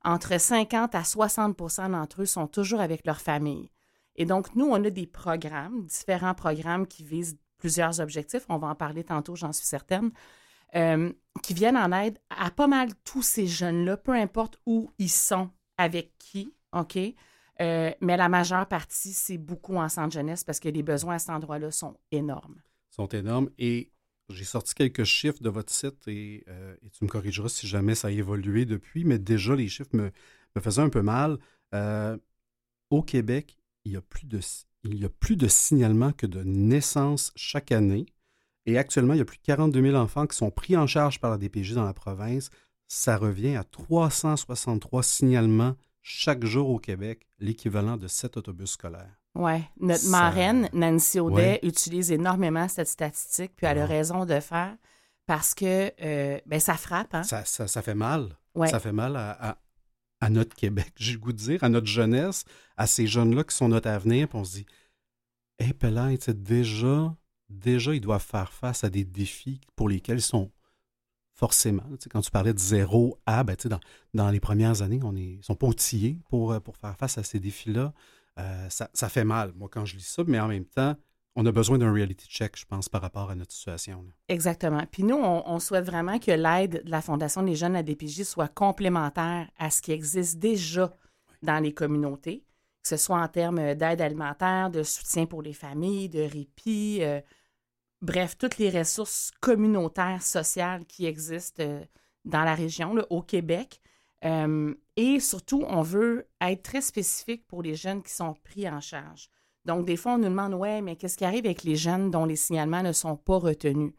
entre 0.04 0.40
50 0.40 0.96
à 0.96 1.02
60% 1.02 1.92
d'entre 1.92 2.22
eux 2.22 2.26
sont 2.26 2.48
toujours 2.48 2.80
avec 2.80 3.06
leur 3.06 3.20
famille. 3.20 3.70
Et 4.16 4.26
donc, 4.26 4.56
nous, 4.56 4.66
on 4.66 4.84
a 4.84 4.90
des 4.90 5.08
programmes, 5.08 5.86
différents 5.86 6.34
programmes 6.34 6.88
qui 6.88 7.04
visent 7.04 7.38
plusieurs 7.58 8.00
objectifs. 8.00 8.46
On 8.50 8.58
va 8.58 8.68
en 8.68 8.76
parler 8.76 9.04
tantôt, 9.04 9.36
j'en 9.36 9.54
suis 9.54 9.66
certaine, 9.66 10.12
euh, 10.76 11.12
qui 11.44 11.54
viennent 11.54 11.78
en 11.78 11.92
aide 11.92 12.20
à 12.30 12.52
pas 12.52 12.68
mal 12.68 12.90
tous 13.04 13.22
ces 13.22 13.48
jeunes-là, 13.48 13.98
peu 13.98 14.14
importe 14.14 14.60
où 14.66 14.92
ils 14.98 15.10
sont, 15.10 15.50
avec 15.78 16.18
qui, 16.18 16.54
OK? 16.74 16.98
Euh, 17.60 17.92
mais 18.02 18.18
la 18.18 18.30
majeure 18.30 18.68
partie, 18.68 19.14
c'est 19.14 19.38
beaucoup 19.38 19.78
en 19.78 19.90
centre 19.90 20.14
jeunesse 20.14 20.44
parce 20.44 20.60
que 20.60 20.70
les 20.70 20.84
besoins 20.84 21.16
à 21.16 21.20
cet 21.20 21.32
endroit-là 21.32 21.72
sont 21.72 21.96
énormes. 22.12 22.62
sont 22.90 23.08
énormes. 23.08 23.50
Et 23.58 23.92
j'ai 24.30 24.44
sorti 24.44 24.74
quelques 24.76 25.04
chiffres 25.04 25.42
de 25.42 25.50
votre 25.50 25.72
site 25.72 26.08
et, 26.08 26.44
euh, 26.48 26.76
et 26.86 26.90
tu 26.90 27.04
me 27.04 27.10
corrigeras 27.10 27.50
si 27.50 27.68
jamais 27.68 27.96
ça 27.96 28.10
a 28.10 28.12
évolué 28.12 28.66
depuis, 28.66 29.06
mais 29.06 29.20
déjà, 29.20 29.56
les 29.56 29.70
chiffres 29.70 29.90
me, 29.94 30.12
faisaient 30.60 30.82
un 30.82 30.90
peu 30.90 31.02
mal. 31.02 31.38
Euh, 31.74 32.18
au 32.90 33.02
Québec, 33.02 33.58
il 33.86 33.94
y, 33.94 33.96
a 33.98 34.02
plus 34.02 34.26
de, 35.36 35.48
signalements 35.48 36.12
que 36.12 36.26
de 36.26 36.44
naissances 36.44 37.32
chaque 37.36 37.72
année. 37.72 38.06
Et 38.66 38.78
actuellement, 38.78 39.13
il 39.13 39.18
y 39.18 39.22
a 39.22 39.26
plus 39.26 39.38
de 39.38 39.44
42 39.44 39.82
000 39.82 39.96
enfants 39.96 40.28
qui 40.28 40.36
sont 40.36 40.52
pris 40.52 40.76
en 40.76 40.88
charge 40.88 41.20
par 41.22 41.32
la 41.32 41.38
DPJ 41.38 41.74
dans 41.74 41.86
la 41.86 41.94
province. 41.94 42.50
Ça 42.88 43.18
revient 43.18 43.56
à 43.56 43.63
363 43.63 45.04
signalements 45.04 45.76
chaque 46.02 46.46
jour 46.46 46.70
au 46.70 46.80
Québec, 46.80 47.28
l'équivalent 47.40 47.98
de 47.98 48.08
7 48.08 48.38
autobus 48.38 48.72
scolaires. 48.72 49.22
Oui, 49.38 49.63
notre 49.80 50.02
Ça- 50.02 50.10
marraine, 50.10 50.67
Nancy 50.73 51.19
Audet, 51.19 51.36
Ouais. 51.36 51.60
utilise 51.63 52.12
énormément 52.12 52.67
cette 52.67 52.88
statistique, 52.88 53.52
puis 53.56 53.65
elle 53.67 53.78
a 53.80 53.86
raison 53.86 54.26
de 54.26 54.39
faire 54.39 54.76
parce 55.26 55.54
que 55.54 55.91
euh, 56.02 56.39
ben, 56.45 56.60
ça 56.60 56.76
frappe. 56.76 57.13
Hein? 57.13 57.23
Ça, 57.23 57.45
ça- 57.45 57.67
ça 57.67 57.82
fait 57.82 57.95
mal. 57.95 58.36
Ouais. 58.56 58.67
Ça 58.69 58.80
fait 58.80 58.91
mal 58.91 59.15
à, 59.15 59.32
à- 59.52 59.58
à 60.21 60.30
notre 60.32 60.56
Québec, 60.56 60.91
j'ai 60.97 61.13
le 61.13 61.19
goût 61.19 61.32
de 61.34 61.38
dire, 61.38 61.63
à 61.63 61.69
notre 61.69 61.86
jeunesse, 61.88 62.45
à 62.78 62.88
ces 62.88 63.06
jeunes-là 63.06 63.43
qui 63.43 63.56
sont 63.56 63.69
notre 63.69 63.89
avenir. 63.89 64.28
Puis 64.28 64.38
on 64.39 64.43
se 64.43 64.54
dit, 64.58 64.65
hé, 65.60 65.71
tu 65.73 66.17
sais, 66.21 66.34
déjà, 66.34 67.15
déjà, 67.50 67.93
ils 67.93 68.02
doivent 68.02 68.26
faire 68.26 68.52
face 68.52 68.84
à 68.84 68.89
des 68.89 69.04
défis 69.06 69.62
pour 69.76 69.88
lesquels 69.89 70.17
ils 70.17 70.21
sont 70.21 70.52
forcément. 71.36 71.84
tu 71.91 71.97
sais, 72.06 72.10
quand 72.10 72.21
tu 72.21 72.32
parlais 72.32 72.54
de 72.54 72.60
zéro 72.60 73.19
à, 73.28 73.43
ben, 73.43 73.56
tu 73.56 73.63
sais, 73.63 73.69
dans, 73.69 73.80
dans 74.15 74.32
les 74.32 74.39
premières 74.39 74.82
années, 74.82 75.00
on 75.04 75.15
est, 75.15 75.21
ils 75.36 75.43
sont 75.43 75.54
pas 75.56 75.67
outillés 75.67 76.19
pour, 76.30 76.52
euh, 76.54 76.60
pour 76.60 76.78
faire 76.78 76.97
face 76.97 77.17
à 77.19 77.23
ces 77.23 77.39
défis-là. 77.39 77.93
Euh, 78.39 78.69
ça, 78.69 78.89
ça 78.93 79.10
fait 79.10 79.23
mal, 79.23 79.52
moi, 79.56 79.69
quand 79.71 79.86
je 79.86 79.95
lis 79.95 80.08
ça, 80.08 80.23
mais 80.28 80.39
en 80.39 80.47
même 80.47 80.65
temps, 80.65 80.95
on 81.36 81.45
a 81.45 81.52
besoin 81.52 81.78
d'un 81.78 81.91
reality 81.91 82.28
check, 82.28 82.58
je 82.58 82.65
pense, 82.65 82.89
par 82.89 83.02
rapport 83.02 83.30
à 83.30 83.36
notre 83.36 83.52
situation. 83.52 84.02
là. 84.02 84.10
Exactement. 84.28 84.84
Puis 84.91 85.04
nous, 85.04 85.15
on, 85.15 85.43
on 85.45 85.60
souhaite 85.60 85.86
vraiment 85.86 86.17
que 86.17 86.32
l'aide 86.32 86.84
de 86.84 86.89
la 86.89 87.02
Fondation 87.02 87.43
des 87.43 87.56
jeunes 87.56 87.76
à 87.76 87.84
DPJ 87.84 88.23
soit 88.23 88.47
complémentaire 88.47 89.47
à 89.58 89.69
ce 89.69 89.82
qui 89.82 89.91
existe 89.91 90.39
déjà 90.39 90.91
dans 91.43 91.60
les 91.60 91.73
communautés, 91.73 92.43
que 92.82 92.89
ce 92.89 92.97
soit 92.97 93.21
en 93.21 93.28
termes 93.28 93.76
d'aide 93.76 94.02
alimentaire, 94.02 94.71
de 94.71 94.82
soutien 94.82 95.26
pour 95.26 95.41
les 95.43 95.54
familles, 95.54 96.10
de 96.10 96.21
répit, 96.21 97.00
euh, 97.02 97.21
bref, 98.02 98.38
toutes 98.38 98.58
les 98.58 98.69
ressources 98.69 99.32
communautaires, 99.39 100.23
sociales 100.23 100.86
qui 100.86 101.06
existent 101.06 101.63
euh, 101.63 101.84
dans 102.26 102.43
la 102.43 102.56
région, 102.56 102.95
là, 102.95 103.06
au 103.10 103.21
Québec. 103.21 103.80
Euh, 104.26 104.74
et 104.96 105.20
surtout, 105.20 105.64
on 105.68 105.82
veut 105.82 106.28
être 106.42 106.64
très 106.64 106.82
spécifique 106.82 107.46
pour 107.48 107.62
les 107.62 107.76
jeunes 107.76 108.02
qui 108.02 108.12
sont 108.12 108.34
pris 108.34 108.68
en 108.68 108.82
charge. 108.82 109.30
Donc, 109.66 109.86
des 109.86 109.98
fois, 109.98 110.14
on 110.14 110.18
nous 110.18 110.26
demande, 110.26 110.54
ouais, 110.54 110.82
mais 110.82 110.96
qu'est-ce 110.96 111.18
qui 111.18 111.26
arrive 111.26 111.46
avec 111.46 111.64
les 111.64 111.76
jeunes 111.76 112.10
dont 112.10 112.26
les 112.26 112.36
signalements 112.36 112.84
ne 112.84 112.94
sont 112.94 113.18
pas 113.18 113.38
retenus? 113.38 113.94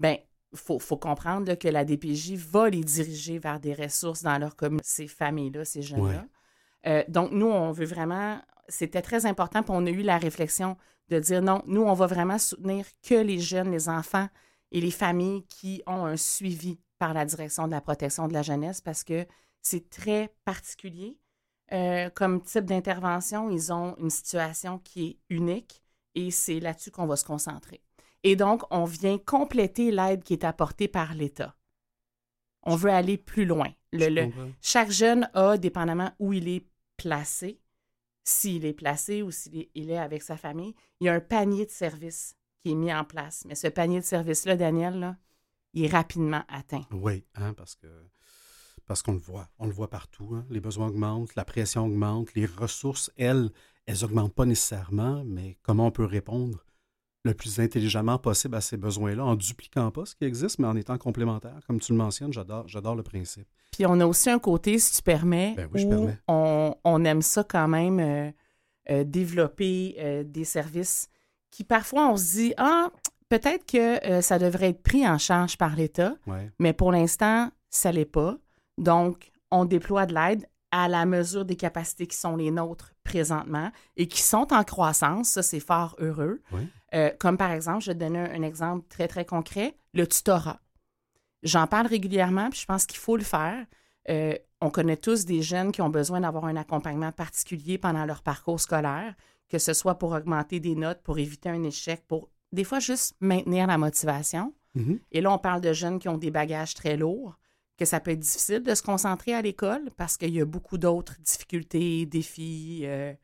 Bien, 0.00 0.18
il 0.52 0.58
faut, 0.58 0.78
faut 0.78 0.96
comprendre 0.96 1.46
là, 1.46 1.56
que 1.56 1.68
la 1.68 1.84
DPJ 1.84 2.32
va 2.34 2.68
les 2.68 2.82
diriger 2.82 3.38
vers 3.38 3.60
des 3.60 3.72
ressources 3.72 4.22
dans 4.22 4.36
leur 4.38 4.56
communauté, 4.56 4.86
ces 4.86 5.06
familles-là, 5.06 5.64
ces 5.64 5.82
jeunes-là. 5.82 6.26
Euh, 6.86 7.04
donc, 7.08 7.30
nous, 7.30 7.46
on 7.46 7.70
veut 7.70 7.86
vraiment, 7.86 8.40
c'était 8.68 9.00
très 9.00 9.24
important, 9.24 9.62
puis 9.62 9.72
on 9.74 9.86
a 9.86 9.90
eu 9.90 10.02
la 10.02 10.18
réflexion 10.18 10.76
de 11.08 11.18
dire 11.18 11.40
non, 11.40 11.62
nous, 11.66 11.82
on 11.82 11.94
va 11.94 12.06
vraiment 12.06 12.38
soutenir 12.38 12.84
que 13.02 13.14
les 13.14 13.38
jeunes, 13.38 13.70
les 13.70 13.88
enfants 13.88 14.28
et 14.72 14.80
les 14.80 14.90
familles 14.90 15.44
qui 15.46 15.82
ont 15.86 16.04
un 16.04 16.16
suivi 16.16 16.78
par 16.98 17.14
la 17.14 17.24
direction 17.24 17.66
de 17.66 17.72
la 17.72 17.80
protection 17.80 18.28
de 18.28 18.32
la 18.32 18.42
jeunesse 18.42 18.80
parce 18.80 19.04
que 19.04 19.26
c'est 19.62 19.88
très 19.88 20.34
particulier. 20.44 21.16
Euh, 21.72 22.10
comme 22.10 22.42
type 22.42 22.66
d'intervention, 22.66 23.48
ils 23.48 23.72
ont 23.72 23.96
une 23.96 24.10
situation 24.10 24.78
qui 24.78 25.06
est 25.06 25.18
unique 25.34 25.82
et 26.14 26.30
c'est 26.30 26.60
là-dessus 26.60 26.90
qu'on 26.90 27.06
va 27.06 27.16
se 27.16 27.24
concentrer. 27.24 27.80
Et 28.24 28.36
donc, 28.36 28.62
on 28.70 28.84
vient 28.84 29.16
compléter 29.18 29.90
l'aide 29.90 30.22
qui 30.22 30.34
est 30.34 30.44
apportée 30.44 30.86
par 30.88 31.14
l'État. 31.14 31.56
On 32.64 32.76
veut 32.76 32.90
aller 32.90 33.16
plus 33.16 33.46
loin. 33.46 33.72
Le, 33.92 34.08
le- 34.08 34.30
chaque 34.60 34.90
jeune 34.90 35.28
a, 35.34 35.56
dépendamment 35.56 36.12
où 36.18 36.32
il 36.32 36.48
est 36.48 36.66
placé, 36.96 37.60
s'il 38.22 38.64
est 38.64 38.72
placé 38.74 39.22
ou 39.22 39.30
s'il 39.30 39.66
est, 39.74 39.96
avec 39.98 40.22
sa 40.22 40.36
famille, 40.36 40.74
il 41.00 41.06
y 41.06 41.08
a 41.08 41.14
un 41.14 41.20
panier 41.20 41.66
de 41.66 41.70
services 41.70 42.36
qui 42.62 42.72
est 42.72 42.74
mis 42.74 42.92
en 42.94 43.04
place. 43.04 43.44
Mais 43.46 43.54
ce 43.56 43.66
panier 43.66 43.98
de 43.98 44.04
services-là, 44.04 44.56
Daniel, 44.56 45.00
là, 45.00 45.16
il 45.72 45.84
est 45.84 45.88
rapidement 45.88 46.44
atteint. 46.48 46.86
Oui, 46.92 47.24
hein, 47.34 47.54
parce 47.54 47.74
que 47.74 47.88
parce 48.86 49.02
qu'on 49.02 49.12
le 49.12 49.18
voit. 49.18 49.48
On 49.58 49.66
le 49.66 49.72
voit 49.72 49.88
partout. 49.90 50.30
hein. 50.34 50.44
Les 50.50 50.60
besoins 50.60 50.88
augmentent, 50.88 51.34
la 51.34 51.44
pression 51.44 51.84
augmente, 51.86 52.34
les 52.34 52.46
ressources, 52.46 53.10
elles, 53.16 53.50
elles 53.86 54.00
n'augmentent 54.02 54.34
pas 54.34 54.44
nécessairement, 54.46 55.22
mais 55.24 55.56
comment 55.62 55.86
on 55.86 55.90
peut 55.90 56.04
répondre 56.04 56.64
le 57.24 57.34
plus 57.34 57.60
intelligemment 57.60 58.18
possible 58.18 58.56
à 58.56 58.60
ces 58.60 58.76
besoins-là, 58.76 59.24
en 59.24 59.36
dupliquant 59.36 59.90
pas 59.92 60.04
ce 60.04 60.16
qui 60.16 60.24
existe, 60.24 60.58
mais 60.58 60.66
en 60.66 60.74
étant 60.76 60.98
complémentaire? 60.98 61.60
Comme 61.66 61.78
tu 61.80 61.92
le 61.92 61.98
mentionnes, 61.98 62.32
j'adore, 62.32 62.66
j'adore 62.66 62.96
le 62.96 63.02
principe. 63.04 63.46
Puis 63.70 63.86
on 63.86 64.00
a 64.00 64.06
aussi 64.06 64.28
un 64.28 64.38
côté, 64.40 64.78
si 64.78 64.96
tu 64.96 65.02
permets, 65.02 65.54
Ben 65.56 65.68
oui, 65.72 65.80
je 65.82 65.86
où 65.86 65.90
permets. 65.90 66.18
on, 66.28 66.74
on 66.84 67.04
aime 67.04 67.22
ça 67.22 67.44
quand 67.44 67.68
même 67.68 68.00
euh, 68.00 68.30
euh, 68.90 69.04
développer 69.04 69.94
euh, 69.98 70.24
des 70.24 70.44
services 70.44 71.08
qui 71.50 71.64
parfois 71.64 72.08
on 72.10 72.16
se 72.16 72.32
dit 72.32 72.54
ah 72.56 72.90
peut-être 73.28 73.64
que 73.66 74.20
ça 74.20 74.38
devrait 74.38 74.70
être 74.70 74.82
pris 74.82 75.06
en 75.08 75.16
charge 75.18 75.56
par 75.56 75.76
l'État, 75.76 76.16
Ouais. 76.26 76.50
mais 76.58 76.72
pour 76.72 76.90
l'instant 76.92 77.50
ça 77.70 77.92
l'est 77.92 78.04
pas. 78.04 78.36
Donc 78.78 79.30
on 79.50 79.64
déploie 79.64 80.06
de 80.06 80.14
l'aide 80.14 80.48
à 80.70 80.88
la 80.88 81.04
mesure 81.04 81.44
des 81.44 81.56
capacités 81.56 82.06
qui 82.06 82.16
sont 82.16 82.36
les 82.36 82.50
nôtres 82.50 82.94
présentement 83.04 83.70
et 83.96 84.08
qui 84.08 84.22
sont 84.22 84.52
en 84.52 84.64
croissance. 84.64 85.28
Ça 85.28 85.42
c'est 85.42 85.60
fort 85.60 85.96
heureux. 85.98 86.40
Oui. 86.52 86.66
Euh, 86.94 87.10
comme 87.18 87.36
par 87.36 87.52
exemple, 87.52 87.80
je 87.80 87.90
vais 87.90 87.94
te 87.94 88.00
donner 88.00 88.18
un, 88.18 88.34
un 88.34 88.42
exemple 88.42 88.86
très 88.88 89.08
très 89.08 89.24
concret, 89.24 89.76
le 89.94 90.06
tutorat. 90.06 90.60
J'en 91.42 91.66
parle 91.66 91.86
régulièrement, 91.86 92.50
puis 92.50 92.60
je 92.60 92.66
pense 92.66 92.86
qu'il 92.86 92.98
faut 92.98 93.16
le 93.16 93.24
faire. 93.24 93.66
Euh, 94.08 94.34
on 94.60 94.70
connaît 94.70 94.96
tous 94.96 95.24
des 95.24 95.42
jeunes 95.42 95.72
qui 95.72 95.82
ont 95.82 95.88
besoin 95.88 96.20
d'avoir 96.20 96.44
un 96.44 96.56
accompagnement 96.56 97.12
particulier 97.12 97.78
pendant 97.78 98.04
leur 98.04 98.22
parcours 98.22 98.60
scolaire, 98.60 99.14
que 99.48 99.58
ce 99.58 99.72
soit 99.72 99.98
pour 99.98 100.12
augmenter 100.12 100.60
des 100.60 100.76
notes, 100.76 101.02
pour 101.02 101.18
éviter 101.18 101.48
un 101.48 101.62
échec, 101.64 102.04
pour 102.06 102.30
des 102.52 102.64
fois 102.64 102.78
juste 102.78 103.16
maintenir 103.20 103.66
la 103.66 103.78
motivation. 103.78 104.54
Mhm. 104.74 105.00
Et 105.10 105.20
là, 105.20 105.32
on 105.32 105.38
parle 105.38 105.60
de 105.60 105.72
jeunes 105.72 105.98
qui 105.98 106.08
ont 106.08 106.18
des 106.18 106.30
bagages 106.30 106.74
très 106.74 106.96
lourds, 106.96 107.36
que 107.76 107.84
ça 107.84 108.00
peut 108.00 108.10
être 108.10 108.20
difficile 108.20 108.62
de 108.62 108.74
se 108.74 108.82
concentrer 108.82 109.34
à 109.34 109.42
l'école 109.42 109.90
parce 109.96 110.16
qu'il 110.16 110.34
y 110.34 110.40
a 110.40 110.44
beaucoup 110.44 110.78
d'autres 110.78 111.18
difficultés, 111.20 112.06
défis, 112.06 112.82
euh, 112.84 113.14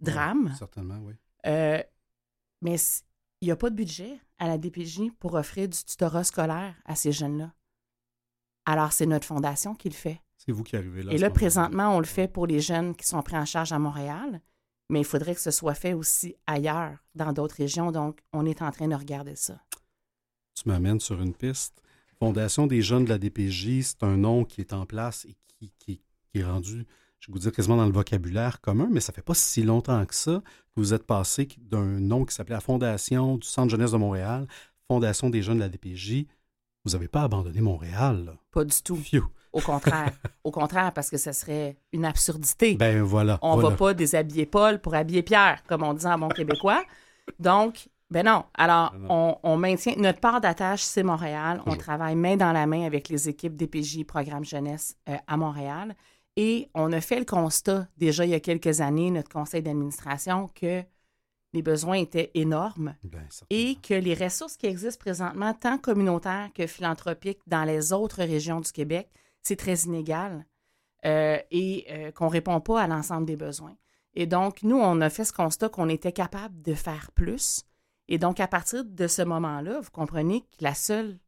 drames. 0.00 0.54
Certainement, 0.58 0.98
oui. 1.02 1.14
Euh, 1.46 1.82
mais 2.62 2.76
il 3.40 3.44
n'y 3.46 3.52
a 3.52 3.56
pas 3.56 3.70
de 3.70 3.76
budget 3.76 4.18
à 4.38 4.48
la 4.48 4.58
DPJ 4.58 5.10
pour 5.18 5.34
offrir 5.34 5.68
du 5.68 5.78
tutorat 5.84 6.24
scolaire 6.24 6.74
à 6.84 6.94
ces 6.94 7.12
jeunes-là. 7.12 7.52
Alors, 8.66 8.92
c'est 8.92 9.06
notre 9.06 9.26
fondation 9.26 9.74
qui 9.74 9.88
le 9.88 9.94
fait. 9.94 10.20
C'est 10.36 10.52
vous 10.52 10.62
qui 10.62 10.76
arrivez 10.76 11.02
là. 11.02 11.12
Et 11.12 11.18
là, 11.18 11.30
présentement, 11.30 11.96
on 11.96 12.00
le 12.00 12.06
fait 12.06 12.28
pour 12.28 12.46
les 12.46 12.60
jeunes 12.60 12.94
qui 12.94 13.06
sont 13.06 13.22
pris 13.22 13.36
en 13.36 13.44
charge 13.44 13.72
à 13.72 13.78
Montréal, 13.78 14.40
mais 14.90 15.00
il 15.00 15.04
faudrait 15.04 15.34
que 15.34 15.40
ce 15.40 15.50
soit 15.50 15.74
fait 15.74 15.94
aussi 15.94 16.36
ailleurs, 16.46 16.98
dans 17.14 17.32
d'autres 17.32 17.56
régions. 17.56 17.92
Donc, 17.92 18.20
on 18.32 18.46
est 18.46 18.62
en 18.62 18.70
train 18.70 18.88
de 18.88 18.94
regarder 18.94 19.36
ça. 19.36 19.60
Tu 20.54 20.68
m'amènes 20.68 21.00
sur 21.00 21.20
une 21.20 21.34
piste. 21.34 21.82
Fondation 22.18 22.66
des 22.66 22.82
jeunes 22.82 23.04
de 23.04 23.10
la 23.10 23.18
DPJ, 23.18 23.82
c'est 23.82 24.02
un 24.02 24.16
nom 24.16 24.44
qui 24.44 24.60
est 24.60 24.72
en 24.72 24.86
place 24.86 25.24
et 25.26 25.36
qui, 25.46 25.72
qui- 25.78 26.00
qui 26.32 26.38
est 26.40 26.44
rendu, 26.44 26.86
je 27.20 27.28
vais 27.28 27.32
vous 27.32 27.38
dire, 27.38 27.52
quasiment 27.52 27.76
dans 27.76 27.86
le 27.86 27.92
vocabulaire 27.92 28.60
commun, 28.60 28.88
mais 28.90 29.00
ça 29.00 29.12
fait 29.12 29.22
pas 29.22 29.34
si 29.34 29.62
longtemps 29.62 30.04
que 30.04 30.14
ça 30.14 30.42
que 30.74 30.80
vous 30.80 30.94
êtes 30.94 31.04
passé 31.06 31.48
d'un 31.58 31.84
nom 32.00 32.24
qui 32.24 32.34
s'appelait 32.34 32.54
la 32.56 32.60
Fondation 32.60 33.36
du 33.36 33.46
Centre 33.46 33.70
jeunesse 33.70 33.92
de 33.92 33.96
Montréal, 33.96 34.46
Fondation 34.88 35.30
des 35.30 35.42
jeunes 35.42 35.56
de 35.58 35.62
la 35.62 35.68
DPJ. 35.68 36.26
Vous 36.84 36.92
n'avez 36.92 37.08
pas 37.08 37.22
abandonné 37.22 37.60
Montréal. 37.60 38.24
là. 38.24 38.32
Pas 38.50 38.64
du 38.64 38.74
tout. 38.82 38.96
Phew. 38.96 39.22
Au 39.52 39.60
contraire. 39.60 40.12
Au 40.44 40.50
contraire, 40.50 40.92
parce 40.92 41.10
que 41.10 41.16
ce 41.18 41.32
serait 41.32 41.76
une 41.92 42.04
absurdité. 42.04 42.74
Ben 42.76 43.02
voilà. 43.02 43.38
on 43.42 43.54
voilà. 43.54 43.70
va 43.70 43.76
pas 43.76 43.94
déshabiller 43.94 44.46
Paul 44.46 44.80
pour 44.80 44.94
habiller 44.94 45.22
Pierre, 45.22 45.62
comme 45.66 45.82
on 45.82 45.92
dit 45.94 46.06
en 46.06 46.18
bon 46.18 46.28
québécois. 46.28 46.84
Donc, 47.38 47.88
ben 48.10 48.24
non. 48.24 48.44
Alors, 48.54 48.92
Ben 48.92 49.06
on, 49.10 49.36
on 49.42 49.56
maintient 49.56 49.94
notre 49.96 50.20
part 50.20 50.40
d'attache, 50.40 50.82
c'est 50.82 51.02
Montréal. 51.02 51.62
On 51.66 51.76
travaille 51.76 52.16
main 52.16 52.36
dans 52.36 52.52
la 52.52 52.66
main 52.66 52.84
avec 52.84 53.08
les 53.08 53.28
équipes 53.28 53.54
DPJ, 53.54 54.04
Programme 54.04 54.44
Jeunesse 54.44 54.96
euh, 55.08 55.16
à 55.26 55.36
Montréal. 55.36 55.94
Et 56.36 56.70
on 56.74 56.92
a 56.92 57.00
fait 57.00 57.18
le 57.18 57.24
constat, 57.24 57.88
déjà 57.96 58.24
il 58.24 58.30
y 58.30 58.34
a 58.34 58.40
quelques 58.40 58.80
années, 58.80 59.10
notre 59.10 59.28
conseil 59.28 59.60
d'administration, 59.60 60.48
que 60.54 60.84
les 61.52 61.62
besoins 61.62 61.96
étaient 61.96 62.30
énormes 62.34 62.94
et 63.50 63.76
que 63.76 63.94
les 63.94 64.14
ressources 64.14 64.56
qui 64.56 64.66
existent 64.66 65.00
présentement, 65.00 65.54
tant 65.54 65.78
communautaires 65.78 66.50
que 66.54 66.66
philanthropiques 66.66 67.40
dans 67.46 67.64
les 67.64 67.92
autres 67.92 68.18
régions 68.22 68.60
du 68.60 68.70
Québec, 68.70 69.10
c'est 69.42 69.56
très 69.56 69.74
inégal 69.80 70.46
euh, 71.04 71.38
et 71.50 71.86
euh, 71.90 72.12
qu'on 72.12 72.26
ne 72.26 72.30
répond 72.30 72.60
pas 72.60 72.82
à 72.82 72.86
l'ensemble 72.86 73.26
des 73.26 73.36
besoins. 73.36 73.76
Et 74.14 74.26
donc, 74.26 74.62
nous, 74.62 74.78
on 74.78 75.00
a 75.00 75.10
fait 75.10 75.24
ce 75.24 75.32
constat 75.32 75.68
qu'on 75.68 75.88
était 75.88 76.12
capable 76.12 76.60
de 76.62 76.74
faire 76.74 77.10
plus. 77.12 77.64
Et 78.08 78.18
donc, 78.18 78.40
à 78.40 78.48
partir 78.48 78.84
de 78.84 79.06
ce 79.06 79.22
moment-là, 79.22 79.80
vous 79.80 79.90
comprenez 79.90 80.40
que 80.40 80.64
la 80.64 80.74
seule 80.74 81.18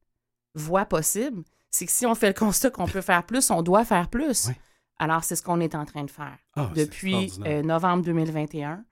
voie 0.54 0.86
possible, 0.86 1.42
c'est 1.70 1.86
que 1.86 1.92
si 1.92 2.06
on 2.06 2.14
fait 2.14 2.28
le 2.28 2.34
constat 2.34 2.70
qu'on 2.70 2.86
peut 2.86 3.00
faire 3.02 3.24
plus, 3.24 3.50
on 3.50 3.62
doit 3.62 3.84
faire 3.84 4.08
plus. 4.08 4.48
Oui. 4.48 4.54
Alors, 4.98 5.24
c'est 5.24 5.36
ce 5.36 5.42
qu'on 5.42 5.60
est 5.60 5.74
en 5.74 5.84
train 5.84 6.04
de 6.04 6.10
faire. 6.10 6.36
Ah, 6.56 6.70
Depuis 6.74 7.32
euh, 7.44 7.62
novembre 7.62 8.02
2021, 8.04 8.84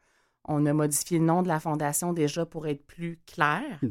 on 0.45 0.65
a 0.67 0.73
modifié 0.73 1.19
le 1.19 1.25
nom 1.25 1.43
de 1.43 1.49
la 1.49 1.61
fondation 1.61 2.13
déjà 2.13 2.47
pour 2.47 2.67
être 2.67 2.87
plus 2.87 3.21
clair, 3.27 3.63
Hmm. 3.83 3.91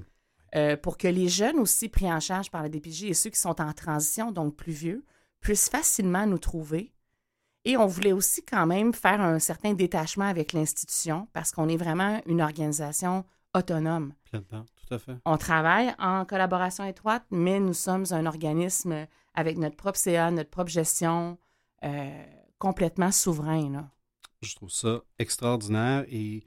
euh, 0.55 0.77
pour 0.77 0.97
que 0.97 1.07
les 1.07 1.27
jeunes 1.27 1.59
aussi 1.59 1.89
pris 1.89 2.11
en 2.11 2.19
charge 2.19 2.49
par 2.49 2.63
la 2.63 2.69
DPJ 2.69 3.03
et 3.05 3.13
ceux 3.13 3.29
qui 3.29 3.39
sont 3.39 3.59
en 3.61 3.73
transition, 3.73 4.31
donc 4.31 4.55
plus 4.55 4.71
vieux, 4.71 5.03
puissent 5.41 5.69
facilement 5.69 6.25
nous 6.25 6.39
trouver. 6.39 6.93
Et 7.65 7.75
on 7.77 7.85
voulait 7.85 8.13
aussi 8.13 8.43
quand 8.45 8.65
même 8.65 8.93
faire 8.93 9.19
un 9.21 9.39
certain 9.39 9.73
détachement 9.73 10.25
avec 10.25 10.53
l'institution 10.53 11.27
parce 11.33 11.51
qu'on 11.51 11.67
est 11.67 11.77
vraiment 11.77 12.21
une 12.25 12.41
organisation 12.41 13.25
autonome. 13.57 14.13
Pleinement, 14.23 14.65
tout 14.75 14.93
à 14.93 14.99
fait. 14.99 15.17
On 15.25 15.37
travaille 15.37 15.93
en 15.99 16.25
collaboration 16.25 16.85
étroite, 16.85 17.25
mais 17.31 17.59
nous 17.59 17.73
sommes 17.73 18.05
un 18.11 18.25
organisme 18.25 19.07
avec 19.33 19.57
notre 19.57 19.75
propre 19.75 19.97
CA, 19.97 20.31
notre 20.31 20.49
propre 20.49 20.69
gestion, 20.69 21.37
euh, 21.83 22.25
complètement 22.59 23.11
souverain. 23.11 23.69
Là. 23.71 23.91
Je 24.41 24.55
trouve 24.55 24.69
ça 24.69 25.01
extraordinaire 25.19 26.05
et, 26.07 26.43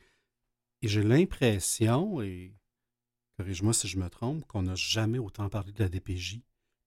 et 0.83 0.89
j'ai 0.89 1.03
l'impression, 1.03 2.21
et 2.23 2.55
corrige-moi 3.37 3.73
si 3.73 3.89
je 3.89 3.99
me 3.99 4.09
trompe, 4.09 4.45
qu'on 4.47 4.63
n'a 4.63 4.75
jamais 4.75 5.19
autant 5.19 5.49
parlé 5.49 5.73
de 5.73 5.83
la 5.83 5.89
DPJ 5.89 6.41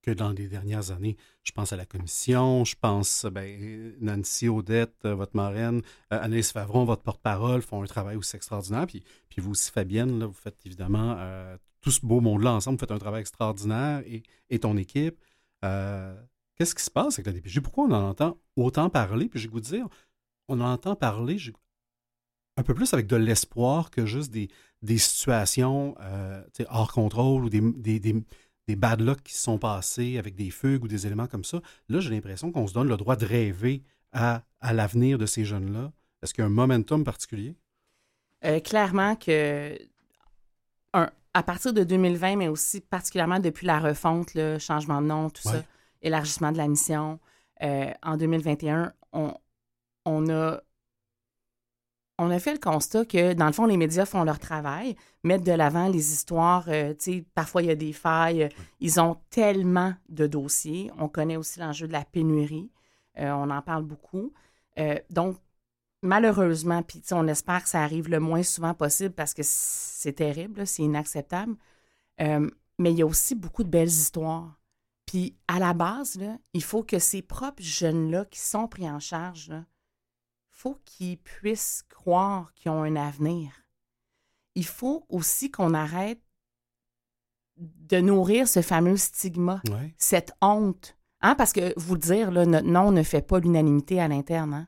que 0.03 0.11
dans 0.11 0.31
les 0.31 0.47
dernières 0.47 0.91
années. 0.91 1.17
Je 1.43 1.51
pense 1.51 1.73
à 1.73 1.77
la 1.77 1.85
commission, 1.85 2.63
je 2.65 2.75
pense, 2.79 3.25
ben, 3.25 3.93
Nancy 4.01 4.49
Odette, 4.49 4.93
euh, 5.05 5.15
votre 5.15 5.35
marraine, 5.35 5.81
euh, 6.11 6.41
Favron, 6.43 6.83
votre 6.85 7.01
porte-parole, 7.01 7.61
font 7.63 7.81
un 7.81 7.87
travail 7.87 8.17
aussi 8.17 8.35
extraordinaire. 8.35 8.85
Puis, 8.85 9.03
puis 9.29 9.41
vous 9.41 9.51
aussi, 9.51 9.71
Fabienne, 9.71 10.19
là, 10.19 10.27
vous 10.27 10.33
faites 10.33 10.63
évidemment 10.65 11.15
euh, 11.17 11.57
tout 11.81 11.89
ce 11.91 12.05
beau 12.05 12.19
monde-là 12.21 12.51
ensemble, 12.51 12.75
vous 12.77 12.81
faites 12.81 12.91
un 12.91 12.99
travail 12.99 13.21
extraordinaire 13.21 14.03
et, 14.05 14.21
et 14.49 14.59
ton 14.59 14.77
équipe. 14.77 15.17
Euh, 15.65 16.15
Qu'est-ce 16.55 16.75
qui 16.75 16.83
se 16.83 16.91
passe 16.91 17.15
avec 17.15 17.25
la 17.25 17.33
DPJ? 17.33 17.61
Pourquoi 17.61 17.85
on 17.85 17.91
en 17.91 18.09
entend 18.09 18.37
autant 18.55 18.89
parler? 18.89 19.27
Puis 19.27 19.39
je 19.39 19.47
vais 19.47 19.51
vous 19.53 19.59
dire, 19.59 19.87
on 20.47 20.61
en 20.61 20.71
entend 20.73 20.95
parler 20.95 21.37
j'ai- 21.39 21.53
un 22.57 22.63
peu 22.63 22.75
plus 22.75 22.93
avec 22.93 23.07
de 23.07 23.15
l'espoir 23.15 23.89
que 23.89 24.05
juste 24.05 24.31
des, 24.31 24.49
des 24.83 24.99
situations 24.99 25.95
euh, 26.01 26.43
hors 26.69 26.91
contrôle 26.91 27.45
ou 27.45 27.49
des, 27.49 27.61
des, 27.61 27.99
des, 27.99 28.23
des 28.67 28.75
bad 28.75 29.01
luck 29.01 29.21
qui 29.23 29.33
se 29.33 29.41
sont 29.41 29.57
passés 29.57 30.17
avec 30.17 30.35
des 30.35 30.49
fugues 30.49 30.83
ou 30.83 30.87
des 30.87 31.05
éléments 31.05 31.27
comme 31.27 31.43
ça. 31.43 31.61
Là, 31.89 31.99
j'ai 31.99 32.09
l'impression 32.09 32.51
qu'on 32.51 32.67
se 32.67 32.73
donne 32.73 32.87
le 32.87 32.97
droit 32.97 33.15
de 33.15 33.25
rêver 33.25 33.83
à, 34.11 34.43
à 34.61 34.73
l'avenir 34.73 35.17
de 35.17 35.25
ces 35.25 35.43
jeunes-là. 35.45 35.91
Est-ce 36.21 36.33
qu'il 36.33 36.41
y 36.41 36.45
a 36.45 36.47
un 36.47 36.51
momentum 36.51 37.03
particulier? 37.03 37.55
Euh, 38.45 38.59
clairement 38.59 39.15
que, 39.15 39.77
un, 40.93 41.09
à 41.33 41.43
partir 41.43 41.73
de 41.73 41.83
2020, 41.83 42.37
mais 42.37 42.47
aussi 42.47 42.81
particulièrement 42.81 43.39
depuis 43.39 43.65
la 43.65 43.79
refonte, 43.79 44.33
le 44.33 44.59
changement 44.59 45.01
de 45.01 45.07
nom, 45.07 45.29
tout 45.29 45.41
ça, 45.41 45.63
élargissement 46.01 46.51
de 46.51 46.57
la 46.57 46.67
mission, 46.67 47.19
euh, 47.61 47.91
en 48.03 48.17
2021, 48.17 48.93
on, 49.13 49.33
on 50.05 50.29
a 50.29 50.61
on 52.23 52.31
a 52.31 52.39
fait 52.39 52.53
le 52.53 52.59
constat 52.59 53.05
que, 53.05 53.33
dans 53.33 53.47
le 53.47 53.53
fond, 53.53 53.65
les 53.65 53.77
médias 53.77 54.05
font 54.05 54.23
leur 54.23 54.39
travail, 54.39 54.95
mettent 55.23 55.45
de 55.45 55.51
l'avant 55.51 55.87
les 55.87 56.11
histoires. 56.13 56.65
euh, 56.69 56.93
tu 56.93 57.13
sais, 57.13 57.25
parfois, 57.35 57.61
il 57.61 57.67
y 57.67 57.71
a 57.71 57.75
des 57.75 57.93
failles. 57.93 58.49
Ils 58.79 58.99
ont 58.99 59.17
tellement 59.29 59.93
de 60.09 60.27
dossiers. 60.27 60.91
On 60.97 61.07
connaît 61.07 61.37
aussi 61.37 61.59
l'enjeu 61.59 61.87
de 61.87 61.93
la 61.93 62.05
pénurie. 62.05 62.71
Euh, 63.19 63.31
on 63.31 63.49
en 63.49 63.61
parle 63.61 63.83
beaucoup. 63.83 64.33
Euh, 64.79 64.97
donc, 65.09 65.37
malheureusement, 66.01 66.83
puis 66.83 67.01
on 67.11 67.27
espère 67.27 67.63
que 67.63 67.69
ça 67.69 67.81
arrive 67.81 68.09
le 68.09 68.19
moins 68.19 68.43
souvent 68.43 68.73
possible 68.73 69.13
parce 69.13 69.33
que 69.33 69.41
c'est 69.43 70.13
terrible, 70.13 70.67
c'est 70.67 70.83
inacceptable. 70.83 71.55
Euh, 72.21 72.49
mais 72.79 72.91
il 72.91 72.97
y 72.97 73.01
a 73.01 73.05
aussi 73.05 73.35
beaucoup 73.35 73.63
de 73.63 73.69
belles 73.69 73.87
histoires. 73.87 74.59
Puis 75.05 75.35
à 75.47 75.59
la 75.59 75.73
base, 75.73 76.15
là, 76.15 76.37
il 76.53 76.63
faut 76.63 76.83
que 76.83 76.99
ces 76.99 77.21
propres 77.21 77.61
jeunes-là 77.61 78.25
qui 78.25 78.39
sont 78.39 78.67
pris 78.67 78.89
en 78.89 78.99
charge, 78.99 79.51
faut 80.53 80.79
qu'ils 80.85 81.17
puissent 81.17 81.83
croire 81.89 82.53
qu'ils 82.53 82.71
ont 82.71 82.83
un 82.83 82.95
avenir. 82.95 83.51
Il 84.55 84.65
faut 84.65 85.05
aussi 85.09 85.51
qu'on 85.51 85.73
arrête 85.73 86.21
de 87.57 87.99
nourrir 87.99 88.47
ce 88.47 88.61
fameux 88.61 88.97
stigma, 88.97 89.61
cette 89.97 90.31
honte. 90.41 90.97
Hein? 91.21 91.35
Parce 91.35 91.53
que, 91.53 91.73
vous 91.77 91.95
le 91.95 91.99
dire, 91.99 92.31
là, 92.31 92.45
notre 92.45 92.67
nom 92.67 92.91
ne 92.91 93.03
fait 93.03 93.21
pas 93.21 93.39
l'unanimité 93.39 93.99
à 93.99 94.07
l'interne. 94.07 94.53
hein. 94.53 94.67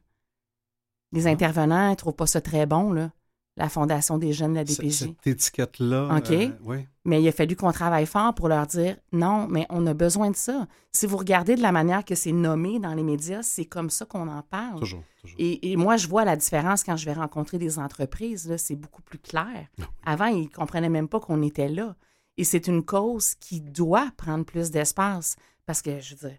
Les 1.12 1.28
intervenants 1.28 1.92
ne 1.92 1.96
trouvent 1.96 2.16
pas 2.16 2.28
ça 2.28 2.42
très 2.42 2.66
bon, 2.66 2.92
là, 2.92 3.12
la 3.58 3.70
Fondation 3.70 4.18
des 4.18 4.34
jeunes 4.34 4.51
de 4.51 4.58
la 4.58 4.64
DPJ. 4.66 4.91
Cette 4.91 5.28
étiquette-là. 5.28 6.18
OK. 6.18 6.32
euh, 6.32 6.49
oui. 6.64 6.88
Mais 7.06 7.22
il 7.22 7.28
a 7.28 7.32
fallu 7.32 7.56
qu'on 7.56 7.72
travaille 7.72 8.06
fort 8.06 8.34
pour 8.34 8.49
leur 8.49 8.68
dire 8.68 8.97
non, 9.12 9.47
mais 9.47 9.66
on 9.70 9.86
a 9.88 9.93
besoin 9.93 10.32
de 10.32 10.36
ça. 10.36 10.68
Si 10.91 11.06
vous 11.06 11.18
regardez 11.18 11.56
de 11.56 11.62
la 11.62 11.72
manière 11.72 12.03
que 12.03 12.16
c'est 12.16 12.32
nommé 12.32 12.80
dans 12.80 12.93
les 12.93 13.03
médias, 13.03 13.43
c'est 13.43 13.66
comme 13.66 13.89
ça 13.89 14.06
qu'on 14.06 14.28
en 14.28 14.41
parle. 14.41 14.80
Toujours. 14.80 15.03
toujours. 15.22 15.38
Et, 15.39 15.72
et 15.72 15.78
moi, 15.78 15.95
je 15.97 16.08
vois 16.08 16.26
la 16.26 16.36
différence 16.36 16.84
quand 16.84 16.97
je 16.97 17.06
vais 17.06 17.14
rencontrer 17.14 17.58
des 17.58 17.80
entreprises. 17.80 18.53
C'est 18.58 18.76
beaucoup 18.76 19.01
plus 19.03 19.20
clair. 19.20 19.68
Ah. 19.80 19.84
Avant, 20.06 20.26
ils 20.26 20.43
ne 20.43 20.47
comprenaient 20.47 20.89
même 20.89 21.08
pas 21.08 21.20
qu'on 21.20 21.41
était 21.41 21.70
là. 21.70 21.95
Et 22.38 22.43
c'est 22.43 22.68
une 22.68 22.84
cause 22.84 23.36
qui 23.36 23.62
doit 23.62 24.10
prendre 24.18 24.43
plus 24.43 24.70
d'espace. 24.72 25.38
Parce 25.66 25.82
que, 25.82 25.99
je 26.01 26.16
veux 26.16 26.30
dire, 26.30 26.38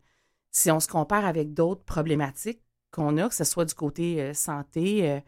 si 0.51 0.71
on 0.71 0.81
se 0.81 0.89
compare 0.89 1.25
avec 1.25 1.55
d'autres 1.55 1.85
problématiques 1.85 2.61
qu'on 2.91 3.17
a, 3.19 3.29
que 3.29 3.35
ce 3.35 3.45
soit 3.45 3.64
du 3.64 3.75
côté 3.75 4.21
euh, 4.21 4.35
santé, 4.35 5.11
euh, 5.11 5.21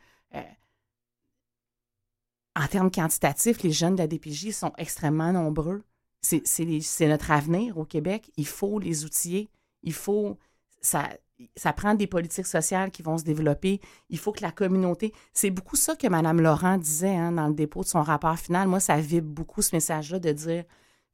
en 2.58 2.66
termes 2.66 2.90
quantitatifs, 2.90 3.62
les 3.62 3.70
jeunes 3.70 3.94
de 3.94 4.00
la 4.00 4.06
DPJ 4.08 4.50
sont 4.50 4.72
extrêmement 4.78 5.32
nombreux. 5.32 5.82
C'est 6.20 7.06
notre 7.06 7.30
avenir 7.30 7.78
au 7.78 7.84
Québec. 7.84 8.30
Il 8.36 8.46
faut 8.46 8.78
les 8.78 9.04
outiller. 9.04 9.48
Il 9.82 9.92
faut. 9.92 10.36
Ça, 10.80 11.72
prend 11.76 11.94
des 11.94 12.08
politiques 12.08 12.46
sociales 12.46 12.90
qui 12.90 13.02
vont 13.02 13.16
se 13.16 13.24
développer. 13.24 13.80
Il 14.10 14.18
faut 14.18 14.32
que 14.32 14.42
la 14.42 14.50
communauté. 14.50 15.12
C'est 15.32 15.50
beaucoup 15.50 15.76
ça 15.76 15.94
que 15.94 16.08
Mme 16.08 16.40
Laurent 16.40 16.78
disait 16.78 17.14
hein, 17.14 17.32
dans 17.32 17.46
le 17.46 17.54
dépôt 17.54 17.82
de 17.82 17.88
son 17.88 18.02
rapport 18.02 18.38
final. 18.38 18.66
Moi, 18.66 18.80
ça 18.80 19.00
vibre 19.00 19.28
beaucoup 19.28 19.62
ce 19.62 19.74
message-là 19.74 20.18
de 20.18 20.32
dire 20.32 20.64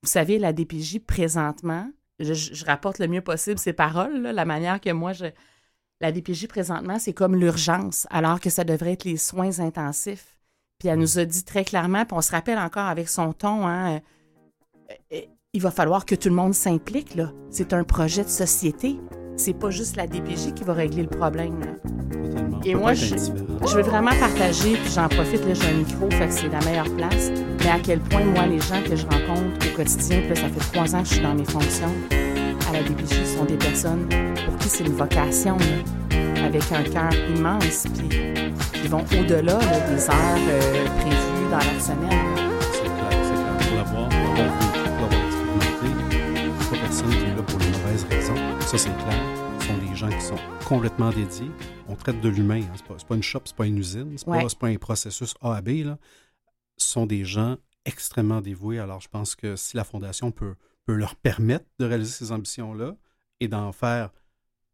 vous 0.03 0.09
savez, 0.09 0.38
la 0.38 0.53
DPJ 0.53 0.99
présentement, 1.01 1.90
je, 2.18 2.64
rapporte 2.64 2.99
le 2.99 3.09
mieux 3.09 3.22
possible 3.22 3.59
ces 3.59 3.72
paroles, 3.72 4.20
la 4.20 4.45
manière 4.45 4.80
que 4.80 4.90
moi 4.90 5.12
je. 5.12 5.26
La 6.01 6.12
DPJ 6.12 6.49
présentement, 6.49 6.99
c'est 6.99 7.14
comme 7.14 7.36
l'urgence, 7.36 8.07
alors 8.11 8.40
que 8.40 8.51
ça 8.51 8.64
devrait 8.64 8.92
être 8.92 9.05
les 9.05 9.16
soins 9.16 9.61
intensifs. 9.61 10.34
Puis 10.79 10.89
elle 10.89 10.99
nous 10.99 11.18
a 11.18 11.25
dit 11.25 11.45
très 11.45 11.64
clairement, 11.64 12.05
puis 12.05 12.16
on 12.16 12.20
se 12.20 12.33
rappelle 12.33 12.59
encore 12.59 12.87
avec 12.87 13.09
son 13.09 13.33
ton, 13.33 13.66
hein, 13.66 14.01
euh, 15.12 15.20
il 15.53 15.61
va 15.61 15.70
falloir 15.70 16.05
que 16.05 16.14
tout 16.14 16.29
le 16.29 16.35
monde 16.35 16.55
s'implique, 16.55 17.14
là. 17.14 17.31
C'est 17.51 17.72
un 17.72 17.85
projet 17.85 18.25
de 18.25 18.29
société. 18.29 18.99
C'est 19.37 19.55
pas 19.55 19.70
juste 19.70 19.97
la 19.97 20.07
DPJ 20.07 20.53
qui 20.55 20.64
va 20.64 20.75
régler 20.75 21.03
le 21.03 21.09
problème, 21.09 21.61
là. 21.61 21.91
Et 22.64 22.75
moi, 22.75 22.95
je, 22.95 23.14
je 23.14 23.77
veux 23.77 23.83
vraiment 23.83 24.16
partager, 24.18 24.72
puis 24.77 24.91
j'en 24.93 25.09
profite, 25.09 25.45
là, 25.47 25.55
j'ai 25.55 25.68
un 25.68 25.79
micro, 25.79 26.11
fait 26.11 26.27
que 26.27 26.33
c'est 26.33 26.49
la 26.49 26.61
meilleure 26.61 26.97
place. 26.97 27.31
Mais 27.61 27.70
à 27.70 27.79
quel 27.79 28.01
point, 28.01 28.25
moi, 28.25 28.47
les 28.47 28.61
gens 28.61 28.83
que 28.83 28.97
je 28.97 29.05
rencontre 29.05 29.70
au 29.70 29.77
quotidien, 29.77 30.20
puis 30.20 30.31
là, 30.31 30.37
ça 30.37 30.49
fait 30.49 30.72
trois 30.72 30.95
ans 30.95 31.03
que 31.03 31.09
je 31.09 31.14
suis 31.14 31.22
dans 31.22 31.35
mes 31.35 31.45
fonctions 31.45 31.93
à 32.68 32.72
la 32.72 32.83
DPJ, 32.83 33.25
sont 33.37 33.45
des 33.45 33.57
personnes 33.57 34.09
pour 34.47 34.57
qui 34.57 34.68
c'est 34.68 34.85
une 34.85 34.95
vocation, 34.95 35.57
là, 35.59 36.16
avec 36.45 36.70
un 36.72 36.82
cœur 36.84 37.12
immense, 37.36 37.86
puis 37.97 38.09
qui 38.80 38.88
vont 38.88 39.03
au-delà 39.03 39.42
là, 39.42 39.59
des 39.88 40.09
heures 40.09 40.49
euh, 40.49 40.84
prévues 41.01 41.51
dans 41.51 41.57
leur 41.59 41.80
semaine. 41.80 42.36
C'est 42.72 42.82
clair, 42.82 43.11
c'est 43.22 43.34
clair. 43.34 43.57
Pour 43.59 43.76
l'avoir, 43.76 44.09
pour 44.09 44.18
l'avoir 44.18 44.59
vécu, 44.59 44.90
pour 44.90 45.01
l'avoir 45.01 45.24
expérimenté, 45.26 46.51
pas 46.70 46.76
personne 46.78 47.11
qui 47.11 47.16
est 47.24 47.36
là 47.36 47.42
pour 47.42 47.59
les 47.59 47.66
mauvaises 47.70 48.05
raisons. 48.11 48.61
Ça, 48.61 48.78
c'est 48.78 48.97
clair. 48.97 49.22
Ce 49.61 49.66
sont 49.66 49.78
des 49.78 49.97
gens 49.97 50.09
qui 50.11 50.20
sont 50.20 50.38
complètement 50.68 51.11
dédiés. 51.11 51.51
On 51.88 51.97
traite 51.97 52.20
de 52.20 52.28
l'humain. 52.28 52.61
Hein. 52.62 52.74
C'est 52.99 53.07
pas, 53.07 53.14
une 53.14 53.22
shop, 53.22 53.40
c'est 53.47 53.57
pas 53.57 53.66
une 53.66 53.78
usine, 53.78 54.16
c'est 54.18 54.28
Ouais. 54.28 54.45
pas, 54.59 54.66
un 54.68 54.76
processus 54.76 55.34
A 55.40 55.57
à 55.57 55.62
B. 55.62 55.84
Là. 55.84 55.99
Ce 56.76 56.88
sont 56.92 57.07
des 57.07 57.24
gens 57.24 57.57
extrêmement 57.86 58.40
dévoués. 58.40 58.78
Alors, 58.78 59.01
je 59.01 59.09
pense 59.09 59.34
que 59.34 59.57
si 59.57 59.76
la 59.76 59.84
Fondation 59.84 60.30
peut, 60.30 60.55
peut 60.86 60.95
leur 60.95 61.16
permettre 61.16 61.64
de 61.78 61.86
réaliser 61.86 62.12
ces 62.12 62.32
ambitions-là 62.32 62.97
et 63.40 63.49
d'en 63.49 63.72
faire 63.72 64.11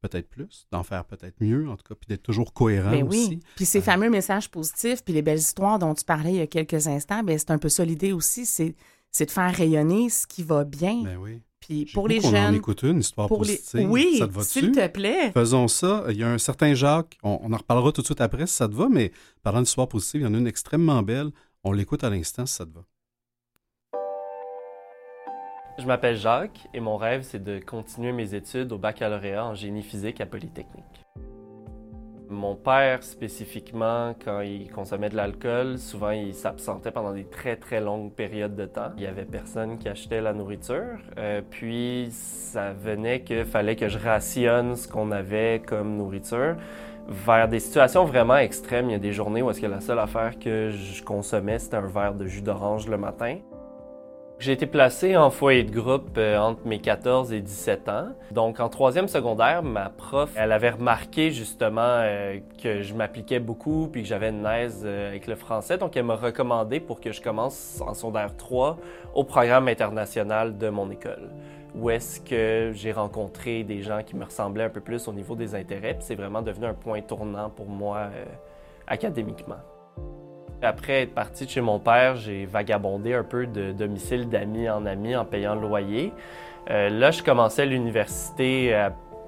peut-être 0.01 0.29
plus, 0.29 0.67
d'en 0.71 0.83
faire 0.83 1.05
peut-être 1.05 1.37
mieux, 1.41 1.69
en 1.69 1.77
tout 1.77 1.85
cas, 1.89 1.95
puis 1.95 2.07
d'être 2.09 2.23
toujours 2.23 2.53
cohérent 2.53 2.91
Ben 2.91 3.07
aussi. 3.07 3.41
Puis 3.57 3.67
ces 3.67 3.81
fameux 3.81 4.11
messages 4.11 4.51
positifs, 4.51 5.05
puis 5.05 5.15
les 5.15 5.23
belles 5.23 5.39
histoires 5.39 5.79
dont 5.79 5.95
tu 5.95 6.05
parlais 6.05 6.33
il 6.33 6.37
y 6.37 6.41
a 6.41 6.47
quelques 6.47 6.87
instants, 6.87 7.23
ben 7.23 7.39
c'est 7.39 7.51
un 7.51 7.59
peu 7.59 7.69
ça 7.69 7.85
l'idée 7.85 8.13
aussi, 8.13 8.47
c'est 8.47 8.75
c'est 9.13 9.27
de 9.27 9.31
faire 9.31 9.53
rayonner 9.55 10.09
ce 10.09 10.27
qui 10.27 10.43
va 10.43 10.65
bien. 10.65 11.03
Ben 11.03 11.17
oui. 11.17 11.43
Puis 11.61 11.85
pour 11.93 12.09
le 12.09 12.15
les 12.15 12.21
qu'on 12.21 12.31
jeunes, 12.31 12.55
écoute 12.55 12.83
une 12.83 13.01
histoire 13.01 13.29
pour 13.29 13.45
les 13.45 13.57
positive. 13.57 13.91
oui, 13.91 14.17
ça 14.19 14.27
te 14.27 14.33
va 14.33 14.43
s'il 14.43 14.73
te 14.73 14.87
plaît. 14.87 15.31
Faisons 15.33 15.69
ça. 15.69 16.05
Il 16.09 16.17
y 16.17 16.23
a 16.23 16.29
un 16.29 16.39
certain 16.39 16.73
Jacques, 16.75 17.19
on, 17.23 17.39
on 17.43 17.53
en 17.53 17.57
reparlera 17.57 17.93
tout 17.93 18.01
de 18.01 18.07
suite 18.07 18.21
après 18.21 18.47
si 18.47 18.55
ça 18.55 18.67
te 18.67 18.75
va, 18.75 18.89
mais 18.89 19.13
parlant 19.43 19.61
d'histoire 19.61 19.89
positive, 19.89 20.23
il 20.23 20.25
y 20.25 20.27
en 20.27 20.35
a 20.35 20.39
une 20.39 20.47
extrêmement 20.47 21.03
belle. 21.03 21.31
On 21.63 21.73
l'écoute 21.73 22.03
à 22.03 22.09
l'instant 22.09 22.47
si 22.47 22.55
ça 22.55 22.65
te 22.65 22.73
va. 22.73 22.85
Je 25.79 25.87
m'appelle 25.87 26.17
Jacques 26.17 26.69
et 26.75 26.81
mon 26.81 26.97
rêve, 26.97 27.23
c'est 27.23 27.43
de 27.43 27.59
continuer 27.59 28.13
mes 28.13 28.35
études 28.35 28.73
au 28.73 28.79
baccalauréat 28.79 29.45
en 29.45 29.55
génie 29.55 29.83
physique 29.83 30.21
à 30.21 30.27
Polytechnique. 30.27 30.85
Mon 32.29 32.55
père, 32.55 33.03
spécifiquement, 33.03 34.15
quand 34.25 34.41
il 34.41 34.71
consommait 34.71 35.09
de 35.09 35.17
l'alcool, 35.17 35.79
souvent 35.79 36.11
il 36.11 36.35
s'absentait 36.35 36.93
pendant 36.93 37.13
des 37.13 37.25
très 37.25 37.57
très 37.57 37.81
longues 37.81 38.13
périodes 38.13 38.55
de 38.55 38.67
temps. 38.67 38.93
Il 38.97 39.03
y 39.03 39.07
avait 39.07 39.25
personne 39.25 39.79
qui 39.79 39.89
achetait 39.89 40.21
la 40.21 40.33
nourriture. 40.33 40.99
Euh, 41.19 41.43
puis 41.49 42.09
ça 42.11 42.73
venait 42.73 43.23
qu'il 43.23 43.45
fallait 43.45 43.75
que 43.75 43.89
je 43.89 43.99
rationne 43.99 44.77
ce 44.77 44.87
qu'on 44.87 45.11
avait 45.11 45.61
comme 45.67 45.97
nourriture 45.97 46.57
vers 47.09 47.49
des 47.49 47.59
situations 47.59 48.05
vraiment 48.05 48.37
extrêmes. 48.37 48.91
Il 48.91 48.93
y 48.93 48.97
a 48.97 49.01
des 49.01 49.13
journées 49.13 49.43
où 49.43 49.51
est-ce 49.51 49.61
que 49.61 49.67
la 49.67 49.81
seule 49.81 49.99
affaire 49.99 50.39
que 50.39 50.71
je 50.71 51.03
consommais, 51.03 51.59
c'était 51.59 51.79
un 51.79 51.87
verre 51.87 52.15
de 52.15 52.27
jus 52.27 52.43
d'orange 52.43 52.87
le 52.87 52.97
matin. 52.97 53.39
J'ai 54.41 54.53
été 54.53 54.65
placé 54.65 55.19
en 55.19 55.29
foyer 55.29 55.65
de 55.65 55.71
groupe 55.71 56.17
euh, 56.17 56.39
entre 56.39 56.67
mes 56.67 56.79
14 56.79 57.31
et 57.31 57.43
17 57.43 57.91
ans. 57.91 58.09
Donc, 58.31 58.59
en 58.59 58.71
troisième 58.71 59.07
secondaire, 59.07 59.63
ma 59.63 59.91
prof, 59.91 60.31
elle 60.35 60.53
avait 60.53 60.71
remarqué 60.71 61.31
justement 61.31 61.83
euh, 61.83 62.39
que 62.63 62.81
je 62.81 62.95
m'appliquais 62.95 63.39
beaucoup 63.39 63.87
puis 63.93 64.01
que 64.01 64.09
j'avais 64.09 64.31
une 64.31 64.47
aise 64.47 64.81
euh, 64.87 65.11
avec 65.11 65.27
le 65.27 65.35
français. 65.35 65.77
Donc, 65.77 65.95
elle 65.95 66.05
m'a 66.05 66.17
recommandé 66.17 66.81
pour 66.81 67.03
que 67.03 67.13
je 67.13 67.21
commence 67.21 67.83
en 67.87 67.93
secondaire 67.93 68.35
3 68.35 68.79
au 69.15 69.25
programme 69.25 69.69
international 69.69 70.57
de 70.57 70.71
mon 70.71 70.91
école. 70.91 71.29
Où 71.75 71.91
est-ce 71.91 72.19
que 72.23 72.73
j'ai 72.75 72.93
rencontré 72.93 73.63
des 73.63 73.83
gens 73.83 74.03
qui 74.03 74.17
me 74.17 74.25
ressemblaient 74.25 74.65
un 74.65 74.71
peu 74.71 74.81
plus 74.81 75.07
au 75.07 75.13
niveau 75.13 75.37
des 75.37 75.55
intérêts. 75.55 75.99
C'est 76.01 76.15
vraiment 76.15 76.41
devenu 76.41 76.65
un 76.65 76.75
point 76.75 77.03
tournant 77.03 77.51
pour 77.51 77.69
moi 77.69 78.09
académiquement. 78.87 79.61
Après 80.63 81.03
être 81.03 81.15
parti 81.15 81.47
de 81.47 81.51
chez 81.51 81.61
mon 81.61 81.79
père, 81.79 82.17
j'ai 82.17 82.47
vagabondé 82.47 83.15
un 83.15 83.25
peu 83.25 83.47
de 83.47 83.73
domicile 83.73 84.29
d'amis 84.29 84.69
en 84.69 84.87
ami 84.87 85.17
en 85.17 85.25
payant 85.25 85.55
le 85.55 85.63
loyer. 85.63 86.13
Euh, 86.71 86.91
là, 86.91 87.11
je 87.11 87.23
commençais 87.23 87.67
l'université 87.67 88.75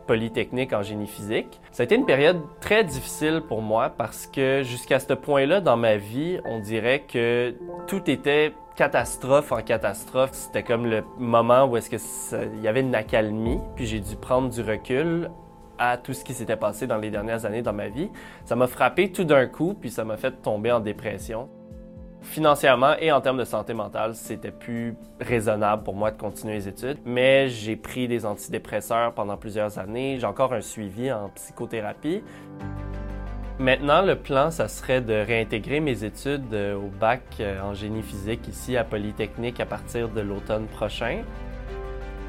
Polytechnique 0.07 0.72
en 0.72 0.83
génie 0.83 1.07
physique. 1.07 1.61
Ça 1.70 1.83
a 1.83 1.85
été 1.85 1.95
une 1.95 2.07
période 2.07 2.41
très 2.61 2.85
difficile 2.85 3.43
pour 3.47 3.62
moi 3.62 3.91
parce 3.91 4.26
que 4.26 4.62
jusqu'à 4.62 4.99
ce 4.99 5.12
point-là 5.14 5.61
dans 5.61 5.76
ma 5.76 5.97
vie, 5.97 6.39
on 6.45 6.59
dirait 6.59 7.01
que 7.01 7.55
tout 7.87 8.11
était 8.11 8.53
catastrophe 8.76 9.53
en 9.53 9.62
catastrophe. 9.62 10.30
C'était 10.33 10.62
comme 10.62 10.87
le 10.87 11.05
moment 11.18 11.64
où 11.64 11.76
est-ce 11.76 11.91
que 11.91 12.47
il 12.55 12.61
y 12.62 12.68
avait 12.68 12.80
une 12.80 12.95
accalmie, 12.95 13.59
puis 13.76 13.87
j'ai 13.87 14.01
dû 14.01 14.16
prendre 14.16 14.49
du 14.49 14.61
recul 14.62 15.30
à 15.79 15.97
tout 15.97 16.12
ce 16.12 16.25
qui 16.25 16.35
s'était 16.35 16.57
passé 16.57 16.87
dans 16.87 16.99
les 16.99 17.11
dernières 17.11 17.45
années 17.45 17.62
dans 17.62 17.73
ma 17.73 17.89
vie. 17.89 18.11
Ça 18.45 18.57
m'a 18.57 18.66
frappé 18.66 19.12
tout 19.12 19.25
d'un 19.25 19.47
coup, 19.47 19.75
puis 19.75 19.91
ça 19.91 20.05
m'a 20.05 20.16
fait 20.16 20.33
tomber 20.43 20.73
en 20.73 20.81
dépression. 20.81 21.49
Financièrement 22.23 22.95
et 23.01 23.11
en 23.11 23.20
termes 23.20 23.39
de 23.39 23.45
santé 23.45 23.75
mentale, 23.75 24.14
c'était 24.14 24.53
plus 24.53 24.95
raisonnable 25.20 25.83
pour 25.83 25.95
moi 25.95 26.12
de 26.12 26.16
continuer 26.16 26.55
les 26.55 26.68
études. 26.68 26.99
Mais 27.05 27.49
j'ai 27.49 27.75
pris 27.75 28.07
des 28.07 28.25
antidépresseurs 28.25 29.12
pendant 29.12 29.37
plusieurs 29.37 29.79
années. 29.79 30.18
J'ai 30.20 30.27
encore 30.27 30.53
un 30.55 30.61
suivi 30.61 31.11
en 31.11 31.31
psychothérapie. 31.31 32.23
Maintenant, 33.59 34.03
le 34.03 34.16
plan, 34.16 34.51
ça 34.51 34.68
serait 34.68 35.01
de 35.01 35.12
réintégrer 35.12 35.81
mes 35.81 36.05
études 36.05 36.53
euh, 36.53 36.75
au 36.75 36.89
bac 36.89 37.23
euh, 37.39 37.61
en 37.61 37.75
génie 37.75 38.03
physique 38.03 38.49
ici 38.49 38.77
à 38.77 38.83
Polytechnique 38.83 39.61
à 39.61 39.66
partir 39.66 40.09
de 40.09 40.20
l'automne 40.20 40.66
prochain 40.66 41.23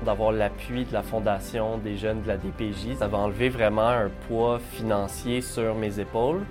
d'avoir 0.04 0.32
l'appui 0.32 0.86
de 0.86 0.94
la 0.94 1.02
Fondation 1.02 1.78
des 1.78 1.98
jeunes 1.98 2.22
de 2.22 2.28
la 2.28 2.38
DPJ. 2.38 2.98
Ça 3.00 3.08
va 3.08 3.18
enlever 3.18 3.50
vraiment 3.50 3.88
un 3.88 4.10
poids 4.28 4.60
financier 4.60 5.42
sur 5.42 5.76
mes 5.76 6.00
épaules. 6.00 6.42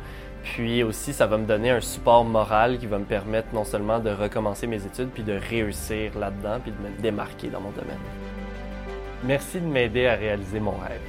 Puis 0.42 0.82
aussi, 0.82 1.12
ça 1.12 1.26
va 1.26 1.38
me 1.38 1.46
donner 1.46 1.70
un 1.70 1.80
support 1.80 2.24
moral 2.24 2.78
qui 2.78 2.86
va 2.86 2.98
me 2.98 3.04
permettre 3.04 3.54
non 3.54 3.64
seulement 3.64 4.00
de 4.00 4.10
recommencer 4.10 4.66
mes 4.66 4.84
études, 4.84 5.10
puis 5.10 5.22
de 5.22 5.34
réussir 5.34 6.18
là-dedans, 6.18 6.58
puis 6.60 6.72
de 6.72 6.78
me 6.78 7.00
démarquer 7.00 7.48
dans 7.48 7.60
mon 7.60 7.70
domaine. 7.70 8.00
Merci 9.24 9.60
de 9.60 9.66
m'aider 9.66 10.06
à 10.06 10.16
réaliser 10.16 10.58
mon 10.58 10.72
rêve. 10.72 11.00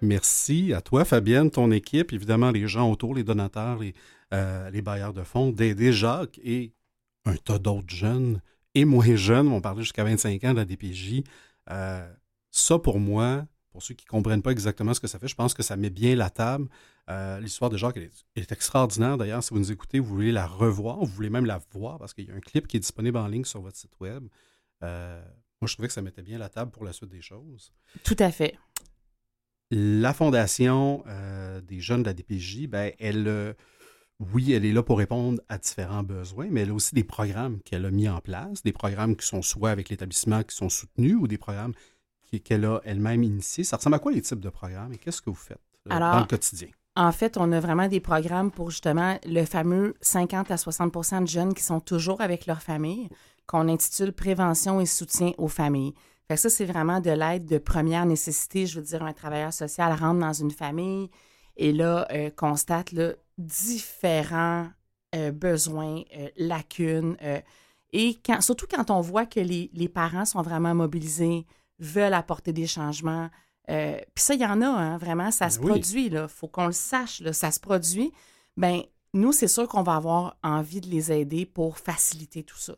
Merci 0.00 0.72
à 0.72 0.80
toi, 0.80 1.04
Fabienne, 1.04 1.50
ton 1.50 1.70
équipe, 1.70 2.14
évidemment 2.14 2.50
les 2.50 2.66
gens 2.66 2.90
autour, 2.90 3.14
les 3.14 3.22
donateurs, 3.22 3.78
les, 3.78 3.92
euh, 4.32 4.70
bailleurs 4.82 5.12
de 5.12 5.22
fonds, 5.22 5.50
d'aider 5.50 5.92
Jacques 5.92 6.40
et 6.42 6.72
un 7.26 7.36
tas 7.36 7.58
d'autres 7.58 7.94
jeunes 7.94 8.40
et 8.74 8.84
moins 8.84 9.16
jeunes, 9.16 9.48
on 9.48 9.60
parlait 9.60 9.82
jusqu'à 9.82 10.04
25 10.04 10.44
ans 10.44 10.52
de 10.52 10.58
la 10.58 10.64
DPJ. 10.64 11.22
Euh, 11.70 12.08
ça, 12.50 12.78
pour 12.78 12.98
moi, 12.98 13.46
pour 13.70 13.82
ceux 13.82 13.94
qui 13.94 14.04
ne 14.04 14.10
comprennent 14.10 14.42
pas 14.42 14.50
exactement 14.50 14.94
ce 14.94 15.00
que 15.00 15.06
ça 15.06 15.18
fait, 15.18 15.28
je 15.28 15.34
pense 15.34 15.54
que 15.54 15.62
ça 15.62 15.76
met 15.76 15.90
bien 15.90 16.14
la 16.16 16.30
table. 16.30 16.68
Euh, 17.08 17.40
L'histoire 17.40 17.70
de 17.70 17.76
Jacques 17.76 17.96
elle 17.96 18.04
est, 18.04 18.24
elle 18.34 18.42
est 18.42 18.52
extraordinaire. 18.52 19.16
D'ailleurs, 19.16 19.42
si 19.42 19.52
vous 19.52 19.58
nous 19.60 19.72
écoutez, 19.72 19.98
vous 19.98 20.14
voulez 20.14 20.32
la 20.32 20.46
revoir, 20.46 20.98
vous 20.98 21.06
voulez 21.06 21.30
même 21.30 21.46
la 21.46 21.60
voir 21.72 21.98
parce 21.98 22.14
qu'il 22.14 22.26
y 22.26 22.30
a 22.30 22.34
un 22.34 22.40
clip 22.40 22.66
qui 22.66 22.76
est 22.76 22.80
disponible 22.80 23.18
en 23.18 23.26
ligne 23.26 23.44
sur 23.44 23.60
votre 23.60 23.76
site 23.76 23.98
web. 24.00 24.26
Euh, 24.82 25.22
moi, 25.60 25.68
je 25.68 25.74
trouvais 25.74 25.88
que 25.88 25.94
ça 25.94 26.02
mettait 26.02 26.22
bien 26.22 26.38
la 26.38 26.48
table 26.48 26.70
pour 26.70 26.84
la 26.84 26.92
suite 26.92 27.10
des 27.10 27.22
choses. 27.22 27.72
Tout 28.04 28.16
à 28.18 28.30
fait. 28.30 28.56
La 29.70 30.12
Fondation 30.12 31.04
euh, 31.06 31.60
des 31.60 31.80
jeunes 31.80 32.02
de 32.02 32.08
la 32.08 32.14
DPJ, 32.14 32.66
ben, 32.66 32.92
elle, 32.98 33.54
oui, 34.34 34.52
elle 34.52 34.66
est 34.66 34.72
là 34.72 34.82
pour 34.82 34.98
répondre 34.98 35.40
à 35.48 35.56
différents 35.56 36.02
besoins, 36.02 36.48
mais 36.50 36.60
elle 36.60 36.70
a 36.70 36.74
aussi 36.74 36.94
des 36.94 37.04
programmes 37.04 37.60
qu'elle 37.64 37.86
a 37.86 37.90
mis 37.90 38.08
en 38.08 38.20
place, 38.20 38.62
des 38.62 38.72
programmes 38.72 39.16
qui 39.16 39.26
sont 39.26 39.40
soit 39.40 39.70
avec 39.70 39.88
l'établissement 39.88 40.42
qui 40.42 40.54
sont 40.54 40.68
soutenus 40.68 41.16
ou 41.18 41.26
des 41.26 41.38
programmes 41.38 41.72
qu'elle 42.38 42.66
a 42.66 42.80
elle-même 42.84 43.22
initiés. 43.22 43.64
Ça 43.64 43.76
ressemble 43.76 43.96
à 43.96 43.98
quoi 43.98 44.12
les 44.12 44.20
types 44.20 44.40
de 44.40 44.50
programmes 44.50 44.92
et 44.92 44.98
qu'est-ce 44.98 45.22
que 45.22 45.30
vous 45.30 45.36
faites 45.36 45.60
Alors, 45.88 46.12
dans 46.12 46.20
le 46.20 46.26
quotidien? 46.26 46.68
En 46.96 47.12
fait, 47.12 47.38
on 47.38 47.50
a 47.50 47.60
vraiment 47.60 47.88
des 47.88 48.00
programmes 48.00 48.50
pour 48.50 48.70
justement 48.70 49.18
le 49.24 49.44
fameux 49.44 49.94
50 50.02 50.50
à 50.50 50.56
60% 50.56 51.22
de 51.22 51.26
jeunes 51.26 51.54
qui 51.54 51.62
sont 51.62 51.80
toujours 51.80 52.20
avec 52.20 52.46
leur 52.46 52.62
famille, 52.62 53.08
qu'on 53.46 53.68
intitule 53.68 54.12
Prévention 54.12 54.80
et 54.80 54.86
soutien 54.86 55.32
aux 55.38 55.48
familles. 55.48 55.94
Fait 56.28 56.34
que 56.34 56.40
ça, 56.40 56.50
c'est 56.50 56.66
vraiment 56.66 57.00
de 57.00 57.10
l'aide 57.10 57.46
de 57.46 57.58
première 57.58 58.06
nécessité. 58.06 58.66
Je 58.66 58.78
veux 58.78 58.84
dire, 58.84 59.02
un 59.02 59.12
travailleur 59.12 59.52
social 59.52 59.92
rentre 59.92 60.20
dans 60.20 60.32
une 60.32 60.50
famille 60.50 61.10
et 61.56 61.72
là, 61.72 62.06
euh, 62.12 62.30
constate 62.30 62.92
là, 62.92 63.14
différents 63.40 64.68
euh, 65.14 65.32
besoins, 65.32 66.02
euh, 66.16 66.28
lacunes. 66.36 67.16
euh, 67.22 67.40
et 67.92 68.20
quand, 68.24 68.40
surtout 68.40 68.66
quand 68.70 68.90
on 68.90 69.00
voit 69.00 69.26
que 69.26 69.40
les, 69.40 69.70
les 69.72 69.88
parents 69.88 70.24
sont 70.24 70.42
vraiment 70.42 70.74
mobilisés, 70.74 71.46
veulent 71.80 72.14
apporter 72.14 72.52
des 72.52 72.66
changements. 72.68 73.28
Puis 73.66 74.24
ça, 74.24 74.34
il 74.34 74.40
y 74.40 74.46
en 74.46 74.60
a, 74.62 74.66
hein, 74.66 74.98
vraiment, 74.98 75.30
ça 75.30 75.46
Ben 75.46 75.50
se 75.50 75.58
oui. 75.60 75.66
produit, 75.66 76.06
il 76.06 76.26
faut 76.28 76.48
qu'on 76.48 76.66
le 76.66 76.72
sache, 76.72 77.20
là, 77.20 77.32
ça 77.32 77.50
se 77.52 77.60
produit. 77.60 78.12
Ben 78.56 78.82
nous, 79.12 79.32
c'est 79.32 79.48
sûr 79.48 79.66
qu'on 79.68 79.82
va 79.82 79.96
avoir 79.96 80.36
envie 80.42 80.80
de 80.80 80.88
les 80.88 81.10
aider 81.10 81.46
pour 81.46 81.78
faciliter 81.78 82.42
tout 82.44 82.58
ça. 82.58 82.74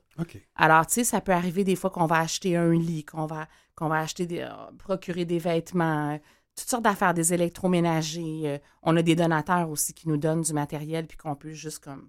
Alors, 0.54 0.86
tu 0.86 0.94
sais, 0.94 1.04
ça 1.04 1.20
peut 1.20 1.32
arriver 1.32 1.64
des 1.64 1.76
fois 1.76 1.90
qu'on 1.90 2.06
va 2.06 2.18
acheter 2.20 2.56
un 2.56 2.72
lit, 2.72 3.04
qu'on 3.04 3.26
va, 3.26 3.48
qu'on 3.74 3.88
va 3.88 3.98
acheter 3.98 4.26
des, 4.26 4.48
procurer 4.78 5.24
des 5.26 5.38
vêtements, 5.38 6.18
toutes 6.57 6.68
sortes 6.68 6.82
d'affaires, 6.84 7.14
des 7.14 7.32
électroménagers. 7.34 8.42
euh, 8.46 8.59
on 8.82 8.96
a 8.96 9.03
des 9.03 9.14
donateurs 9.16 9.70
aussi 9.70 9.94
qui 9.94 10.09
nous 10.09 10.16
donnent 10.16 10.42
du 10.42 10.53
matériel 10.53 11.07
puis 11.07 11.16
qu'on 11.16 11.34
peut 11.34 11.53
juste 11.53 11.78
comme 11.78 12.09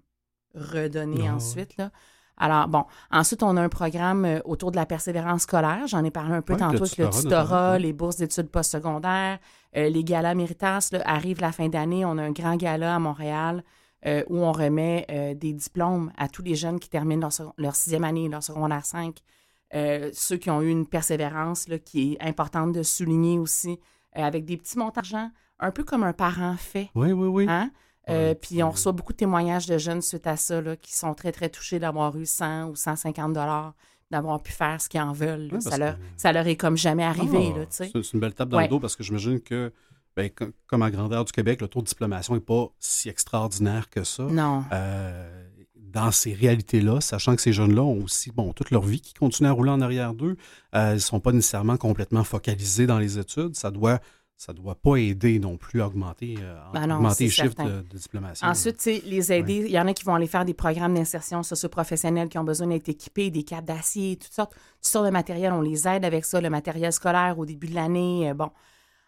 redonner 0.54 1.26
Ah, 1.28 1.34
ensuite. 1.36 1.76
Là. 1.76 1.90
Alors, 2.36 2.66
bon, 2.68 2.84
ensuite, 3.10 3.42
on 3.42 3.56
a 3.56 3.62
un 3.62 3.68
programme 3.68 4.24
euh, 4.24 4.40
autour 4.44 4.70
de 4.72 4.76
la 4.76 4.86
persévérance 4.86 5.42
scolaire. 5.42 5.86
J'en 5.86 6.04
ai 6.04 6.10
parlé 6.10 6.34
un 6.34 6.42
peu 6.42 6.54
Ouais, 6.54 6.58
tantôt 6.58 6.82
avec 6.82 6.98
le 6.98 7.08
tutorat, 7.10 7.78
les 7.78 7.92
bourses 7.92 8.16
d'études 8.16 8.50
postsecondaires, 8.50 9.38
euh, 9.76 9.88
les 9.88 10.02
galas 10.04 10.34
Méritas. 10.34 10.88
Là, 10.92 11.02
arrive 11.04 11.40
la 11.40 11.52
fin 11.52 11.68
d'année, 11.68 12.04
on 12.04 12.18
a 12.18 12.22
un 12.22 12.32
grand 12.32 12.56
gala 12.56 12.96
à 12.96 12.98
Montréal 12.98 13.62
euh, 14.06 14.24
où 14.28 14.38
on 14.38 14.52
remet 14.52 15.06
euh, 15.10 15.34
des 15.34 15.52
diplômes 15.52 16.12
à 16.18 16.28
tous 16.28 16.42
les 16.42 16.56
jeunes 16.56 16.80
qui 16.80 16.88
terminent 16.90 17.28
leur, 17.38 17.54
leur 17.56 17.76
sixième 17.76 18.04
année, 18.04 18.28
leur 18.28 18.42
secondaire 18.42 18.84
5. 18.84 19.16
Euh, 19.74 20.10
ceux 20.12 20.36
qui 20.36 20.50
ont 20.50 20.60
eu 20.60 20.68
une 20.70 20.86
persévérance 20.86 21.68
là, 21.68 21.78
qui 21.78 22.12
est 22.14 22.22
importante 22.22 22.72
de 22.72 22.82
souligner 22.82 23.38
aussi, 23.38 23.80
avec 24.22 24.44
des 24.44 24.56
petits 24.56 24.78
montants 24.78 25.00
d'argent, 25.00 25.30
un 25.60 25.70
peu 25.70 25.84
comme 25.84 26.02
un 26.04 26.12
parent 26.12 26.56
fait. 26.56 26.90
Oui, 26.94 27.12
oui, 27.12 27.26
oui. 27.28 27.46
Hein? 27.48 27.70
Euh, 28.10 28.34
puis 28.34 28.62
on 28.62 28.70
reçoit 28.70 28.92
beaucoup 28.92 29.12
de 29.12 29.16
témoignages 29.18 29.66
de 29.66 29.78
jeunes 29.78 30.02
suite 30.02 30.26
à 30.26 30.36
ça, 30.36 30.60
là, 30.60 30.76
qui 30.76 30.94
sont 30.94 31.14
très, 31.14 31.32
très 31.32 31.48
touchés 31.48 31.78
d'avoir 31.78 32.16
eu 32.16 32.26
100 32.26 32.66
ou 32.68 32.76
150 32.76 33.32
dollars, 33.32 33.74
d'avoir 34.10 34.42
pu 34.42 34.52
faire 34.52 34.80
ce 34.80 34.88
qu'ils 34.90 35.00
en 35.00 35.12
veulent. 35.12 35.48
Ouais, 35.52 35.60
ça, 35.60 35.78
leur, 35.78 35.94
que- 35.96 36.02
ça 36.18 36.32
leur 36.32 36.46
est 36.46 36.56
comme 36.56 36.76
jamais 36.76 37.04
arrivé. 37.04 37.52
Ah, 37.54 37.58
là, 37.60 37.66
tu 37.66 37.76
sais. 37.76 37.90
c'est 37.94 38.12
une 38.12 38.20
belle 38.20 38.34
tape 38.34 38.50
dans 38.50 38.58
Ouais. 38.58 38.64
le 38.64 38.68
dos 38.68 38.78
parce 38.78 38.94
que 38.94 39.02
j'imagine 39.02 39.40
que, 39.40 39.72
ben, 40.16 40.28
co- 40.30 40.50
comme 40.66 40.82
à 40.82 40.90
grandeur 40.90 41.24
du 41.24 41.32
Québec, 41.32 41.62
le 41.62 41.68
taux 41.68 41.80
de 41.80 41.86
diplomation 41.86 42.34
n'est 42.34 42.40
pas 42.40 42.68
si 42.78 43.08
extraordinaire 43.08 43.88
que 43.88 44.04
ça. 44.04 44.24
Non. 44.24 44.64
Euh, 44.70 45.48
dans 45.94 46.10
ces 46.10 46.34
réalités-là, 46.34 47.00
sachant 47.00 47.36
que 47.36 47.42
ces 47.42 47.52
jeunes-là 47.52 47.82
ont 47.82 48.02
aussi 48.02 48.30
bon, 48.32 48.52
toute 48.52 48.70
leur 48.70 48.82
vie 48.82 49.00
qui 49.00 49.14
continue 49.14 49.48
à 49.48 49.52
rouler 49.52 49.70
en 49.70 49.80
arrière 49.80 50.12
d'eux, 50.12 50.36
euh, 50.74 50.90
ils 50.90 50.94
ne 50.94 50.98
sont 50.98 51.20
pas 51.20 51.32
nécessairement 51.32 51.76
complètement 51.76 52.24
focalisés 52.24 52.86
dans 52.86 52.98
les 52.98 53.18
études. 53.18 53.54
Ça 53.54 53.70
doit, 53.70 54.00
ça 54.36 54.52
doit 54.52 54.74
pas 54.74 54.96
aider 54.96 55.38
non 55.38 55.56
plus 55.56 55.80
à 55.80 55.86
augmenter, 55.86 56.34
euh, 56.40 56.56
Ben 56.72 56.88
non, 56.88 56.96
augmenter 56.96 57.24
les 57.24 57.30
chiffres 57.30 57.54
de, 57.64 57.82
de 57.88 57.96
diplomation. 57.96 58.46
Ensuite, 58.46 58.84
les 58.84 59.32
aider, 59.32 59.62
il 59.66 59.70
y 59.70 59.78
en 59.78 59.86
a 59.86 59.94
qui 59.94 60.04
vont 60.04 60.16
aller 60.16 60.26
faire 60.26 60.44
des 60.44 60.52
programmes 60.54 60.94
d'insertion 60.94 61.42
socio-professionnelle 61.44 62.28
qui 62.28 62.38
ont 62.38 62.44
besoin 62.44 62.66
d'être 62.66 62.88
équipés, 62.88 63.30
des 63.30 63.44
câbles 63.44 63.66
d'acier, 63.68 64.16
toutes 64.16 64.32
sortes, 64.32 64.52
toutes 64.52 64.86
sortes 64.90 65.06
de 65.06 65.10
matériel. 65.12 65.52
On 65.52 65.60
les 65.60 65.86
aide 65.86 66.04
avec 66.04 66.24
ça, 66.24 66.40
le 66.40 66.50
matériel 66.50 66.92
scolaire 66.92 67.38
au 67.38 67.46
début 67.46 67.68
de 67.68 67.74
l'année. 67.76 68.30
euh, 68.30 68.34
bon. 68.34 68.50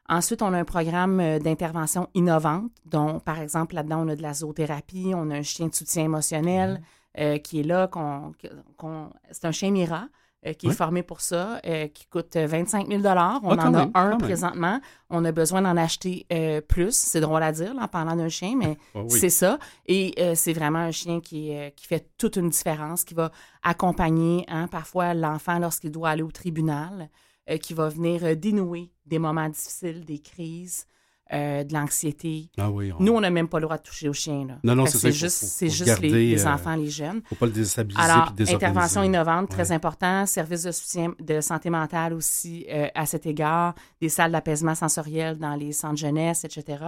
Ensuite, 0.09 0.43
on 0.43 0.53
a 0.53 0.59
un 0.59 0.65
programme 0.65 1.21
euh, 1.21 1.39
d'intervention 1.39 2.09
innovante, 2.15 2.71
dont, 2.85 3.19
par 3.21 3.41
exemple, 3.41 3.75
là-dedans, 3.75 4.05
on 4.05 4.09
a 4.09 4.17
de 4.17 4.23
la 4.23 4.35
zoothérapie, 4.35 5.13
on 5.15 5.31
a 5.31 5.37
un 5.37 5.43
chien 5.43 5.67
de 5.69 5.75
soutien 5.75 6.05
émotionnel 6.05 6.81
euh, 7.19 7.39
qui 7.39 7.61
est 7.61 7.65
là, 7.65 7.89
qu'on, 7.89 8.33
qu'on- 8.77 9.11
c'est 9.31 9.47
un 9.47 9.53
chien 9.53 9.71
Mira. 9.71 10.07
euh, 10.47 10.53
qui 10.53 10.69
est 10.69 10.73
formé 10.73 11.03
pour 11.03 11.23
ça, 11.23 11.61
euh, 11.67 11.89
qui 11.89 12.07
coûte 12.07 12.37
25 12.37 12.87
000 12.89 13.01
On 13.03 13.07
Ah, 13.09 13.41
en 13.43 13.59
a 13.59 13.71
même, 13.71 13.91
un 13.95 14.09
même. 14.11 14.19
présentement. 14.19 14.81
On 15.11 15.25
a 15.25 15.33
besoin 15.33 15.61
d'en 15.63 15.77
acheter 15.77 16.25
euh, 16.33 16.61
plus. 16.61 16.95
C'est 16.95 17.21
drôle 17.21 17.43
à 17.43 17.51
dire 17.51 17.75
là, 17.75 17.83
en 17.85 17.89
parlant 17.89 18.15
d'un 18.15 18.29
chien, 18.29 18.55
mais 18.57 18.77
Ah 18.95 19.01
oui. 19.03 19.19
c'est 19.19 19.31
ça. 19.31 19.59
Et 19.87 20.15
euh, 20.21 20.35
c'est 20.37 20.53
vraiment 20.53 20.79
un 20.79 20.93
chien 20.93 21.21
qui, 21.21 21.53
qui 21.75 21.87
fait 21.89 22.11
toute 22.17 22.37
une 22.37 22.51
différence, 22.51 23.03
qui 23.03 23.15
va 23.15 23.33
accompagner 23.65 24.45
hein, 24.49 24.69
parfois 24.69 25.15
l'enfant 25.15 25.59
lorsqu'il 25.59 25.91
doit 25.91 26.11
aller 26.11 26.23
au 26.23 26.31
tribunal, 26.31 27.11
euh, 27.51 27.57
qui 27.59 27.75
va 27.75 27.89
venir 27.89 28.25
euh, 28.25 28.35
dénouer 28.35 28.91
des 29.07 29.19
moments 29.19 29.49
difficiles, 29.49 30.05
des 30.05 30.19
crises, 30.19 30.87
euh, 31.33 31.65
de 31.65 31.73
l'anxiété. 31.73 32.51
Ah 32.57 32.71
oui, 32.71 32.93
on- 32.93 33.03
Nous, 33.03 33.13
on 33.13 33.21
n'a 33.21 33.31
même 33.31 33.49
pas 33.49 33.59
le 33.59 33.65
droit 33.65 33.77
de 33.79 33.83
toucher 33.83 34.09
au 34.09 34.13
chien. 34.13 34.47
Là. 34.47 34.59
Non, 34.63 34.77
non, 34.77 34.87
c'est 34.87 35.11
juste, 35.11 35.37
c'est 35.45 35.69
juste 35.69 36.01
les, 36.01 36.09
garder, 36.11 36.27
les 36.31 36.47
enfants, 36.47 36.77
les 36.77 36.89
jeunes. 36.89 37.21
faut 37.29 37.35
pas 37.35 37.47
le 37.47 37.53
déstabiliser 37.53 38.01
Alors, 38.01 38.33
intervention 38.49 39.03
innovante, 39.03 39.49
très 39.51 39.71
Ouais. 39.71 39.75
important. 39.77 40.25
Service 40.27 40.63
de 40.63 40.71
soutien 40.71 41.15
de 41.19 41.41
santé 41.41 41.69
mentale 41.69 42.13
aussi 42.15 42.65
euh, 42.71 42.87
à 42.95 43.07
cet 43.07 43.27
égard. 43.27 43.75
Des 44.01 44.09
salles 44.09 44.31
d'apaisement 44.31 44.77
sensoriel 44.77 45.37
dans 45.39 45.57
les 45.57 45.73
centres 45.73 45.97
jeunesse, 45.97 46.45
etc. 46.45 46.85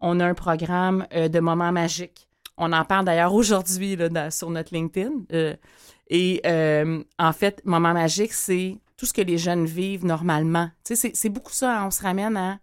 On 0.00 0.18
a 0.18 0.26
un 0.26 0.34
programme 0.34 1.06
euh, 1.14 1.28
de 1.28 1.38
moments 1.38 1.70
magiques. 1.70 2.28
On 2.56 2.72
en 2.72 2.84
parle 2.84 3.04
d'ailleurs 3.04 3.32
aujourd'hui 3.34 3.96
sur 4.30 4.50
notre 4.50 4.74
LinkedIn. 4.74 5.10
Et 6.08 6.42
en 7.18 7.32
fait, 7.32 7.62
moment 7.64 7.92
magique, 7.92 8.32
c'est 8.32 8.76
tout 9.00 9.06
ce 9.06 9.14
que 9.14 9.22
les 9.22 9.38
jeunes 9.38 9.64
vivent 9.64 10.04
normalement. 10.04 10.68
Tu 10.84 10.94
sais, 10.94 10.96
c'est- 10.96 11.16
c'est 11.16 11.30
beaucoup 11.30 11.52
ça. 11.54 11.80
hein. 11.80 11.86
On 11.86 11.90
se 11.90 12.02
ramène 12.02 12.36
à 12.36 12.60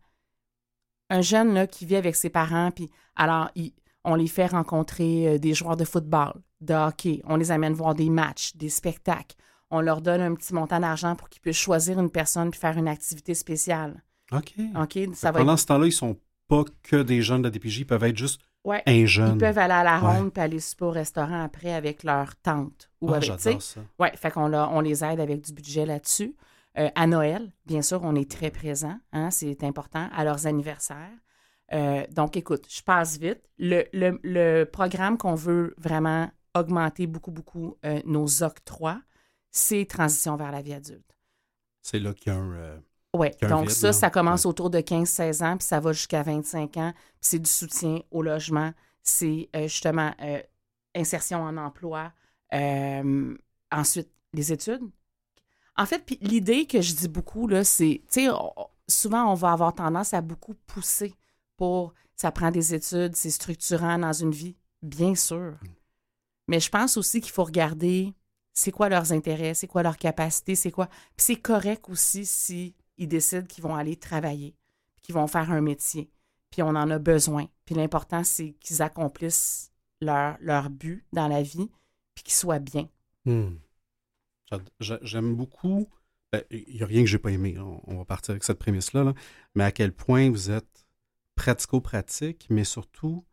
un 1.09 1.21
jeune 1.21 1.55
là, 1.55 1.65
qui 1.65 1.87
vit 1.87 1.95
avec 1.95 2.15
ses 2.15 2.29
parents, 2.29 2.69
puis 2.69 2.91
alors, 3.15 3.49
il- 3.55 3.73
on 4.03 4.13
les 4.13 4.27
fait 4.27 4.45
rencontrer 4.45 5.27
euh, 5.27 5.37
des 5.39 5.55
joueurs 5.55 5.77
de 5.77 5.83
football, 5.83 6.33
de 6.61 6.75
hockey, 6.75 7.21
on 7.25 7.37
les 7.37 7.49
amène 7.49 7.73
voir 7.73 7.95
des 7.95 8.11
matchs, 8.11 8.55
des 8.55 8.69
spectacles. 8.69 9.35
On 9.71 9.81
leur 9.81 9.99
donne 10.01 10.21
un 10.21 10.35
petit 10.35 10.53
montant 10.53 10.79
d'argent 10.79 11.15
pour 11.15 11.27
qu'ils 11.27 11.41
puissent 11.41 11.57
choisir 11.57 11.99
une 11.99 12.11
personne 12.11 12.51
puis 12.51 12.59
faire 12.59 12.77
une 12.77 12.87
activité 12.87 13.33
spéciale. 13.33 14.03
OK. 14.31 14.53
OK? 14.79 14.99
Ça 15.15 15.31
va 15.31 15.39
Pendant 15.39 15.53
être... 15.53 15.59
ce 15.59 15.65
temps-là, 15.65 15.87
ils 15.87 15.91
sont 15.91 16.17
pas 16.47 16.63
que 16.83 17.01
des 17.03 17.21
jeunes 17.21 17.41
de 17.41 17.47
la 17.47 17.51
DPJ, 17.51 17.79
ils 17.79 17.85
peuvent 17.85 18.03
être 18.03 18.17
juste 18.17 18.41
Ouais. 18.63 18.83
un 18.85 18.91
Ils 18.91 19.07
jeune. 19.07 19.37
peuvent 19.37 19.57
aller 19.57 19.73
à 19.73 19.83
la 19.83 19.97
ronde 19.99 20.33
puis 20.33 20.41
aller 20.41 20.59
souper 20.59 20.85
au 20.85 20.91
restaurant 20.91 21.41
après 21.43 21.73
avec 21.73 22.03
leur 22.03 22.35
tante. 22.37 22.89
Ou 23.01 23.09
Ah, 23.13 23.17
avec, 23.17 23.23
j'adore 23.27 23.61
ça. 23.61 23.81
Oui, 23.99 24.07
fait 24.15 24.31
qu'on 24.31 24.53
on 24.53 24.81
les 24.81 25.03
aide 25.05 25.19
avec 25.21 25.41
du 25.41 25.53
budget 25.53 25.85
là-dessus. 25.85 26.35
Euh, 26.77 26.89
à 26.95 27.07
Noël, 27.07 27.51
bien 27.65 27.81
sûr, 27.81 28.01
on 28.03 28.15
est 28.15 28.29
très 28.29 28.51
présent, 28.51 28.99
hein, 29.13 29.31
c'est 29.31 29.63
important, 29.63 30.09
à 30.13 30.23
leurs 30.25 30.47
anniversaires. 30.47 31.09
Euh, 31.73 32.05
donc, 32.11 32.35
écoute, 32.37 32.65
je 32.69 32.81
passe 32.81 33.17
vite. 33.17 33.41
Le, 33.57 33.85
le- 33.93 34.19
le 34.23 34.63
programme 34.65 35.17
qu'on 35.17 35.35
veut 35.35 35.73
vraiment 35.77 36.29
augmenter 36.53 37.07
beaucoup, 37.07 37.31
beaucoup 37.31 37.77
euh, 37.85 37.99
nos 38.05 38.43
octrois, 38.43 39.01
c'est 39.51 39.85
Transition 39.85 40.35
vers 40.35 40.51
la 40.51 40.61
vie 40.61 40.73
adulte. 40.73 41.15
C'est 41.81 41.99
là 41.99 42.13
qu'il 42.13 42.31
y 42.33 42.35
a 42.35 42.39
un... 42.39 42.81
Oui, 43.13 43.29
donc 43.41 43.67
vide, 43.67 43.71
ça, 43.71 43.93
ça 43.93 44.09
commence 44.09 44.45
autour 44.45 44.69
de 44.69 44.79
15-16 44.79 45.43
ans, 45.43 45.57
puis 45.57 45.65
ça 45.65 45.79
va 45.79 45.93
jusqu'à 45.93 46.23
25 46.23 46.77
ans. 46.77 46.93
Puis 46.95 47.15
c'est 47.21 47.39
du 47.39 47.49
soutien 47.49 48.01
au 48.11 48.21
logement, 48.21 48.73
c'est 49.01 49.49
euh, 49.55 49.63
justement 49.63 50.13
euh, 50.21 50.41
insertion 50.95 51.41
en 51.41 51.57
emploi, 51.57 52.11
euh, 52.53 53.35
ensuite 53.71 54.09
les 54.33 54.51
études. 54.51 54.81
En 55.77 55.85
fait, 55.85 56.03
puis 56.05 56.17
l'idée 56.21 56.65
que 56.65 56.81
je 56.81 56.93
dis 56.93 57.07
beaucoup, 57.07 57.47
là, 57.47 57.63
c'est, 57.63 58.01
tu 58.11 58.25
sais, 58.25 58.29
souvent 58.87 59.31
on 59.31 59.35
va 59.35 59.51
avoir 59.51 59.73
tendance 59.73 60.13
à 60.13 60.21
beaucoup 60.21 60.55
pousser 60.65 61.13
pour, 61.55 61.93
ça 62.15 62.31
prend 62.31 62.51
des 62.51 62.73
études, 62.73 63.15
c'est 63.15 63.29
structurant 63.29 63.97
dans 63.99 64.13
une 64.13 64.31
vie, 64.31 64.55
bien 64.81 65.15
sûr. 65.15 65.55
Mais 66.47 66.59
je 66.59 66.69
pense 66.69 66.97
aussi 66.97 67.21
qu'il 67.21 67.31
faut 67.31 67.43
regarder 67.43 68.13
c'est 68.53 68.71
quoi 68.71 68.89
leurs 68.89 69.11
intérêts, 69.13 69.53
c'est 69.53 69.67
quoi 69.67 69.83
leurs 69.83 69.97
capacités, 69.97 70.55
c'est 70.55 70.71
quoi. 70.71 70.87
Puis 70.87 71.25
c'est 71.25 71.35
correct 71.35 71.87
aussi 71.89 72.25
si 72.25 72.73
ils 72.97 73.07
décident 73.07 73.45
qu'ils 73.45 73.63
vont 73.63 73.75
aller 73.75 73.95
travailler, 73.95 74.55
qu'ils 75.01 75.15
vont 75.15 75.27
faire 75.27 75.51
un 75.51 75.61
métier, 75.61 76.09
puis 76.49 76.61
on 76.61 76.69
en 76.69 76.89
a 76.89 76.99
besoin. 76.99 77.47
Puis 77.65 77.75
l'important, 77.75 78.23
c'est 78.23 78.53
qu'ils 78.59 78.81
accomplissent 78.81 79.71
leur, 80.01 80.69
but 80.69 81.05
dans 81.13 81.27
la 81.27 81.41
vie, 81.41 81.69
puis 82.15 82.23
qu'ils 82.23 82.33
soient 82.33 82.59
bien. 82.59 82.89
Hmm. 83.25 83.55
J'aime 84.79 85.35
beaucoup. 85.35 85.87
ben, 86.31 86.43
Il 86.51 86.75
n'y 86.75 86.83
a 86.83 86.85
rien 86.85 87.01
que 87.01 87.07
j'ai 87.07 87.17
pas 87.17 87.31
aimé. 87.31 87.57
On, 87.59 87.97
va 87.97 88.05
partir 88.05 88.31
avec 88.31 88.43
cette 88.43 88.59
prémisse-là. 88.59 89.03
là. 89.03 89.13
Mais 89.55 89.63
à 89.63 89.71
quel 89.71 89.91
point 89.91 90.29
vous 90.29 90.49
êtes 90.51 90.85
pratico-pratique, 91.35 92.47
mais 92.49 92.63
surtout 92.63 93.25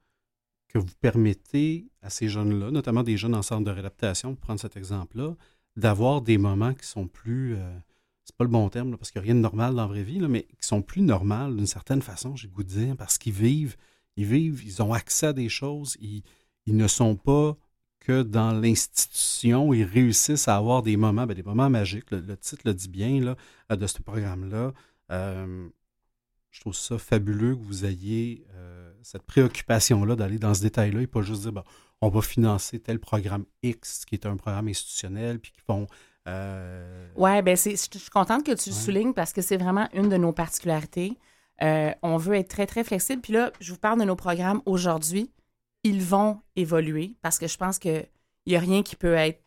que 0.68 0.78
vous 0.78 0.92
permettez 1.00 1.88
à 2.02 2.10
ces 2.10 2.28
jeunes-là, 2.28 2.70
notamment 2.70 3.04
des 3.04 3.16
jeunes 3.16 3.34
en 3.34 3.42
centre 3.42 3.64
de 3.64 3.70
réadaptation, 3.70 4.34
pour 4.34 4.40
prendre 4.40 4.60
cet 4.60 4.76
exemple-là, 4.76 5.36
d'avoir 5.76 6.20
des 6.20 6.36
moments 6.36 6.74
qui 6.74 6.86
sont 6.86 7.06
plus. 7.06 7.54
euh, 7.54 7.78
c'est 8.24 8.36
pas 8.36 8.44
le 8.44 8.50
bon 8.50 8.68
terme, 8.68 8.96
parce 8.96 9.10
qu'il 9.10 9.20
n'y 9.20 9.24
a 9.24 9.32
rien 9.32 9.34
de 9.34 9.40
normal 9.40 9.74
dans 9.74 9.82
la 9.82 9.88
vraie 9.88 10.02
vie, 10.02 10.18
là, 10.18 10.28
mais 10.28 10.42
qui 10.42 10.66
sont 10.66 10.82
plus 10.82 11.02
normales 11.02 11.56
d'une 11.56 11.66
certaine 11.66 12.02
façon, 12.02 12.36
j'ai 12.36 12.48
le 12.48 12.54
goût 12.54 12.62
de 12.62 12.68
dire, 12.68 12.96
parce 12.96 13.18
qu'ils 13.18 13.32
vivent, 13.32 13.76
ils 14.16 14.24
vivent, 14.24 14.62
ils 14.64 14.82
ont 14.82 14.92
accès 14.92 15.26
à 15.26 15.32
des 15.32 15.48
choses, 15.48 15.96
ils, 16.00 16.22
ils 16.66 16.76
ne 16.76 16.86
sont 16.86 17.16
pas 17.16 17.56
que 18.04 18.22
dans 18.22 18.52
l'institution, 18.52 19.72
ils 19.72 19.84
réussissent 19.84 20.48
à 20.48 20.56
avoir 20.56 20.82
des 20.82 20.96
moments, 20.96 21.26
ben, 21.26 21.34
des 21.34 21.42
moments 21.42 21.70
magiques. 21.70 22.10
Le, 22.10 22.20
le 22.20 22.36
titre 22.36 22.62
le 22.66 22.74
dit 22.74 22.88
bien 22.88 23.20
là, 23.20 23.36
euh, 23.72 23.76
de 23.76 23.86
ce 23.86 24.02
programme-là. 24.02 24.72
Euh, 25.10 25.68
je 26.50 26.60
trouve 26.60 26.74
ça 26.74 26.98
fabuleux 26.98 27.56
que 27.56 27.62
vous 27.62 27.84
ayez 27.84 28.46
euh, 28.54 28.92
cette 29.02 29.22
préoccupation-là 29.22 30.16
d'aller 30.16 30.38
dans 30.38 30.54
ce 30.54 30.62
détail-là 30.62 31.02
et 31.02 31.06
pas 31.06 31.22
juste 31.22 31.42
dire 31.42 31.52
ben, 31.52 31.64
on 32.00 32.08
va 32.10 32.20
financer 32.20 32.78
tel 32.78 33.00
programme 33.00 33.46
X 33.62 34.04
qui 34.04 34.14
est 34.14 34.26
un 34.26 34.36
programme 34.36 34.68
institutionnel, 34.68 35.40
puis 35.40 35.52
qui 35.52 35.60
font. 35.60 35.86
Euh, 36.28 37.08
Ouais, 37.16 37.42
ben 37.42 37.56
je 37.56 37.76
suis 37.76 38.10
contente 38.12 38.44
que 38.44 38.52
tu 38.52 38.70
le 38.70 38.74
Ouais. 38.74 38.80
soulignes 38.82 39.12
parce 39.14 39.32
que 39.32 39.42
c'est 39.42 39.56
vraiment 39.56 39.88
une 39.92 40.08
de 40.08 40.16
nos 40.16 40.32
particularités. 40.32 41.18
Euh, 41.62 41.92
on 42.02 42.16
veut 42.16 42.34
être 42.34 42.48
très, 42.48 42.66
très 42.66 42.82
flexible. 42.82 43.22
Puis 43.22 43.32
là, 43.32 43.52
je 43.60 43.72
vous 43.72 43.78
parle 43.78 44.00
de 44.00 44.04
nos 44.04 44.16
programmes 44.16 44.60
aujourd'hui. 44.66 45.30
Ils 45.84 46.02
vont 46.02 46.40
évoluer 46.56 47.14
parce 47.22 47.38
que 47.38 47.46
je 47.46 47.56
pense 47.56 47.78
qu'il 47.78 48.06
n'y 48.46 48.56
a 48.56 48.58
rien 48.60 48.82
qui 48.82 48.96
peut 48.96 49.14
être 49.14 49.40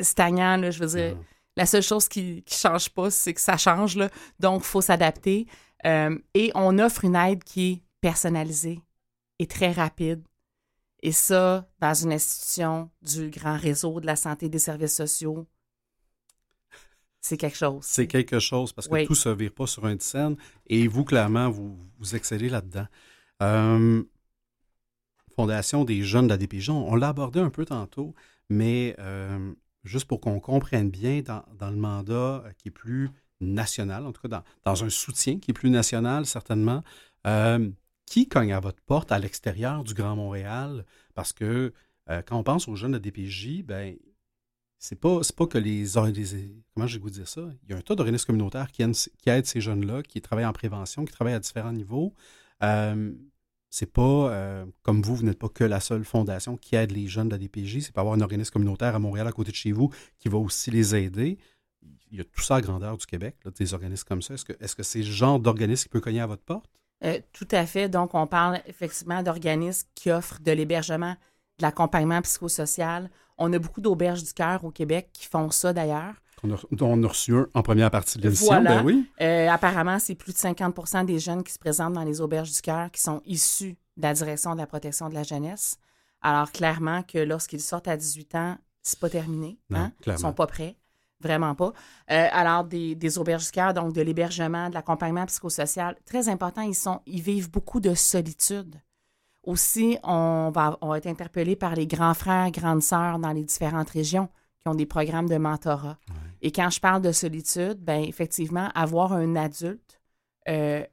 stagnant. 0.00 0.56
Là, 0.56 0.70
je 0.70 0.80
veux 0.80 0.98
dire, 0.98 1.16
la 1.56 1.66
seule 1.66 1.82
chose 1.82 2.08
qui 2.08 2.44
ne 2.46 2.52
change 2.52 2.90
pas, 2.90 3.10
c'est 3.10 3.32
que 3.34 3.40
ça 3.40 3.56
change. 3.56 3.96
Là. 3.96 4.10
Donc, 4.40 4.62
il 4.62 4.66
faut 4.66 4.80
s'adapter. 4.80 5.46
Euh, 5.86 6.18
et 6.34 6.50
on 6.54 6.78
offre 6.78 7.04
une 7.04 7.16
aide 7.16 7.42
qui 7.44 7.72
est 7.72 7.82
personnalisée 8.00 8.80
et 9.38 9.46
très 9.46 9.72
rapide. 9.72 10.22
Et 11.02 11.12
ça, 11.12 11.68
dans 11.80 11.94
une 11.94 12.12
institution 12.12 12.90
du 13.02 13.30
grand 13.30 13.56
réseau 13.56 14.00
de 14.00 14.06
la 14.06 14.16
santé 14.16 14.46
et 14.46 14.48
des 14.48 14.60
services 14.60 14.94
sociaux, 14.94 15.46
c'est 17.20 17.36
quelque 17.36 17.56
chose. 17.56 17.84
c'est 17.84 18.06
quelque 18.06 18.38
chose 18.38 18.72
parce 18.72 18.88
que 18.88 18.94
Oui. 18.94 19.06
tout 19.06 19.14
se 19.14 19.28
vire 19.28 19.52
pas 19.52 19.66
sur 19.66 19.86
une 19.86 20.00
scène 20.00 20.36
et 20.66 20.88
vous, 20.88 21.04
clairement, 21.04 21.50
vous, 21.50 21.78
vous 21.98 22.16
excellez 22.16 22.48
là-dedans. 22.48 22.86
Euh, 23.42 24.02
Fondation 25.36 25.84
des 25.84 26.02
jeunes 26.02 26.26
de 26.26 26.30
la 26.32 26.36
DPJ, 26.36 26.70
on, 26.70 26.88
on 26.88 26.94
l'a 26.94 27.08
abordé 27.08 27.40
un 27.40 27.48
peu 27.50 27.64
tantôt, 27.64 28.14
mais 28.50 28.94
euh, 28.98 29.54
juste 29.82 30.06
pour 30.06 30.20
qu'on 30.20 30.40
comprenne 30.40 30.90
bien 30.90 31.22
dans, 31.22 31.44
dans, 31.58 31.70
le 31.70 31.76
mandat 31.76 32.44
qui 32.58 32.68
est 32.68 32.72
plus 32.72 33.08
national, 33.40 34.04
en 34.06 34.12
tout 34.12 34.22
cas 34.22 34.28
dans, 34.28 34.42
dans 34.64 34.84
un 34.84 34.90
soutien 34.90 35.38
qui 35.38 35.52
est 35.52 35.54
plus 35.54 35.70
national 35.70 36.26
certainement, 36.26 36.82
euh, 37.26 37.70
qui 38.12 38.28
cogne 38.28 38.52
à 38.52 38.60
votre 38.60 38.82
porte 38.82 39.10
à 39.10 39.18
l'extérieur 39.18 39.84
du 39.84 39.94
Grand 39.94 40.16
Montréal? 40.16 40.84
Parce 41.14 41.32
que 41.32 41.72
euh, 42.10 42.20
quand 42.20 42.36
on 42.36 42.42
pense 42.42 42.68
aux 42.68 42.76
jeunes 42.76 42.92
de 42.92 42.98
DPJ, 42.98 43.62
ben 43.64 43.96
c'est 44.78 45.00
pas, 45.00 45.20
pas 45.34 45.46
que 45.46 45.56
les, 45.56 45.86
Comment 45.94 46.86
je 46.86 46.98
vais 46.98 47.02
vous 47.02 47.08
dire 47.08 47.26
ça? 47.26 47.40
Il 47.62 47.70
y 47.70 47.72
a 47.72 47.78
un 47.78 47.80
tas 47.80 47.94
d'organismes 47.94 48.26
communautaires 48.26 48.70
qui 48.70 48.82
aident, 48.82 49.46
ces 49.46 49.60
jeunes-là, 49.62 50.02
qui 50.02 50.20
travaillent 50.20 50.44
en 50.44 50.52
prévention, 50.52 51.06
qui 51.06 51.12
travaillent 51.14 51.32
à 51.32 51.40
différents 51.40 51.72
niveaux. 51.72 52.12
Euh, 52.62 53.14
c'est 53.70 53.90
pas 53.90 54.30
euh, 54.30 54.66
comme 54.82 55.00
vous, 55.00 55.16
vous 55.16 55.24
n'êtes 55.24 55.38
pas 55.38 55.48
que 55.48 55.64
la 55.64 55.80
seule 55.80 56.04
fondation 56.04 56.58
qui 56.58 56.76
aide 56.76 56.90
les 56.90 57.06
jeunes 57.06 57.30
de 57.30 57.34
la 57.34 57.38
DPJ. 57.38 57.80
C'est 57.80 57.94
pas 57.94 58.02
avoir 58.02 58.14
un 58.14 58.20
organisme 58.20 58.52
communautaire 58.52 58.94
à 58.94 58.98
Montréal 58.98 59.26
à 59.26 59.32
côté 59.32 59.52
de 59.52 59.56
chez 59.56 59.72
vous 59.72 59.90
qui 60.18 60.28
va 60.28 60.36
aussi 60.36 60.70
les 60.70 60.94
aider. 60.94 61.38
Il 62.10 62.18
y 62.18 62.20
a 62.20 62.24
tout 62.24 62.42
ça 62.42 62.56
à 62.56 62.60
grandeur 62.60 62.98
du 62.98 63.06
Québec, 63.06 63.36
des 63.56 63.72
organismes 63.72 64.04
comme 64.06 64.20
ça. 64.20 64.34
Est-ce 64.34 64.44
que, 64.44 64.52
est-ce 64.60 64.76
que 64.76 64.82
c'est 64.82 65.02
ce 65.02 65.10
genre 65.10 65.40
d'organisme 65.40 65.84
qui 65.84 65.88
peut 65.88 66.02
cogner 66.02 66.20
à 66.20 66.26
votre 66.26 66.42
porte? 66.42 66.68
Euh, 67.04 67.18
tout 67.32 67.48
à 67.50 67.66
fait. 67.66 67.88
Donc, 67.88 68.14
on 68.14 68.26
parle 68.26 68.60
effectivement 68.66 69.22
d'organismes 69.22 69.88
qui 69.94 70.10
offrent 70.10 70.40
de 70.40 70.52
l'hébergement, 70.52 71.16
de 71.58 71.62
l'accompagnement 71.62 72.20
psychosocial, 72.22 73.10
on 73.38 73.52
a 73.52 73.58
beaucoup 73.58 73.80
d'auberges 73.80 74.22
du 74.22 74.32
cœur 74.32 74.64
au 74.64 74.70
Québec 74.70 75.10
qui 75.12 75.26
font 75.26 75.50
ça 75.50 75.72
d'ailleurs. 75.72 76.14
On 76.44 77.04
a, 77.04 77.08
reçu 77.08 77.36
un 77.36 77.46
en 77.54 77.62
première 77.62 77.90
partie 77.90 78.18
de 78.18 78.24
l'émission, 78.24 78.60
ben 78.62 78.84
oui. 78.84 79.08
Euh, 79.20 79.48
apparemment, 79.48 80.00
c'est 80.00 80.16
plus 80.16 80.32
de 80.32 80.38
50 80.38 81.06
des 81.06 81.20
jeunes 81.20 81.44
qui 81.44 81.52
se 81.52 81.58
présentent 81.58 81.92
dans 81.92 82.02
les 82.02 82.20
auberges 82.20 82.50
du 82.50 82.60
cœur 82.60 82.90
qui 82.90 83.00
sont 83.00 83.22
issus 83.24 83.76
de 83.96 84.02
la 84.02 84.12
direction 84.12 84.54
de 84.54 84.58
la 84.58 84.66
protection 84.66 85.08
de 85.08 85.14
la 85.14 85.22
jeunesse. 85.22 85.76
Alors, 86.20 86.50
clairement 86.50 87.04
que 87.04 87.18
lorsqu'ils 87.18 87.60
sortent 87.60 87.86
à 87.86 87.96
18 87.96 88.34
ans, 88.34 88.58
c'est 88.82 88.98
pas 88.98 89.08
terminé. 89.08 89.60
hein? 89.72 89.92
Ils 90.04 90.18
sont 90.18 90.32
pas 90.32 90.48
prêts. 90.48 90.76
Vraiment 91.22 91.54
pas. 91.54 91.72
Euh, 92.10 92.28
alors, 92.32 92.64
des, 92.64 92.94
des, 92.94 93.10
donc 93.10 93.92
de 93.92 94.02
l'hébergement, 94.02 94.68
de 94.68 94.74
l'accompagnement 94.74 95.24
psychosocial, 95.26 95.96
très 96.04 96.28
important, 96.28 96.62
ils, 96.62 96.74
sont, 96.74 97.00
ils 97.06 97.22
vivent 97.22 97.50
beaucoup 97.50 97.80
de 97.80 97.94
solitude. 97.94 98.74
Aussi, 99.44 99.98
on 100.04 100.50
va, 100.54 100.78
être 100.96 101.06
interpellé 101.06 101.56
par 101.56 101.74
les 101.74 101.86
grands 101.86 102.14
frères, 102.14 102.50
grandes 102.50 102.82
sœurs 102.82 103.18
dans 103.18 103.32
les 103.32 103.44
différentes 103.44 103.90
régions 103.90 104.28
qui 104.60 104.68
ont 104.68 104.74
des 104.74 104.86
programmes 104.86 105.28
de 105.28 105.36
mentorat. 105.36 105.98
Et 106.40 106.52
quand 106.52 106.70
je 106.70 106.80
parle 106.80 107.02
de 107.02 107.10
solitude, 107.10 107.78
ben 107.80 108.02
effectivement, 108.02 108.68
avoir 108.74 109.12
un 109.12 109.34
adulte 109.34 110.00
euh, 110.48 110.84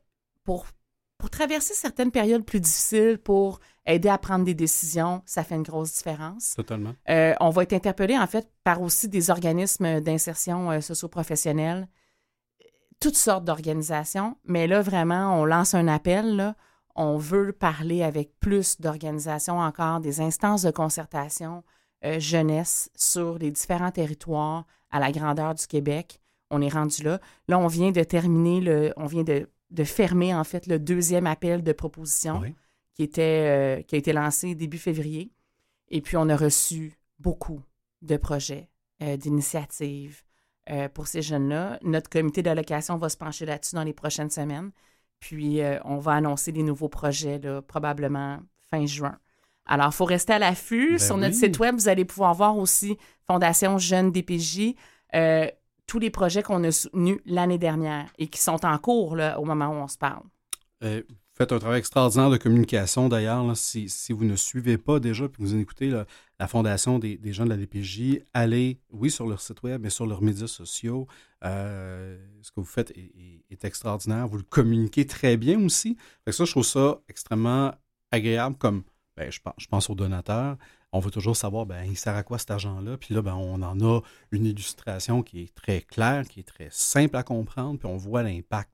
pour, 0.43 0.65
pour 1.19 1.29
traverser 1.29 1.75
certaines 1.75 2.11
périodes 2.11 2.43
plus 2.43 2.59
difficiles, 2.59 3.19
pour 3.23 3.59
aider 3.89 4.09
à 4.09 4.17
prendre 4.17 4.45
des 4.45 4.53
décisions, 4.53 5.21
ça 5.25 5.43
fait 5.43 5.55
une 5.55 5.63
grosse 5.63 5.93
différence. 5.93 6.53
Totalement. 6.55 6.93
Euh, 7.09 7.33
on 7.39 7.49
va 7.49 7.63
être 7.63 7.73
interpellé, 7.73 8.17
en 8.17 8.27
fait, 8.27 8.47
par 8.63 8.81
aussi 8.81 9.09
des 9.09 9.29
organismes 9.29 9.99
d'insertion 9.99 10.71
euh, 10.71 10.81
socio-professionnelle, 10.81 11.87
toutes 12.99 13.17
sortes 13.17 13.45
d'organisations. 13.45 14.37
Mais 14.45 14.67
là, 14.67 14.81
vraiment, 14.81 15.39
on 15.39 15.45
lance 15.45 15.73
un 15.73 15.87
appel, 15.87 16.35
là 16.35 16.55
on 16.99 17.17
veut 17.17 17.53
parler 17.53 18.03
avec 18.03 18.37
plus 18.41 18.79
d'organisations 18.81 19.59
encore, 19.59 20.01
des 20.01 20.19
instances 20.19 20.63
de 20.63 20.71
concertation 20.71 21.63
euh, 22.03 22.19
jeunesse 22.19 22.89
sur 22.93 23.37
les 23.39 23.51
différents 23.51 23.91
territoires 23.91 24.65
à 24.91 24.99
la 24.99 25.13
grandeur 25.13 25.55
du 25.55 25.65
Québec. 25.65 26.19
On 26.49 26.61
est 26.61 26.69
rendu 26.69 27.03
là. 27.03 27.21
Là, 27.47 27.57
on 27.57 27.67
vient 27.67 27.91
de 27.91 28.03
terminer, 28.03 28.59
le, 28.59 28.93
on 28.97 29.05
vient 29.05 29.23
de, 29.23 29.47
fermer 29.85 30.35
en 30.35 30.43
fait 30.43 30.67
le 30.67 30.77
deuxième 30.77 31.25
appel 31.25 31.63
de 31.63 31.71
proposition 31.71 32.41
qui, 32.99 33.03
était, 33.03 33.79
euh, 33.79 33.81
qui 33.83 33.95
a 33.95 33.97
été 33.97 34.11
lancé 34.11 34.55
début 34.55 34.77
février. 34.77 35.31
Et 35.87 36.01
puis, 36.01 36.17
on 36.17 36.27
a 36.27 36.35
reçu 36.35 36.99
beaucoup 37.17 37.61
de 38.01 38.17
projets, 38.17 38.67
euh, 39.01 39.15
d'initiatives 39.15 40.23
pour 40.93 41.07
ces 41.07 41.23
jeunes-là. 41.23 41.79
Notre 41.81 42.11
comité 42.11 42.43
d'allocation 42.43 42.95
va 42.95 43.09
se 43.09 43.17
pencher 43.17 43.43
là-dessus 43.47 43.73
dans 43.73 43.83
les 43.83 43.93
prochaines 43.93 44.29
semaines. 44.29 44.69
Puis, 45.19 45.61
euh, 45.61 45.79
on 45.83 45.97
va 45.97 46.11
annoncer 46.13 46.51
des 46.51 46.61
nouveaux 46.61 46.89
projets 46.89 47.41
probablement 47.67 48.39
fin 48.69 48.85
juin. 48.85 49.17
Alors, 49.65 49.87
il 49.87 49.93
faut 49.95 50.05
rester 50.05 50.33
à 50.33 50.39
l'affût. 50.39 50.91
Ben 50.91 50.99
Sur 50.99 51.17
notre 51.17 51.33
site 51.33 51.57
web, 51.57 51.73
vous 51.75 51.87
allez 51.87 52.05
pouvoir 52.05 52.35
voir 52.35 52.55
aussi 52.55 52.97
Fondation 53.25 53.79
Jeunes 53.79 54.11
DPJ, 54.11 54.75
euh, 55.15 55.47
tous 55.87 55.97
les 55.97 56.11
projets 56.11 56.43
qu'on 56.43 56.63
a 56.65 56.71
soutenus 56.71 57.17
l'année 57.25 57.57
dernière 57.57 58.11
et 58.19 58.27
qui 58.27 58.39
sont 58.39 58.63
en 58.63 58.77
cours 58.77 59.15
là, 59.15 59.39
au 59.39 59.45
moment 59.45 59.69
où 59.69 59.75
on 59.75 59.87
se 59.87 59.97
parle. 59.97 60.23
Euh, 60.83 61.01
faites 61.39 61.53
un 61.53 61.59
travail 61.59 61.79
extraordinaire 61.79 62.29
de 62.29 62.35
communication 62.35 63.07
d'ailleurs. 63.07 63.55
Si, 63.55 63.87
vous 64.09 64.25
ne 64.25 64.35
suivez 64.35 64.77
pas 64.77 64.99
déjà 64.99 65.29
puis 65.29 65.41
vous 65.41 65.55
écoutez 65.55 65.89
la 66.37 66.47
Fondation 66.47 66.99
des, 66.99 67.17
des, 67.17 67.31
gens 67.31 67.45
de 67.45 67.49
la 67.49 67.57
DPJ, 67.57 68.19
allez, 68.33 68.77
oui, 68.91 69.09
sur 69.09 69.25
leur 69.25 69.39
site 69.39 69.63
web, 69.63 69.81
mais 69.81 69.89
sur 69.89 70.05
leurs 70.05 70.21
médias 70.21 70.47
sociaux. 70.47 71.07
Euh, 71.45 72.17
ce 72.41 72.51
que 72.51 72.59
vous 72.59 72.65
faites 72.65 72.91
est, 72.91 73.63
extraordinaire. 73.63 74.27
Vous 74.27 74.37
le 74.37 74.43
communiquez 74.43 75.05
très 75.05 75.37
bien 75.37 75.63
aussi. 75.63 75.97
Fait 76.25 76.31
ça, 76.31 76.45
je 76.45 76.51
trouve 76.51 76.65
ça 76.65 76.99
extrêmement 77.07 77.73
agréable 78.11 78.57
comme 78.57 78.83
ben, 79.15 79.31
je, 79.31 79.39
pense, 79.39 79.53
je 79.57 79.67
pense 79.67 79.89
aux 79.89 79.95
donateurs. 79.95 80.57
On 80.91 80.99
veut 80.99 81.11
toujours 81.11 81.35
savoir, 81.37 81.65
ben, 81.65 81.83
il 81.83 81.97
sert 81.97 82.15
à 82.15 82.23
quoi 82.23 82.37
cet 82.37 82.51
argent-là? 82.51 82.97
Puis 82.97 83.13
là, 83.13 83.21
ben, 83.21 83.35
on 83.35 83.61
en 83.61 83.79
a 83.79 84.01
une 84.31 84.45
illustration 84.45 85.23
qui 85.23 85.43
est 85.43 85.55
très 85.55 85.81
claire, 85.81 86.27
qui 86.27 86.41
est 86.41 86.47
très 86.47 86.69
simple 86.71 87.15
à 87.15 87.23
comprendre. 87.23 87.79
Puis 87.79 87.87
on 87.87 87.97
voit 87.97 88.23
l'impact 88.23 88.71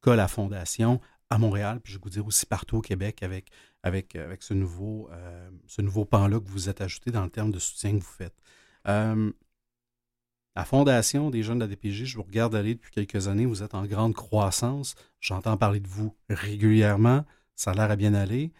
qu'a 0.00 0.16
la 0.16 0.28
Fondation 0.28 1.00
à 1.30 1.38
Montréal, 1.38 1.80
puis 1.80 1.92
je 1.92 1.98
vais 1.98 2.02
vous 2.02 2.10
dire 2.10 2.26
aussi 2.26 2.46
partout 2.46 2.78
au 2.78 2.80
Québec 2.80 3.22
avec, 3.22 3.50
avec, 3.82 4.16
avec 4.16 4.42
ce 4.42 4.54
nouveau, 4.54 5.08
euh, 5.12 5.50
nouveau 5.78 6.04
pan-là 6.04 6.40
que 6.40 6.48
vous 6.48 6.68
êtes 6.68 6.80
ajouté 6.80 7.10
dans 7.10 7.24
le 7.24 7.30
terme 7.30 7.50
de 7.50 7.58
soutien 7.58 7.92
que 7.92 8.02
vous 8.02 8.10
faites. 8.10 8.36
Euh, 8.86 9.30
la 10.56 10.64
Fondation 10.64 11.30
des 11.30 11.42
jeunes 11.42 11.58
de 11.58 11.64
la 11.64 11.68
DPJ, 11.68 12.04
je 12.04 12.16
vous 12.16 12.24
regarde 12.24 12.54
aller 12.54 12.74
depuis 12.74 12.90
quelques 12.90 13.28
années, 13.28 13.46
vous 13.46 13.62
êtes 13.62 13.74
en 13.74 13.84
grande 13.86 14.14
croissance. 14.14 14.96
J'entends 15.20 15.56
parler 15.56 15.80
de 15.80 15.86
vous 15.86 16.16
régulièrement. 16.28 17.24
Ça 17.54 17.70
a 17.70 17.74
l'air 17.74 17.90
à 17.90 17.96
bien 17.96 18.14
aller. 18.14 18.52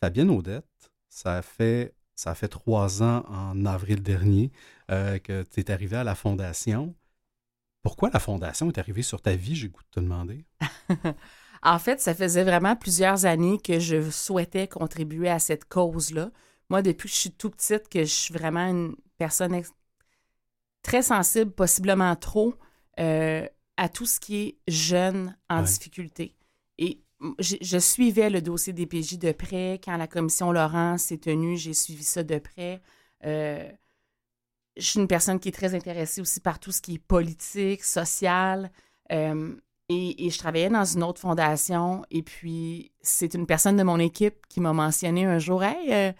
Fabienne 0.00 0.30
Odette, 0.30 0.90
ça 1.08 1.40
fait, 1.42 1.94
ça 2.16 2.34
fait 2.34 2.48
trois 2.48 3.02
ans 3.02 3.24
en 3.28 3.64
avril 3.64 4.02
dernier 4.02 4.50
euh, 4.90 5.18
que 5.18 5.44
tu 5.44 5.60
es 5.60 5.70
arrivé 5.70 5.96
à 5.96 6.04
la 6.04 6.14
Fondation. 6.14 6.96
Pourquoi 7.82 8.10
la 8.12 8.18
Fondation 8.18 8.68
est 8.68 8.78
arrivée 8.78 9.02
sur 9.02 9.22
ta 9.22 9.36
vie, 9.36 9.54
j'ai 9.54 9.68
goût 9.68 9.82
de 9.82 9.90
te 9.90 10.00
demander? 10.00 10.44
En 11.64 11.78
fait, 11.78 12.00
ça 12.00 12.14
faisait 12.14 12.44
vraiment 12.44 12.76
plusieurs 12.76 13.24
années 13.24 13.58
que 13.58 13.80
je 13.80 14.10
souhaitais 14.10 14.68
contribuer 14.68 15.30
à 15.30 15.38
cette 15.38 15.64
cause-là. 15.64 16.30
Moi, 16.68 16.82
depuis 16.82 17.08
que 17.08 17.14
je 17.14 17.20
suis 17.20 17.30
tout 17.30 17.50
petite, 17.50 17.88
que 17.88 18.00
je 18.00 18.12
suis 18.12 18.34
vraiment 18.34 18.66
une 18.66 18.94
personne 19.16 19.60
très 20.82 21.02
sensible, 21.02 21.50
possiblement 21.50 22.14
trop, 22.16 22.54
euh, 23.00 23.46
à 23.76 23.88
tout 23.88 24.04
ce 24.04 24.20
qui 24.20 24.42
est 24.42 24.58
jeune 24.68 25.36
en 25.48 25.62
difficulté. 25.62 26.36
Et 26.76 27.00
je, 27.38 27.78
suivais 27.78 28.28
le 28.28 28.42
dossier 28.42 28.72
des 28.72 28.86
PJ 28.86 29.18
de 29.18 29.32
près. 29.32 29.80
Quand 29.82 29.96
la 29.96 30.06
commission 30.06 30.52
Laurent 30.52 30.98
s'est 30.98 31.18
tenue, 31.18 31.56
j'ai 31.56 31.74
suivi 31.74 32.04
ça 32.04 32.22
de 32.22 32.38
près. 32.38 32.82
Euh, 33.24 33.66
je 34.76 34.82
suis 34.82 35.00
une 35.00 35.08
personne 35.08 35.40
qui 35.40 35.48
est 35.48 35.52
très 35.52 35.74
intéressée 35.74 36.20
aussi 36.20 36.40
par 36.40 36.58
tout 36.58 36.72
ce 36.72 36.82
qui 36.82 36.94
est 36.94 36.98
politique, 36.98 37.84
social. 37.84 38.70
Euh, 39.12 39.54
et, 39.90 40.30
je 40.30 40.38
travaillais 40.38 40.70
dans 40.70 40.84
une 40.84 41.02
autre 41.02 41.20
fondation. 41.20 42.04
Et 42.10 42.22
puis, 42.22 42.92
c'est 43.02 43.34
une 43.34 43.46
personne 43.46 43.76
de 43.76 43.82
mon 43.82 43.98
équipe 43.98 44.46
qui 44.48 44.60
m'a 44.60 44.72
mentionné 44.72 45.26
un 45.26 45.38
jour 45.38 45.62
Hey, 45.62 45.92
euh, 45.92 46.12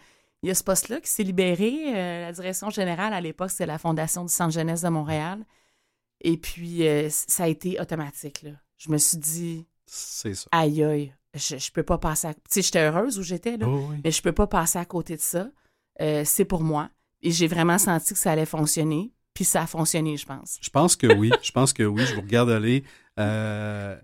il 0.43 0.49
y 0.49 0.51
a 0.51 0.55
ce 0.55 0.63
poste-là 0.65 1.01
qui 1.01 1.09
s'est 1.09 1.23
libéré. 1.23 1.95
Euh, 1.95 2.21
la 2.23 2.33
direction 2.33 2.69
générale, 2.69 3.15
à 3.15 3.21
l'époque, 3.21 3.51
c'est 3.51 3.65
la 3.65 3.79
Fondation 3.79 4.25
du 4.25 4.33
Centre 4.33 4.53
Jeunesse 4.53 4.83
de 4.83 4.89
Montréal. 4.89 5.45
Et 6.21 6.37
puis, 6.37 6.87
euh, 6.87 7.09
ça 7.11 7.45
a 7.45 7.49
été 7.49 7.81
automatique. 7.81 8.43
Là. 8.43 8.51
Je 8.77 8.91
me 8.91 8.99
suis 8.99 9.19
dit 9.19 9.67
C'est 9.87 10.35
ça. 10.35 10.47
Aïe, 10.53 10.85
aïe, 10.85 11.15
je, 11.35 11.57
je 11.57 11.73
peux 11.73 11.83
pas 11.83 11.99
passer 11.99 12.29
à. 12.29 12.35
Tu 12.35 12.41
sais, 12.49 12.63
j'étais 12.63 12.87
heureuse 12.87 13.19
où 13.19 13.23
j'étais, 13.23 13.57
là, 13.57 13.67
oh 13.67 13.89
mais 14.03 14.11
je 14.11 14.21
peux 14.21 14.33
pas 14.33 14.47
passer 14.47 14.79
à 14.79 14.85
côté 14.85 15.17
de 15.17 15.23
ça. 15.23 15.49
c'est 15.99 16.45
pour 16.45 16.63
moi. 16.63 16.91
Et 17.23 17.31
j'ai 17.31 17.47
vraiment 17.47 17.79
senti 17.79 18.13
que 18.13 18.21
ça 18.21 18.33
allait 18.33 18.45
fonctionner. 18.45 19.15
Puis 19.33 19.45
ça 19.45 19.63
a 19.63 19.67
fonctionné, 19.67 20.17
je 20.17 20.27
pense. 20.27 20.59
Je 20.61 20.71
pense 20.71 20.95
que 20.95 21.13
oui. 21.13 21.33
je 21.43 21.51
pense 21.51 21.73
que 21.73 21.83
oui. 21.83 22.05
Je 22.07 22.15
vous 22.15 22.21
regarde 22.21 22.51
aller. 22.51 22.85
Euh, 23.19 23.97